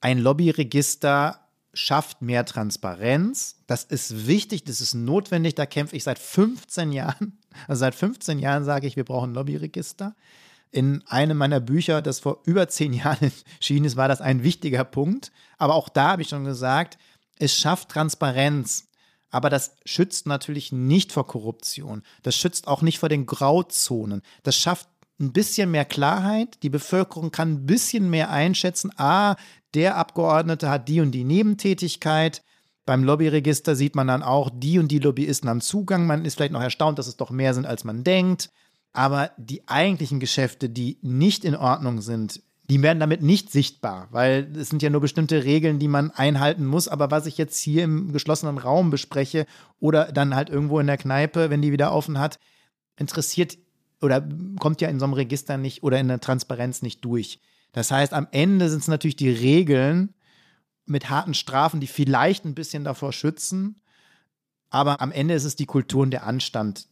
Ein 0.00 0.18
Lobbyregister 0.18 1.40
schafft 1.72 2.22
mehr 2.22 2.44
Transparenz. 2.44 3.56
Das 3.66 3.84
ist 3.84 4.28
wichtig, 4.28 4.64
das 4.64 4.80
ist 4.80 4.94
notwendig. 4.94 5.56
Da 5.56 5.66
kämpfe 5.66 5.96
ich 5.96 6.04
seit 6.04 6.18
15 6.18 6.92
Jahren. 6.92 7.38
Also 7.68 7.80
seit 7.80 7.94
15 7.94 8.40
Jahren 8.40 8.64
sage 8.64 8.86
ich, 8.86 8.96
wir 8.96 9.04
brauchen 9.04 9.30
ein 9.30 9.34
Lobbyregister. 9.34 10.16
In 10.72 11.04
einem 11.06 11.36
meiner 11.36 11.60
Bücher, 11.60 12.02
das 12.02 12.18
vor 12.18 12.40
über 12.46 12.68
zehn 12.68 12.92
Jahren 12.92 13.30
erschienen 13.58 13.84
ist, 13.84 13.96
war 13.96 14.08
das 14.08 14.20
ein 14.20 14.42
wichtiger 14.42 14.84
Punkt. 14.84 15.30
Aber 15.56 15.74
auch 15.74 15.88
da 15.88 16.10
habe 16.10 16.22
ich 16.22 16.28
schon 16.28 16.44
gesagt, 16.44 16.98
es 17.38 17.54
schafft 17.56 17.90
Transparenz. 17.90 18.88
Aber 19.34 19.50
das 19.50 19.74
schützt 19.84 20.28
natürlich 20.28 20.70
nicht 20.70 21.10
vor 21.10 21.26
Korruption. 21.26 22.04
Das 22.22 22.36
schützt 22.36 22.68
auch 22.68 22.82
nicht 22.82 23.00
vor 23.00 23.08
den 23.08 23.26
Grauzonen. 23.26 24.22
Das 24.44 24.54
schafft 24.54 24.88
ein 25.18 25.32
bisschen 25.32 25.72
mehr 25.72 25.84
Klarheit. 25.84 26.62
Die 26.62 26.70
Bevölkerung 26.70 27.32
kann 27.32 27.54
ein 27.54 27.66
bisschen 27.66 28.08
mehr 28.08 28.30
einschätzen. 28.30 28.92
Ah, 28.96 29.34
der 29.74 29.96
Abgeordnete 29.96 30.70
hat 30.70 30.88
die 30.88 31.00
und 31.00 31.10
die 31.10 31.24
Nebentätigkeit. 31.24 32.44
Beim 32.86 33.02
Lobbyregister 33.02 33.74
sieht 33.74 33.96
man 33.96 34.06
dann 34.06 34.22
auch, 34.22 34.50
die 34.54 34.78
und 34.78 34.86
die 34.92 35.00
Lobbyisten 35.00 35.50
haben 35.50 35.60
Zugang. 35.60 36.06
Man 36.06 36.24
ist 36.24 36.36
vielleicht 36.36 36.52
noch 36.52 36.62
erstaunt, 36.62 37.00
dass 37.00 37.08
es 37.08 37.16
doch 37.16 37.30
mehr 37.30 37.54
sind, 37.54 37.66
als 37.66 37.82
man 37.82 38.04
denkt. 38.04 38.50
Aber 38.92 39.32
die 39.36 39.66
eigentlichen 39.66 40.20
Geschäfte, 40.20 40.68
die 40.70 41.00
nicht 41.02 41.44
in 41.44 41.56
Ordnung 41.56 42.02
sind, 42.02 42.40
die 42.70 42.82
werden 42.82 43.00
damit 43.00 43.22
nicht 43.22 43.52
sichtbar, 43.52 44.08
weil 44.10 44.50
es 44.56 44.70
sind 44.70 44.82
ja 44.82 44.88
nur 44.88 45.02
bestimmte 45.02 45.44
Regeln, 45.44 45.78
die 45.78 45.88
man 45.88 46.10
einhalten 46.10 46.64
muss. 46.64 46.88
Aber 46.88 47.10
was 47.10 47.26
ich 47.26 47.36
jetzt 47.36 47.58
hier 47.58 47.84
im 47.84 48.12
geschlossenen 48.12 48.56
Raum 48.56 48.90
bespreche 48.90 49.46
oder 49.80 50.10
dann 50.12 50.34
halt 50.34 50.48
irgendwo 50.48 50.80
in 50.80 50.86
der 50.86 50.96
Kneipe, 50.96 51.50
wenn 51.50 51.60
die 51.60 51.72
wieder 51.72 51.92
offen 51.92 52.18
hat, 52.18 52.38
interessiert 52.96 53.58
oder 54.00 54.26
kommt 54.58 54.80
ja 54.80 54.88
in 54.88 54.98
so 54.98 55.04
einem 55.04 55.14
Register 55.14 55.58
nicht 55.58 55.82
oder 55.82 56.00
in 56.00 56.08
der 56.08 56.20
Transparenz 56.20 56.80
nicht 56.80 57.04
durch. 57.04 57.40
Das 57.72 57.90
heißt, 57.90 58.14
am 58.14 58.28
Ende 58.30 58.70
sind 58.70 58.80
es 58.80 58.88
natürlich 58.88 59.16
die 59.16 59.30
Regeln 59.30 60.14
mit 60.86 61.10
harten 61.10 61.34
Strafen, 61.34 61.80
die 61.80 61.86
vielleicht 61.86 62.44
ein 62.44 62.54
bisschen 62.54 62.84
davor 62.84 63.12
schützen. 63.12 63.80
Aber 64.70 65.00
am 65.02 65.12
Ende 65.12 65.34
ist 65.34 65.44
es 65.44 65.56
die 65.56 65.66
Kultur 65.66 66.02
und 66.02 66.10
der 66.12 66.26
Anstand, 66.26 66.88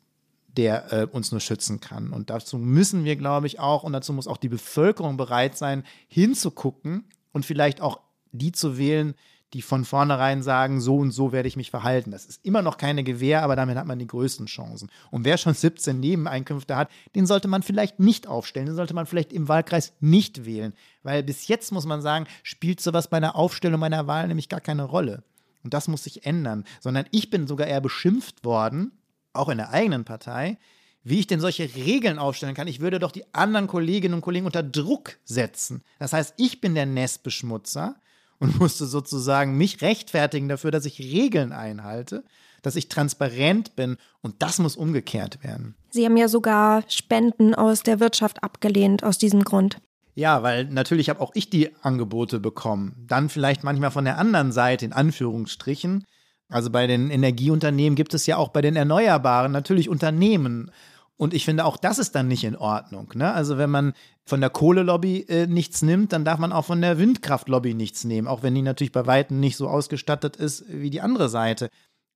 der 0.56 0.92
äh, 0.92 1.06
uns 1.06 1.30
nur 1.30 1.40
schützen 1.40 1.80
kann. 1.80 2.12
Und 2.12 2.30
dazu 2.30 2.58
müssen 2.58 3.04
wir, 3.04 3.16
glaube 3.16 3.46
ich, 3.46 3.58
auch, 3.58 3.82
und 3.84 3.92
dazu 3.92 4.12
muss 4.12 4.26
auch 4.26 4.36
die 4.36 4.48
Bevölkerung 4.48 5.16
bereit 5.16 5.56
sein, 5.56 5.84
hinzugucken 6.08 7.04
und 7.32 7.46
vielleicht 7.46 7.80
auch 7.80 8.00
die 8.32 8.52
zu 8.52 8.78
wählen, 8.78 9.14
die 9.52 9.62
von 9.62 9.84
vornherein 9.84 10.42
sagen, 10.42 10.80
so 10.80 10.96
und 10.96 11.10
so 11.10 11.30
werde 11.30 11.46
ich 11.46 11.56
mich 11.56 11.70
verhalten. 11.70 12.10
Das 12.10 12.24
ist 12.24 12.44
immer 12.44 12.62
noch 12.62 12.78
keine 12.78 13.04
Gewähr, 13.04 13.42
aber 13.42 13.54
damit 13.54 13.76
hat 13.76 13.86
man 13.86 13.98
die 13.98 14.06
größten 14.06 14.46
Chancen. 14.46 14.88
Und 15.10 15.26
wer 15.26 15.36
schon 15.36 15.52
17 15.52 16.00
Nebeneinkünfte 16.00 16.74
hat, 16.74 16.90
den 17.14 17.26
sollte 17.26 17.48
man 17.48 17.62
vielleicht 17.62 18.00
nicht 18.00 18.26
aufstellen, 18.26 18.66
den 18.66 18.76
sollte 18.76 18.94
man 18.94 19.04
vielleicht 19.04 19.32
im 19.32 19.48
Wahlkreis 19.48 19.92
nicht 20.00 20.46
wählen. 20.46 20.72
Weil 21.02 21.22
bis 21.22 21.48
jetzt 21.48 21.70
muss 21.70 21.84
man 21.84 22.00
sagen, 22.00 22.26
spielt 22.42 22.80
sowas 22.80 23.08
bei 23.08 23.18
einer 23.18 23.36
Aufstellung 23.36 23.80
meiner 23.80 24.06
Wahl 24.06 24.26
nämlich 24.26 24.48
gar 24.48 24.60
keine 24.60 24.84
Rolle. 24.84 25.22
Und 25.62 25.74
das 25.74 25.86
muss 25.86 26.04
sich 26.04 26.24
ändern. 26.24 26.64
Sondern 26.80 27.04
ich 27.10 27.28
bin 27.28 27.46
sogar 27.46 27.66
eher 27.66 27.80
beschimpft 27.82 28.44
worden, 28.44 28.92
auch 29.32 29.48
in 29.48 29.58
der 29.58 29.70
eigenen 29.70 30.04
Partei, 30.04 30.58
wie 31.04 31.18
ich 31.18 31.26
denn 31.26 31.40
solche 31.40 31.74
Regeln 31.74 32.18
aufstellen 32.18 32.54
kann. 32.54 32.68
Ich 32.68 32.80
würde 32.80 32.98
doch 32.98 33.12
die 33.12 33.24
anderen 33.34 33.66
Kolleginnen 33.66 34.14
und 34.14 34.20
Kollegen 34.20 34.46
unter 34.46 34.62
Druck 34.62 35.18
setzen. 35.24 35.82
Das 35.98 36.12
heißt, 36.12 36.34
ich 36.36 36.60
bin 36.60 36.74
der 36.74 36.86
Nestbeschmutzer 36.86 37.96
und 38.38 38.58
musste 38.60 38.86
sozusagen 38.86 39.56
mich 39.56 39.82
rechtfertigen 39.82 40.48
dafür, 40.48 40.70
dass 40.70 40.84
ich 40.84 40.98
Regeln 40.98 41.52
einhalte, 41.52 42.24
dass 42.62 42.76
ich 42.76 42.88
transparent 42.88 43.74
bin 43.74 43.96
und 44.20 44.36
das 44.40 44.58
muss 44.58 44.76
umgekehrt 44.76 45.42
werden. 45.42 45.74
Sie 45.90 46.04
haben 46.04 46.16
ja 46.16 46.28
sogar 46.28 46.84
Spenden 46.88 47.54
aus 47.54 47.82
der 47.82 48.00
Wirtschaft 48.00 48.42
abgelehnt 48.42 49.02
aus 49.02 49.18
diesem 49.18 49.42
Grund. 49.42 49.78
Ja, 50.14 50.42
weil 50.42 50.66
natürlich 50.66 51.08
habe 51.08 51.20
auch 51.20 51.32
ich 51.34 51.48
die 51.48 51.74
Angebote 51.82 52.38
bekommen. 52.38 52.94
Dann 53.08 53.28
vielleicht 53.28 53.64
manchmal 53.64 53.90
von 53.90 54.04
der 54.04 54.18
anderen 54.18 54.52
Seite, 54.52 54.84
in 54.84 54.92
Anführungsstrichen. 54.92 56.04
Also 56.52 56.70
bei 56.70 56.86
den 56.86 57.10
Energieunternehmen 57.10 57.96
gibt 57.96 58.14
es 58.14 58.26
ja 58.26 58.36
auch 58.36 58.48
bei 58.48 58.60
den 58.60 58.76
Erneuerbaren 58.76 59.52
natürlich 59.52 59.88
Unternehmen. 59.88 60.70
Und 61.16 61.34
ich 61.34 61.44
finde, 61.44 61.64
auch 61.64 61.76
das 61.76 61.98
ist 61.98 62.14
dann 62.14 62.28
nicht 62.28 62.44
in 62.44 62.56
Ordnung. 62.56 63.12
Ne? 63.14 63.32
Also 63.32 63.56
wenn 63.56 63.70
man 63.70 63.92
von 64.24 64.40
der 64.40 64.50
Kohlelobby 64.50 65.26
äh, 65.28 65.46
nichts 65.46 65.82
nimmt, 65.82 66.12
dann 66.12 66.24
darf 66.24 66.38
man 66.38 66.52
auch 66.52 66.64
von 66.64 66.80
der 66.80 66.98
Windkraftlobby 66.98 67.74
nichts 67.74 68.04
nehmen, 68.04 68.28
auch 68.28 68.42
wenn 68.42 68.54
die 68.54 68.62
natürlich 68.62 68.92
bei 68.92 69.06
Weitem 69.06 69.40
nicht 69.40 69.56
so 69.56 69.68
ausgestattet 69.68 70.36
ist 70.36 70.64
wie 70.68 70.90
die 70.90 71.00
andere 71.00 71.28
Seite. 71.28 71.68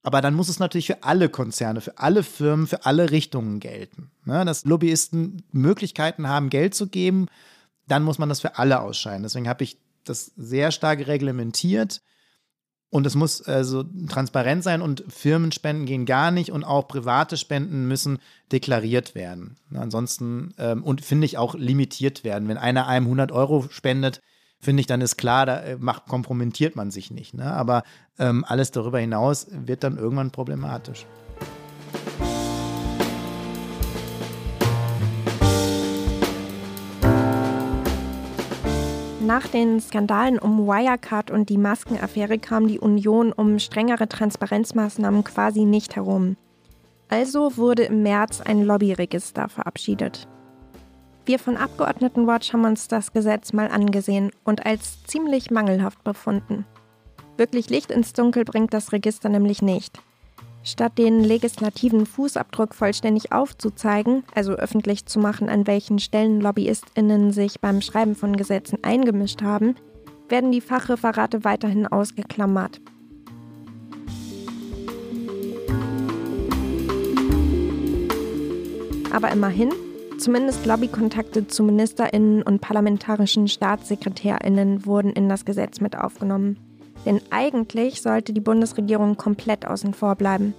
Aber 0.02 0.20
dann 0.20 0.34
muss 0.34 0.48
es 0.48 0.58
natürlich 0.58 0.86
für 0.86 1.02
alle 1.02 1.28
Konzerne, 1.28 1.80
für 1.80 1.98
alle 1.98 2.22
Firmen, 2.22 2.66
für 2.66 2.84
alle 2.84 3.10
Richtungen 3.10 3.58
gelten. 3.58 4.10
Ne? 4.24 4.44
Dass 4.44 4.64
Lobbyisten 4.64 5.42
Möglichkeiten 5.50 6.28
haben, 6.28 6.50
Geld 6.50 6.74
zu 6.74 6.86
geben, 6.88 7.26
dann 7.88 8.02
muss 8.02 8.18
man 8.18 8.28
das 8.28 8.40
für 8.40 8.58
alle 8.58 8.80
ausscheiden. 8.80 9.22
Deswegen 9.22 9.48
habe 9.48 9.64
ich 9.64 9.78
das 10.04 10.32
sehr 10.36 10.70
stark 10.70 11.06
reglementiert. 11.06 12.02
Und 12.88 13.06
es 13.06 13.14
muss 13.14 13.42
also 13.42 13.84
transparent 14.08 14.62
sein 14.62 14.80
und 14.80 15.04
Firmenspenden 15.08 15.86
gehen 15.86 16.06
gar 16.06 16.30
nicht 16.30 16.52
und 16.52 16.64
auch 16.64 16.86
private 16.86 17.36
Spenden 17.36 17.88
müssen 17.88 18.18
deklariert 18.52 19.14
werden. 19.14 19.56
Ansonsten 19.74 20.54
ähm, 20.58 20.84
und 20.84 21.04
finde 21.04 21.26
ich 21.26 21.36
auch 21.36 21.54
limitiert 21.54 22.22
werden. 22.22 22.48
Wenn 22.48 22.58
einer 22.58 22.86
einem 22.86 23.06
100 23.06 23.32
Euro 23.32 23.66
spendet, 23.70 24.20
finde 24.60 24.80
ich, 24.80 24.86
dann 24.86 25.00
ist 25.00 25.16
klar, 25.16 25.46
da 25.46 25.60
äh, 25.60 25.76
macht, 25.78 26.06
kompromittiert 26.06 26.76
man 26.76 26.90
sich 26.90 27.10
nicht. 27.10 27.34
Ne? 27.34 27.52
Aber 27.52 27.82
ähm, 28.18 28.44
alles 28.46 28.70
darüber 28.70 29.00
hinaus 29.00 29.48
wird 29.50 29.82
dann 29.82 29.98
irgendwann 29.98 30.30
problematisch. 30.30 31.06
Nach 39.26 39.48
den 39.48 39.80
Skandalen 39.80 40.38
um 40.38 40.68
Wirecard 40.68 41.32
und 41.32 41.48
die 41.48 41.58
Maskenaffäre 41.58 42.38
kam 42.38 42.68
die 42.68 42.78
Union 42.78 43.32
um 43.32 43.58
strengere 43.58 44.08
Transparenzmaßnahmen 44.08 45.24
quasi 45.24 45.64
nicht 45.64 45.96
herum. 45.96 46.36
Also 47.08 47.56
wurde 47.56 47.82
im 47.82 48.04
März 48.04 48.40
ein 48.40 48.62
Lobbyregister 48.62 49.48
verabschiedet. 49.48 50.28
Wir 51.24 51.40
von 51.40 51.56
Abgeordnetenwatch 51.56 52.52
haben 52.52 52.66
uns 52.66 52.86
das 52.86 53.12
Gesetz 53.12 53.52
mal 53.52 53.66
angesehen 53.66 54.30
und 54.44 54.64
als 54.64 55.02
ziemlich 55.06 55.50
mangelhaft 55.50 56.04
befunden. 56.04 56.64
Wirklich 57.36 57.68
Licht 57.68 57.90
ins 57.90 58.12
Dunkel 58.12 58.44
bringt 58.44 58.72
das 58.72 58.92
Register 58.92 59.28
nämlich 59.28 59.60
nicht. 59.60 59.98
Statt 60.66 60.98
den 60.98 61.22
legislativen 61.22 62.06
Fußabdruck 62.06 62.74
vollständig 62.74 63.30
aufzuzeigen, 63.30 64.24
also 64.34 64.54
öffentlich 64.54 65.06
zu 65.06 65.20
machen, 65.20 65.48
an 65.48 65.68
welchen 65.68 66.00
Stellen 66.00 66.40
Lobbyistinnen 66.40 67.30
sich 67.30 67.60
beim 67.60 67.80
Schreiben 67.80 68.16
von 68.16 68.36
Gesetzen 68.36 68.80
eingemischt 68.82 69.42
haben, 69.42 69.76
werden 70.28 70.50
die 70.50 70.60
Fachreferate 70.60 71.44
weiterhin 71.44 71.86
ausgeklammert. 71.86 72.80
Aber 79.12 79.30
immerhin, 79.30 79.72
zumindest 80.18 80.66
Lobbykontakte 80.66 81.46
zu 81.46 81.62
Ministerinnen 81.62 82.42
und 82.42 82.60
parlamentarischen 82.60 83.46
Staatssekretärinnen 83.46 84.84
wurden 84.84 85.12
in 85.12 85.28
das 85.28 85.44
Gesetz 85.44 85.80
mit 85.80 85.96
aufgenommen. 85.96 86.65
Denn 87.06 87.20
eigentlich 87.30 88.02
sollte 88.02 88.32
die 88.32 88.40
Bundesregierung 88.40 89.16
komplett 89.16 89.66
außen 89.66 89.94
vor 89.94 90.16
bleiben. 90.16 90.54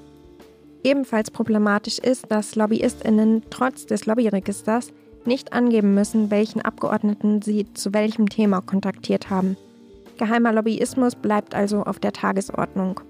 Ebenfalls 0.83 1.29
problematisch 1.29 1.99
ist, 1.99 2.31
dass 2.31 2.55
Lobbyistinnen 2.55 3.43
trotz 3.49 3.85
des 3.85 4.05
Lobbyregisters 4.05 4.93
nicht 5.25 5.53
angeben 5.53 5.93
müssen, 5.93 6.31
welchen 6.31 6.61
Abgeordneten 6.61 7.41
sie 7.41 7.71
zu 7.73 7.93
welchem 7.93 8.29
Thema 8.29 8.61
kontaktiert 8.61 9.29
haben. 9.29 9.57
Geheimer 10.17 10.53
Lobbyismus 10.53 11.15
bleibt 11.15 11.53
also 11.53 11.83
auf 11.83 11.99
der 11.99 12.13
Tagesordnung. 12.13 13.01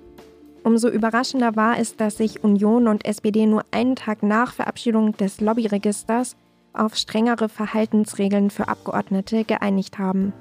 Umso 0.64 0.90
überraschender 0.90 1.56
war 1.56 1.80
es, 1.80 1.96
dass 1.96 2.18
sich 2.18 2.44
Union 2.44 2.88
und 2.88 3.06
SPD 3.06 3.46
nur 3.46 3.64
einen 3.72 3.96
Tag 3.96 4.24
nach 4.24 4.54
Verabschiedung 4.54 5.16
des 5.16 5.40
Lobbyregisters 5.40 6.36
auf 6.74 6.96
strengere 6.96 7.48
Verhaltensregeln 7.48 8.50
für 8.50 8.68
Abgeordnete 8.68 9.46
geeinigt 9.46 10.00
haben. 10.00 10.34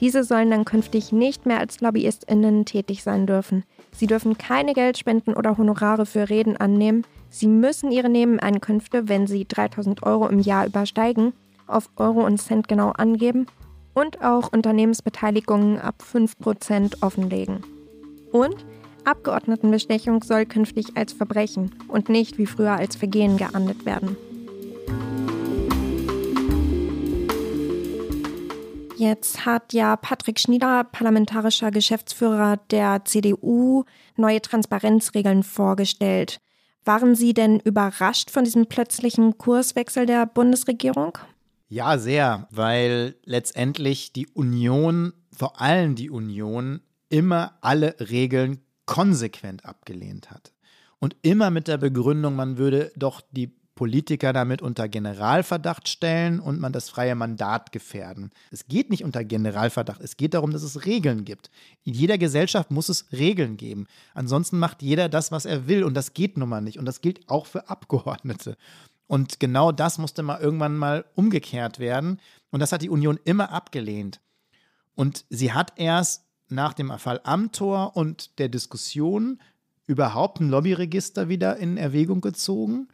Diese 0.00 0.24
sollen 0.24 0.50
dann 0.50 0.64
künftig 0.64 1.12
nicht 1.12 1.46
mehr 1.46 1.58
als 1.58 1.80
Lobbyistinnen 1.80 2.64
tätig 2.64 3.02
sein 3.02 3.26
dürfen. 3.26 3.64
Sie 3.92 4.06
dürfen 4.06 4.36
keine 4.36 4.74
Geldspenden 4.74 5.34
oder 5.34 5.56
Honorare 5.56 6.04
für 6.04 6.28
Reden 6.28 6.56
annehmen. 6.56 7.04
Sie 7.30 7.46
müssen 7.46 7.90
ihre 7.90 8.10
Nebeneinkünfte, 8.10 9.08
wenn 9.08 9.26
sie 9.26 9.46
3000 9.46 10.02
Euro 10.02 10.28
im 10.28 10.38
Jahr 10.38 10.66
übersteigen, 10.66 11.32
auf 11.66 11.88
Euro 11.96 12.24
und 12.24 12.38
Cent 12.38 12.68
genau 12.68 12.90
angeben 12.90 13.46
und 13.94 14.22
auch 14.22 14.52
Unternehmensbeteiligungen 14.52 15.78
ab 15.78 16.02
5% 16.12 17.02
offenlegen. 17.02 17.62
Und 18.32 18.66
Abgeordnetenbestechung 19.04 20.22
soll 20.22 20.46
künftig 20.46 20.96
als 20.96 21.12
Verbrechen 21.12 21.74
und 21.88 22.08
nicht 22.08 22.38
wie 22.38 22.46
früher 22.46 22.72
als 22.72 22.96
Vergehen 22.96 23.36
geahndet 23.36 23.86
werden. 23.86 24.16
Jetzt 28.96 29.44
hat 29.44 29.74
ja 29.74 29.94
Patrick 29.96 30.40
Schnieder, 30.40 30.84
parlamentarischer 30.84 31.70
Geschäftsführer 31.70 32.56
der 32.70 33.04
CDU, 33.04 33.84
neue 34.16 34.40
Transparenzregeln 34.40 35.42
vorgestellt. 35.42 36.38
Waren 36.86 37.14
Sie 37.14 37.34
denn 37.34 37.60
überrascht 37.60 38.30
von 38.30 38.44
diesem 38.44 38.66
plötzlichen 38.66 39.36
Kurswechsel 39.36 40.06
der 40.06 40.24
Bundesregierung? 40.24 41.18
Ja, 41.68 41.98
sehr, 41.98 42.46
weil 42.50 43.16
letztendlich 43.24 44.12
die 44.12 44.28
Union, 44.28 45.12
vor 45.30 45.60
allem 45.60 45.94
die 45.94 46.10
Union, 46.10 46.80
immer 47.10 47.58
alle 47.60 47.96
Regeln 47.98 48.60
konsequent 48.86 49.64
abgelehnt 49.66 50.30
hat. 50.30 50.54
Und 51.00 51.16
immer 51.20 51.50
mit 51.50 51.68
der 51.68 51.76
Begründung, 51.76 52.34
man 52.34 52.56
würde 52.56 52.92
doch 52.96 53.20
die 53.30 53.54
Politiker 53.76 54.32
damit 54.32 54.62
unter 54.62 54.88
Generalverdacht 54.88 55.88
stellen 55.88 56.40
und 56.40 56.58
man 56.58 56.72
das 56.72 56.88
freie 56.88 57.14
Mandat 57.14 57.70
gefährden. 57.70 58.30
Es 58.50 58.66
geht 58.66 58.90
nicht 58.90 59.04
unter 59.04 59.22
Generalverdacht, 59.22 60.00
es 60.00 60.16
geht 60.16 60.34
darum, 60.34 60.50
dass 60.50 60.62
es 60.62 60.86
Regeln 60.86 61.24
gibt. 61.24 61.50
In 61.84 61.92
jeder 61.92 62.18
Gesellschaft 62.18 62.70
muss 62.72 62.88
es 62.88 63.06
Regeln 63.12 63.56
geben. 63.56 63.86
Ansonsten 64.14 64.58
macht 64.58 64.82
jeder 64.82 65.08
das, 65.08 65.30
was 65.30 65.44
er 65.44 65.68
will 65.68 65.84
und 65.84 65.94
das 65.94 66.14
geht 66.14 66.38
nun 66.38 66.48
mal 66.48 66.62
nicht 66.62 66.78
und 66.78 66.86
das 66.86 67.02
gilt 67.02 67.28
auch 67.28 67.46
für 67.46 67.68
Abgeordnete. 67.68 68.56
Und 69.06 69.38
genau 69.38 69.70
das 69.70 69.98
musste 69.98 70.22
mal 70.22 70.40
irgendwann 70.40 70.76
mal 70.76 71.04
umgekehrt 71.14 71.78
werden 71.78 72.18
und 72.50 72.60
das 72.60 72.72
hat 72.72 72.82
die 72.82 72.90
Union 72.90 73.20
immer 73.24 73.52
abgelehnt. 73.52 74.20
Und 74.94 75.26
sie 75.28 75.52
hat 75.52 75.74
erst 75.76 76.24
nach 76.48 76.72
dem 76.72 76.90
Fall 76.98 77.20
Amtor 77.24 77.94
und 77.94 78.38
der 78.38 78.48
Diskussion 78.48 79.38
überhaupt 79.86 80.40
ein 80.40 80.48
Lobbyregister 80.48 81.28
wieder 81.28 81.58
in 81.58 81.76
Erwägung 81.76 82.22
gezogen 82.22 82.88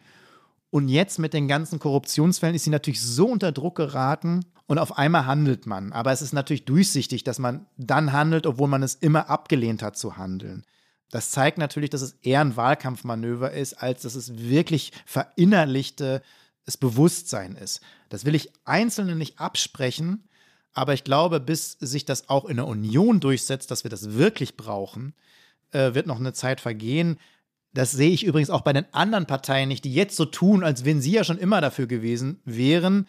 und 0.73 0.89
jetzt 0.89 1.19
mit 1.19 1.35
den 1.35 1.49
ganzen 1.49 1.79
Korruptionsfällen 1.79 2.55
ist 2.55 2.65
sie 2.65 2.71
natürlich 2.71 3.03
so 3.03 3.27
unter 3.27 3.53
Druck 3.53 3.77
geraten 3.77 4.47
und 4.67 4.79
auf 4.79 4.97
einmal 4.97 5.27
handelt 5.27 5.67
man. 5.67 5.93
Aber 5.93 6.13
es 6.13 6.23
ist 6.23 6.33
natürlich 6.33 6.65
durchsichtig, 6.65 7.25
dass 7.25 7.39
man 7.39 7.67
dann 7.77 8.13
handelt, 8.13 8.47
obwohl 8.47 8.69
man 8.69 8.83
es 8.83 8.95
immer 8.95 9.29
abgelehnt 9.29 9.83
hat 9.83 9.99
zu 9.99 10.17
handeln. 10.17 10.65
Das 11.11 11.31
zeigt 11.31 11.59
natürlich, 11.59 11.91
dass 11.91 12.01
es 12.01 12.17
eher 12.23 12.41
ein 12.41 12.57
Wahlkampfmanöver 12.57 13.53
ist, 13.53 13.75
als 13.75 14.01
dass 14.01 14.15
es 14.15 14.39
wirklich 14.39 14.93
verinnerlichte 15.05 16.23
das 16.65 16.79
Bewusstsein 16.79 17.55
ist. 17.55 17.83
Das 18.09 18.25
will 18.25 18.35
ich 18.35 18.51
Einzelnen 18.65 19.19
nicht 19.19 19.39
absprechen, 19.39 20.27
aber 20.73 20.95
ich 20.95 21.05
glaube, 21.05 21.39
bis 21.39 21.73
sich 21.73 22.07
das 22.07 22.31
auch 22.31 22.47
in 22.47 22.57
der 22.57 22.67
Union 22.67 23.21
durchsetzt, 23.21 23.71
dass 23.71 23.85
wir 23.85 23.91
das 23.91 24.15
wirklich 24.15 24.57
brauchen, 24.57 25.13
äh, 25.73 25.93
wird 25.93 26.07
noch 26.07 26.19
eine 26.19 26.33
Zeit 26.33 26.63
vergehen. 26.63 27.19
Das 27.75 27.93
sehe 27.93 28.11
ich 28.11 28.25
übrigens 28.25 28.51
auch 28.51 28.61
bei 28.61 28.73
den 28.73 28.93
anderen 28.93 29.27
Parteien 29.27 29.69
nicht, 29.69 29.85
die 29.85 29.95
jetzt 29.95 30.17
so 30.17 30.25
tun, 30.25 30.63
als 30.63 30.85
wenn 30.85 31.01
sie 31.01 31.13
ja 31.13 31.25
schon 31.25 31.39
immer 31.39 31.61
dafür 31.61 31.87
gewesen 31.87 32.41
wären. 32.45 33.09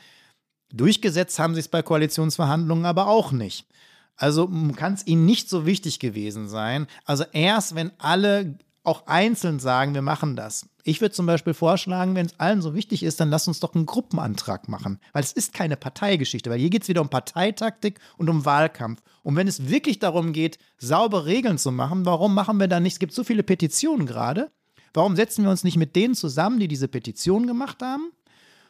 Durchgesetzt 0.72 1.38
haben 1.40 1.54
sie 1.54 1.60
es 1.60 1.68
bei 1.68 1.82
Koalitionsverhandlungen 1.82 2.86
aber 2.86 3.08
auch 3.08 3.32
nicht. 3.32 3.68
Also 4.16 4.48
kann 4.76 4.94
es 4.94 5.06
ihnen 5.06 5.26
nicht 5.26 5.50
so 5.50 5.66
wichtig 5.66 6.00
gewesen 6.00 6.48
sein. 6.48 6.88
Also 7.06 7.26
erst, 7.34 7.76
wenn 7.76 7.92
alle 7.98 8.58
auch 8.84 9.08
einzeln 9.08 9.60
sagen, 9.60 9.94
wir 9.94 10.02
machen 10.02 10.36
das. 10.36 10.68
Ich 10.84 11.00
würde 11.00 11.16
zum 11.16 11.26
Beispiel 11.26 11.54
vorschlagen, 11.54 12.16
wenn 12.16 12.26
es 12.26 12.40
allen 12.40 12.62
so 12.62 12.76
wichtig 12.76 13.04
ist, 13.04 13.20
dann 13.20 13.30
lass 13.30 13.48
uns 13.48 13.62
doch 13.62 13.74
einen 13.74 13.86
Gruppenantrag 13.86 14.68
machen. 14.68 15.00
Weil 15.14 15.24
es 15.24 15.32
ist 15.32 15.54
keine 15.54 15.78
Parteigeschichte, 15.78 16.50
weil 16.50 16.60
hier 16.60 16.70
geht 16.70 16.84
es 16.84 16.90
wieder 16.90 17.02
um 17.02 17.10
Parteitaktik 17.10 18.00
und 18.18 18.30
um 18.30 18.44
Wahlkampf. 18.44 19.02
Und 19.24 19.38
wenn 19.38 19.48
es 19.48 19.70
wirklich 19.70 20.00
darum 20.00 20.34
geht, 20.34 20.58
saubere 20.78 21.26
Regeln 21.26 21.58
zu 21.58 21.72
machen, 21.72 22.06
warum 22.06 22.34
machen 22.34 22.60
wir 22.60 22.68
da 22.68 22.82
nicht? 22.82 22.94
Es 22.94 23.00
gibt 23.00 23.14
so 23.14 23.24
viele 23.24 23.44
Petitionen 23.44 24.06
gerade. 24.06 24.52
Warum 24.94 25.16
setzen 25.16 25.44
wir 25.44 25.52
uns 25.52 25.64
nicht 25.64 25.78
mit 25.78 25.96
denen 25.96 26.14
zusammen, 26.14 26.60
die 26.60 26.68
diese 26.68 26.90
Petition 26.90 27.48
gemacht 27.48 27.82
haben 27.82 28.12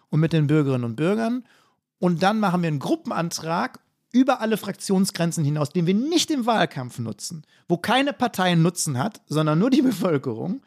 und 0.09 0.19
mit 0.19 0.31
den 0.31 0.47
Bürgerinnen 0.47 0.85
und 0.85 0.95
Bürgern? 0.95 1.43
Und 1.97 2.21
dann 2.21 2.39
machen 2.39 2.61
wir 2.61 2.67
einen 2.67 2.79
Gruppenantrag 2.79 3.79
über 4.13 4.39
alle 4.39 4.55
Fraktionsgrenzen 4.55 5.43
hinaus, 5.43 5.69
den 5.69 5.87
wir 5.87 5.93
nicht 5.93 6.31
im 6.31 6.45
Wahlkampf 6.45 6.99
nutzen, 6.99 7.43
wo 7.67 7.77
keine 7.77 8.13
Partei 8.13 8.55
Nutzen 8.55 8.97
hat, 8.97 9.21
sondern 9.27 9.59
nur 9.59 9.69
die 9.69 9.81
Bevölkerung 9.81 10.61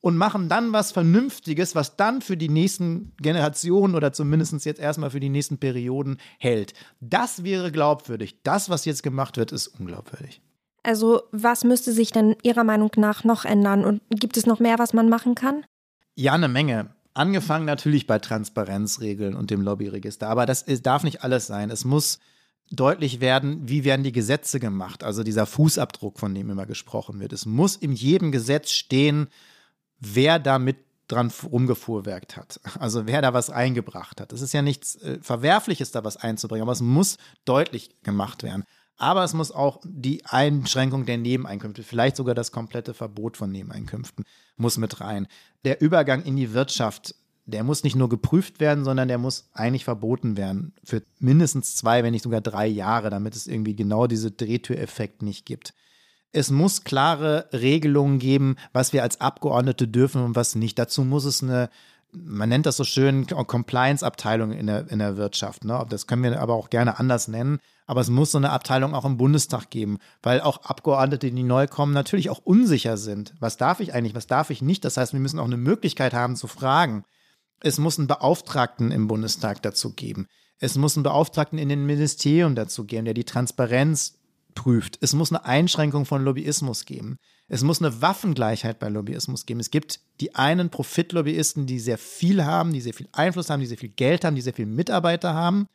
und 0.00 0.16
machen 0.16 0.48
dann 0.48 0.72
was 0.72 0.92
Vernünftiges, 0.92 1.74
was 1.74 1.96
dann 1.96 2.20
für 2.20 2.36
die 2.36 2.50
nächsten 2.50 3.12
Generationen 3.20 3.94
oder 3.94 4.12
zumindest 4.12 4.64
jetzt 4.64 4.78
erstmal 4.78 5.10
für 5.10 5.20
die 5.20 5.30
nächsten 5.30 5.58
Perioden 5.58 6.18
hält. 6.38 6.74
Das 7.00 7.42
wäre 7.42 7.72
glaubwürdig. 7.72 8.42
Das, 8.42 8.68
was 8.68 8.84
jetzt 8.84 9.02
gemacht 9.02 9.36
wird, 9.38 9.50
ist 9.50 9.68
unglaubwürdig. 9.68 10.40
Also 10.82 11.22
was 11.32 11.64
müsste 11.64 11.92
sich 11.92 12.12
denn 12.12 12.36
Ihrer 12.42 12.64
Meinung 12.64 12.90
nach 12.96 13.24
noch 13.24 13.46
ändern 13.46 13.84
und 13.84 14.02
gibt 14.10 14.36
es 14.36 14.44
noch 14.44 14.60
mehr, 14.60 14.78
was 14.78 14.92
man 14.92 15.08
machen 15.08 15.34
kann? 15.34 15.64
Ja, 16.14 16.34
eine 16.34 16.48
Menge. 16.48 16.90
Angefangen 17.14 17.64
natürlich 17.64 18.06
bei 18.06 18.18
Transparenzregeln 18.18 19.34
und 19.34 19.50
dem 19.50 19.62
Lobbyregister. 19.62 20.28
Aber 20.28 20.44
das 20.44 20.60
ist, 20.60 20.84
darf 20.84 21.02
nicht 21.02 21.24
alles 21.24 21.46
sein. 21.46 21.70
Es 21.70 21.86
muss 21.86 22.18
deutlich 22.70 23.20
werden, 23.20 23.68
wie 23.68 23.84
werden 23.84 24.02
die 24.02 24.12
Gesetze 24.12 24.58
gemacht, 24.60 25.04
also 25.04 25.22
dieser 25.22 25.46
Fußabdruck, 25.46 26.18
von 26.18 26.34
dem 26.34 26.50
immer 26.50 26.66
gesprochen 26.66 27.20
wird. 27.20 27.32
Es 27.32 27.46
muss 27.46 27.76
in 27.76 27.92
jedem 27.92 28.32
Gesetz 28.32 28.70
stehen, 28.70 29.28
wer 30.00 30.38
damit 30.38 30.78
dran 31.08 31.30
rumgefuhrwerkt 31.42 32.36
hat. 32.36 32.60
Also 32.78 33.06
wer 33.06 33.20
da 33.22 33.34
was 33.34 33.50
eingebracht 33.50 34.20
hat. 34.20 34.32
Es 34.32 34.40
ist 34.40 34.54
ja 34.54 34.62
nichts 34.62 34.96
äh, 34.96 35.18
Verwerfliches, 35.20 35.90
da 35.90 36.02
was 36.02 36.16
einzubringen, 36.16 36.62
aber 36.62 36.72
es 36.72 36.80
muss 36.80 37.18
deutlich 37.44 37.90
gemacht 38.02 38.42
werden. 38.42 38.64
Aber 38.96 39.24
es 39.24 39.34
muss 39.34 39.50
auch 39.50 39.80
die 39.84 40.24
Einschränkung 40.24 41.04
der 41.04 41.18
Nebeneinkünfte, 41.18 41.82
vielleicht 41.82 42.16
sogar 42.16 42.34
das 42.34 42.52
komplette 42.52 42.94
Verbot 42.94 43.36
von 43.36 43.50
Nebeneinkünften, 43.50 44.24
muss 44.56 44.78
mit 44.78 45.00
rein. 45.00 45.26
Der 45.64 45.80
Übergang 45.80 46.22
in 46.22 46.36
die 46.36 46.54
Wirtschaft 46.54 47.14
der 47.46 47.62
muss 47.62 47.84
nicht 47.84 47.96
nur 47.96 48.08
geprüft 48.08 48.60
werden, 48.60 48.84
sondern 48.84 49.08
der 49.08 49.18
muss 49.18 49.48
eigentlich 49.52 49.84
verboten 49.84 50.36
werden 50.36 50.72
für 50.82 51.02
mindestens 51.18 51.76
zwei, 51.76 52.02
wenn 52.02 52.12
nicht 52.12 52.24
sogar 52.24 52.40
drei 52.40 52.66
Jahre, 52.66 53.10
damit 53.10 53.36
es 53.36 53.46
irgendwie 53.46 53.76
genau 53.76 54.06
diese 54.06 54.30
Drehtüreffekt 54.30 55.22
nicht 55.22 55.44
gibt. 55.44 55.74
Es 56.32 56.50
muss 56.50 56.84
klare 56.84 57.48
Regelungen 57.52 58.18
geben, 58.18 58.56
was 58.72 58.92
wir 58.92 59.02
als 59.02 59.20
Abgeordnete 59.20 59.86
dürfen 59.86 60.24
und 60.24 60.34
was 60.34 60.54
nicht. 60.54 60.78
Dazu 60.78 61.04
muss 61.04 61.24
es 61.26 61.42
eine, 61.42 61.68
man 62.12 62.48
nennt 62.48 62.66
das 62.66 62.76
so 62.76 62.84
schön, 62.84 63.26
Compliance-Abteilung 63.26 64.50
in 64.52 64.66
der, 64.66 64.90
in 64.90 64.98
der 64.98 65.16
Wirtschaft. 65.16 65.64
Ne? 65.64 65.84
Das 65.88 66.06
können 66.06 66.24
wir 66.24 66.40
aber 66.40 66.54
auch 66.54 66.70
gerne 66.70 66.98
anders 66.98 67.28
nennen. 67.28 67.58
Aber 67.86 68.00
es 68.00 68.08
muss 68.08 68.32
so 68.32 68.38
eine 68.38 68.50
Abteilung 68.50 68.94
auch 68.94 69.04
im 69.04 69.18
Bundestag 69.18 69.68
geben, 69.68 69.98
weil 70.22 70.40
auch 70.40 70.64
Abgeordnete, 70.64 71.30
die 71.30 71.42
neu 71.42 71.66
kommen, 71.66 71.92
natürlich 71.92 72.30
auch 72.30 72.38
unsicher 72.38 72.96
sind. 72.96 73.34
Was 73.38 73.58
darf 73.58 73.80
ich 73.80 73.92
eigentlich, 73.92 74.14
was 74.14 74.26
darf 74.26 74.48
ich 74.48 74.62
nicht? 74.62 74.84
Das 74.84 74.96
heißt, 74.96 75.12
wir 75.12 75.20
müssen 75.20 75.38
auch 75.38 75.44
eine 75.44 75.58
Möglichkeit 75.58 76.14
haben 76.14 76.34
zu 76.34 76.46
fragen. 76.46 77.04
Es 77.64 77.78
muss 77.78 77.98
einen 77.98 78.08
Beauftragten 78.08 78.90
im 78.90 79.08
Bundestag 79.08 79.62
dazu 79.62 79.94
geben. 79.94 80.26
Es 80.58 80.76
muss 80.76 80.98
einen 80.98 81.02
Beauftragten 81.02 81.58
in 81.58 81.70
den 81.70 81.86
Ministerien 81.86 82.54
dazu 82.54 82.84
geben, 82.84 83.06
der 83.06 83.14
die 83.14 83.24
Transparenz 83.24 84.18
prüft. 84.54 84.98
Es 85.00 85.14
muss 85.14 85.32
eine 85.32 85.46
Einschränkung 85.46 86.04
von 86.04 86.22
Lobbyismus 86.22 86.84
geben. 86.84 87.16
Es 87.48 87.62
muss 87.62 87.80
eine 87.80 88.02
Waffengleichheit 88.02 88.78
bei 88.78 88.90
Lobbyismus 88.90 89.46
geben. 89.46 89.60
Es 89.60 89.70
gibt 89.70 90.00
die 90.20 90.34
einen 90.34 90.68
Profitlobbyisten, 90.68 91.64
die 91.64 91.78
sehr 91.80 91.96
viel 91.96 92.44
haben, 92.44 92.74
die 92.74 92.82
sehr 92.82 92.92
viel 92.92 93.08
Einfluss 93.12 93.48
haben, 93.48 93.60
die 93.60 93.66
sehr 93.66 93.78
viel 93.78 93.88
Geld 93.88 94.26
haben, 94.26 94.36
die 94.36 94.42
sehr 94.42 94.52
viele 94.52 94.68
Mitarbeiter 94.68 95.32
haben, 95.32 95.66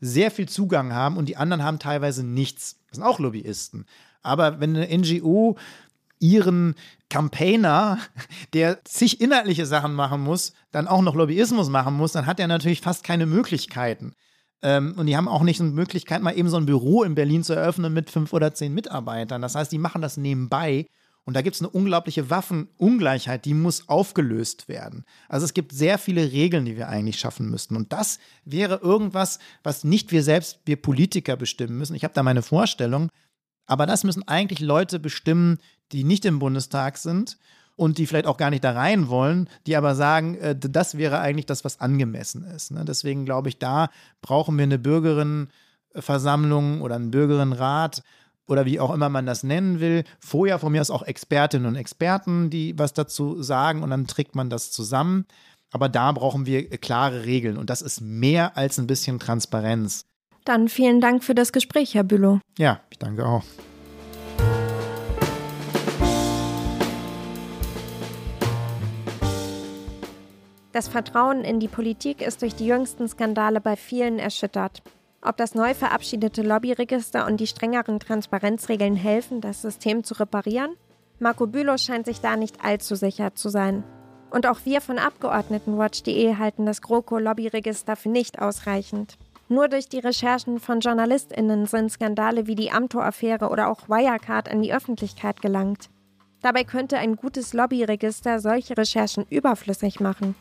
sehr 0.00 0.32
viel 0.32 0.48
Zugang 0.48 0.92
haben 0.92 1.16
und 1.16 1.28
die 1.28 1.36
anderen 1.36 1.62
haben 1.62 1.78
teilweise 1.78 2.24
nichts. 2.24 2.80
Das 2.88 2.96
sind 2.96 3.04
auch 3.04 3.20
Lobbyisten. 3.20 3.86
Aber 4.26 4.58
wenn 4.58 4.76
eine 4.76 4.98
NGO 4.98 5.56
ihren 6.18 6.74
Campaigner, 7.08 7.98
der 8.52 8.84
zig 8.84 9.20
inhaltliche 9.20 9.66
Sachen 9.66 9.94
machen 9.94 10.20
muss, 10.20 10.52
dann 10.72 10.88
auch 10.88 11.02
noch 11.02 11.14
Lobbyismus 11.14 11.68
machen 11.68 11.94
muss, 11.94 12.12
dann 12.12 12.26
hat 12.26 12.40
er 12.40 12.48
natürlich 12.48 12.80
fast 12.80 13.04
keine 13.04 13.26
Möglichkeiten. 13.26 14.14
Ähm, 14.62 14.94
und 14.96 15.06
die 15.06 15.16
haben 15.16 15.28
auch 15.28 15.42
nicht 15.42 15.60
eine 15.60 15.70
Möglichkeit, 15.70 16.22
mal 16.22 16.36
eben 16.36 16.48
so 16.48 16.56
ein 16.56 16.66
Büro 16.66 17.02
in 17.02 17.14
Berlin 17.14 17.44
zu 17.44 17.52
eröffnen 17.52 17.92
mit 17.92 18.10
fünf 18.10 18.32
oder 18.32 18.54
zehn 18.54 18.74
Mitarbeitern. 18.74 19.42
Das 19.42 19.54
heißt, 19.54 19.70
die 19.70 19.78
machen 19.78 20.02
das 20.02 20.16
nebenbei. 20.16 20.86
Und 21.26 21.34
da 21.34 21.42
gibt 21.42 21.56
es 21.56 21.62
eine 21.62 21.70
unglaubliche 21.70 22.30
Waffenungleichheit, 22.30 23.44
die 23.44 23.54
muss 23.54 23.88
aufgelöst 23.88 24.68
werden. 24.68 25.04
Also 25.28 25.44
es 25.44 25.54
gibt 25.54 25.72
sehr 25.72 25.98
viele 25.98 26.30
Regeln, 26.30 26.64
die 26.64 26.76
wir 26.76 26.88
eigentlich 26.88 27.18
schaffen 27.18 27.50
müssten. 27.50 27.74
Und 27.74 27.92
das 27.92 28.20
wäre 28.44 28.76
irgendwas, 28.76 29.40
was 29.64 29.82
nicht 29.82 30.12
wir 30.12 30.22
selbst, 30.22 30.60
wir 30.66 30.80
Politiker 30.80 31.36
bestimmen 31.36 31.78
müssen. 31.78 31.96
Ich 31.96 32.04
habe 32.04 32.14
da 32.14 32.22
meine 32.22 32.42
Vorstellung. 32.42 33.10
Aber 33.66 33.86
das 33.86 34.04
müssen 34.04 34.26
eigentlich 34.28 34.60
Leute 34.60 35.00
bestimmen, 35.00 35.58
die 35.92 36.04
nicht 36.04 36.24
im 36.24 36.38
Bundestag 36.38 36.98
sind 36.98 37.38
und 37.76 37.98
die 37.98 38.06
vielleicht 38.06 38.26
auch 38.26 38.38
gar 38.38 38.50
nicht 38.50 38.64
da 38.64 38.72
rein 38.72 39.08
wollen, 39.08 39.48
die 39.66 39.76
aber 39.76 39.94
sagen, 39.94 40.36
äh, 40.36 40.56
das 40.58 40.96
wäre 40.96 41.20
eigentlich 41.20 41.46
das, 41.46 41.64
was 41.64 41.80
angemessen 41.80 42.44
ist. 42.44 42.72
Ne? 42.72 42.84
Deswegen 42.84 43.24
glaube 43.24 43.48
ich, 43.48 43.58
da 43.58 43.90
brauchen 44.22 44.56
wir 44.56 44.64
eine 44.64 44.78
Bürgerinnenversammlung 44.78 46.80
oder 46.80 46.96
einen 46.96 47.10
Bürgerinnenrat 47.10 48.02
oder 48.48 48.64
wie 48.64 48.80
auch 48.80 48.92
immer 48.92 49.08
man 49.08 49.26
das 49.26 49.42
nennen 49.42 49.80
will. 49.80 50.04
Vorher 50.18 50.58
von 50.58 50.72
mir 50.72 50.80
aus 50.80 50.90
auch 50.90 51.02
Expertinnen 51.02 51.66
und 51.66 51.76
Experten, 51.76 52.50
die 52.50 52.78
was 52.78 52.94
dazu 52.94 53.42
sagen 53.42 53.82
und 53.82 53.90
dann 53.90 54.06
trägt 54.06 54.34
man 54.34 54.50
das 54.50 54.70
zusammen. 54.70 55.26
Aber 55.72 55.88
da 55.88 56.12
brauchen 56.12 56.46
wir 56.46 56.68
klare 56.78 57.24
Regeln 57.24 57.58
und 57.58 57.70
das 57.70 57.82
ist 57.82 58.00
mehr 58.00 58.56
als 58.56 58.78
ein 58.78 58.86
bisschen 58.86 59.18
Transparenz. 59.18 60.06
Dann 60.44 60.68
vielen 60.68 61.00
Dank 61.00 61.24
für 61.24 61.34
das 61.34 61.52
Gespräch, 61.52 61.94
Herr 61.94 62.04
Bülow. 62.04 62.38
Ja, 62.56 62.80
ich 62.88 62.98
danke 62.98 63.26
auch. 63.26 63.42
Das 70.76 70.88
Vertrauen 70.88 71.42
in 71.42 71.58
die 71.58 71.68
Politik 71.68 72.20
ist 72.20 72.42
durch 72.42 72.54
die 72.54 72.66
jüngsten 72.66 73.08
Skandale 73.08 73.62
bei 73.62 73.76
vielen 73.76 74.18
erschüttert. 74.18 74.82
Ob 75.22 75.38
das 75.38 75.54
neu 75.54 75.72
verabschiedete 75.72 76.42
Lobbyregister 76.42 77.24
und 77.24 77.40
die 77.40 77.46
strengeren 77.46 77.98
Transparenzregeln 77.98 78.94
helfen, 78.94 79.40
das 79.40 79.62
System 79.62 80.04
zu 80.04 80.12
reparieren? 80.20 80.76
Marco 81.18 81.46
Bülow 81.46 81.78
scheint 81.78 82.04
sich 82.04 82.20
da 82.20 82.36
nicht 82.36 82.62
allzu 82.62 82.94
sicher 82.94 83.34
zu 83.34 83.48
sein. 83.48 83.84
Und 84.30 84.46
auch 84.46 84.58
wir 84.64 84.82
von 84.82 84.98
Abgeordnetenwatch.de 84.98 86.36
halten 86.36 86.66
das 86.66 86.82
GroKo-Lobbyregister 86.82 87.96
für 87.96 88.10
nicht 88.10 88.42
ausreichend. 88.42 89.16
Nur 89.48 89.68
durch 89.68 89.88
die 89.88 90.00
Recherchen 90.00 90.60
von 90.60 90.80
JournalistInnen 90.80 91.64
sind 91.64 91.90
Skandale 91.90 92.46
wie 92.48 92.54
die 92.54 92.70
Amtor-Affäre 92.70 93.48
oder 93.48 93.70
auch 93.70 93.88
Wirecard 93.88 94.50
an 94.50 94.60
die 94.60 94.74
Öffentlichkeit 94.74 95.40
gelangt. 95.40 95.88
Dabei 96.42 96.64
könnte 96.64 96.98
ein 96.98 97.16
gutes 97.16 97.54
Lobbyregister 97.54 98.40
solche 98.40 98.76
Recherchen 98.76 99.24
überflüssig 99.30 100.00
machen. 100.00 100.34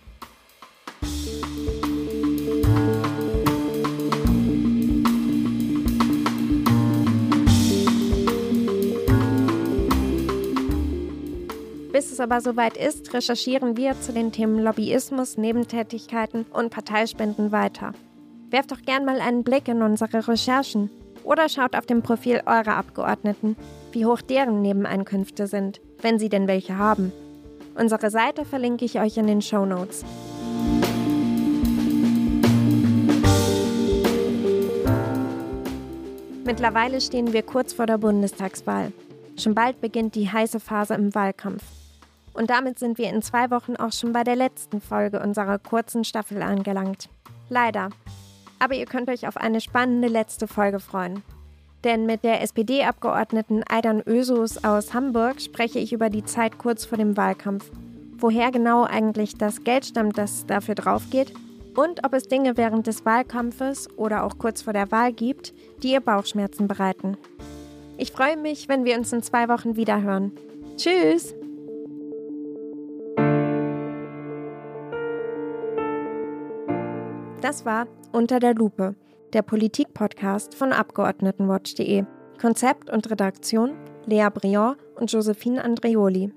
Bis 11.96 12.12
es 12.12 12.20
aber 12.20 12.41
soweit 12.41 12.76
ist, 12.76 13.14
recherchieren 13.14 13.78
wir 13.78 13.98
zu 14.02 14.12
den 14.12 14.34
Themen 14.34 14.60
Lobbyismus, 14.60 15.38
Nebentätigkeiten 15.38 16.46
und 16.52 16.70
Parteispenden 16.70 17.54
weiter. 17.54 17.93
Werft 18.50 18.74
doch 18.74 18.82
gern 18.82 19.06
mal 19.06 19.22
einen 19.22 19.46
Blick 19.46 19.70
in 19.70 19.82
unsere 19.82 20.28
Recherchen 20.28 20.89
oder 21.24 21.48
schaut 21.48 21.74
auf 21.74 21.86
dem 21.86 22.02
Profil 22.02 22.41
eurer 22.46 22.76
Abgeordneten, 22.76 23.56
wie 23.93 24.06
hoch 24.06 24.20
deren 24.20 24.62
Nebeneinkünfte 24.62 25.48
sind, 25.48 25.80
wenn 26.02 26.20
sie 26.20 26.28
denn 26.28 26.50
welche 26.50 26.78
haben. 26.78 27.14
Unsere 27.76 28.10
Seite 28.10 28.43
verlinke 28.43 28.84
ich 28.84 29.00
euch 29.00 29.16
in 29.16 29.28
den 29.28 29.41
Show 29.41 29.66
Notes. 29.66 30.04
Mittlerweile 36.43 37.00
stehen 37.00 37.32
wir 37.32 37.43
kurz 37.43 37.72
vor 37.72 37.86
der 37.86 38.00
Bundestagswahl. 38.00 38.91
Schon 39.38 39.56
bald 39.56 39.80
beginnt 39.80 40.16
die 40.16 40.30
heiße 40.30 40.60
Phase 40.60 40.93
im 40.96 41.16
Wahlkampf. 41.16 41.64
Und 42.36 42.50
damit 42.50 42.78
sind 42.78 42.98
wir 42.98 43.10
in 43.10 43.22
zwei 43.22 43.50
Wochen 43.50 43.78
auch 43.78 43.94
schon 43.94 44.12
bei 44.12 44.24
der 44.24 44.36
letzten 44.36 44.82
Folge 44.82 45.22
unserer 45.22 45.58
kurzen 45.58 46.04
Staffel 46.04 46.42
angelangt. 46.42 47.10
Leider. 47.50 47.90
Aber 48.60 48.76
ihr 48.76 48.86
könnt 48.86 49.10
euch 49.10 49.28
auf 49.28 49.38
eine 49.38 49.62
spannende 49.62 50.10
letzte 50.10 50.48
Folge 50.48 50.80
freuen. 50.80 51.24
Denn 51.86 52.06
mit 52.06 52.24
der 52.24 52.42
SPD-Abgeordneten 52.42 53.64
Aidan 53.70 54.02
Ösus 54.06 54.64
aus 54.64 54.94
Hamburg 54.94 55.40
spreche 55.40 55.80
ich 55.80 55.94
über 55.94 56.10
die 56.10 56.26
Zeit 56.26 56.58
kurz 56.58 56.84
vor 56.84 56.98
dem 56.98 57.16
Wahlkampf. 57.16 57.72
Woher 58.18 58.52
genau 58.52 58.84
eigentlich 58.84 59.38
das 59.38 59.64
Geld 59.64 59.86
stammt, 59.86 60.18
das 60.18 60.46
dafür 60.46 60.76
draufgeht 60.76 61.34
und 61.76 62.04
ob 62.06 62.14
es 62.14 62.24
Dinge 62.24 62.58
während 62.58 62.88
des 62.88 63.06
Wahlkampfes 63.06 63.88
oder 63.98 64.24
auch 64.24 64.38
kurz 64.38 64.62
vor 64.62 64.74
der 64.74 64.92
Wahl 64.92 65.14
gibt, 65.14 65.54
die 65.84 65.92
ihr 65.92 66.02
Bauchschmerzen 66.02 66.68
bereiten. 66.68 67.18
Ich 67.98 68.12
freue 68.12 68.38
mich, 68.38 68.68
wenn 68.68 68.84
wir 68.84 68.98
uns 68.98 69.14
in 69.14 69.22
zwei 69.22 69.48
Wochen 69.48 69.76
wiederhören. 69.76 70.32
Tschüss! 70.78 71.36
Das 77.46 77.64
war 77.64 77.86
Unter 78.12 78.39
der 78.39 78.56
Lupe, 78.56 78.96
der 79.34 79.43
Politik-Podcast 79.43 80.56
von 80.56 80.74
Abgeordnetenwatch.de. 80.74 82.04
Konzept 82.41 82.89
und 82.89 83.12
Redaktion 83.12 83.76
Lea 84.08 84.30
Briand 84.34 84.78
und 84.96 85.12
Josephine 85.12 85.64
Andreoli. 85.64 86.34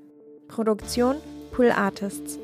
Produktion 0.49 1.17
Pool 1.51 1.71
Artists. 1.71 2.39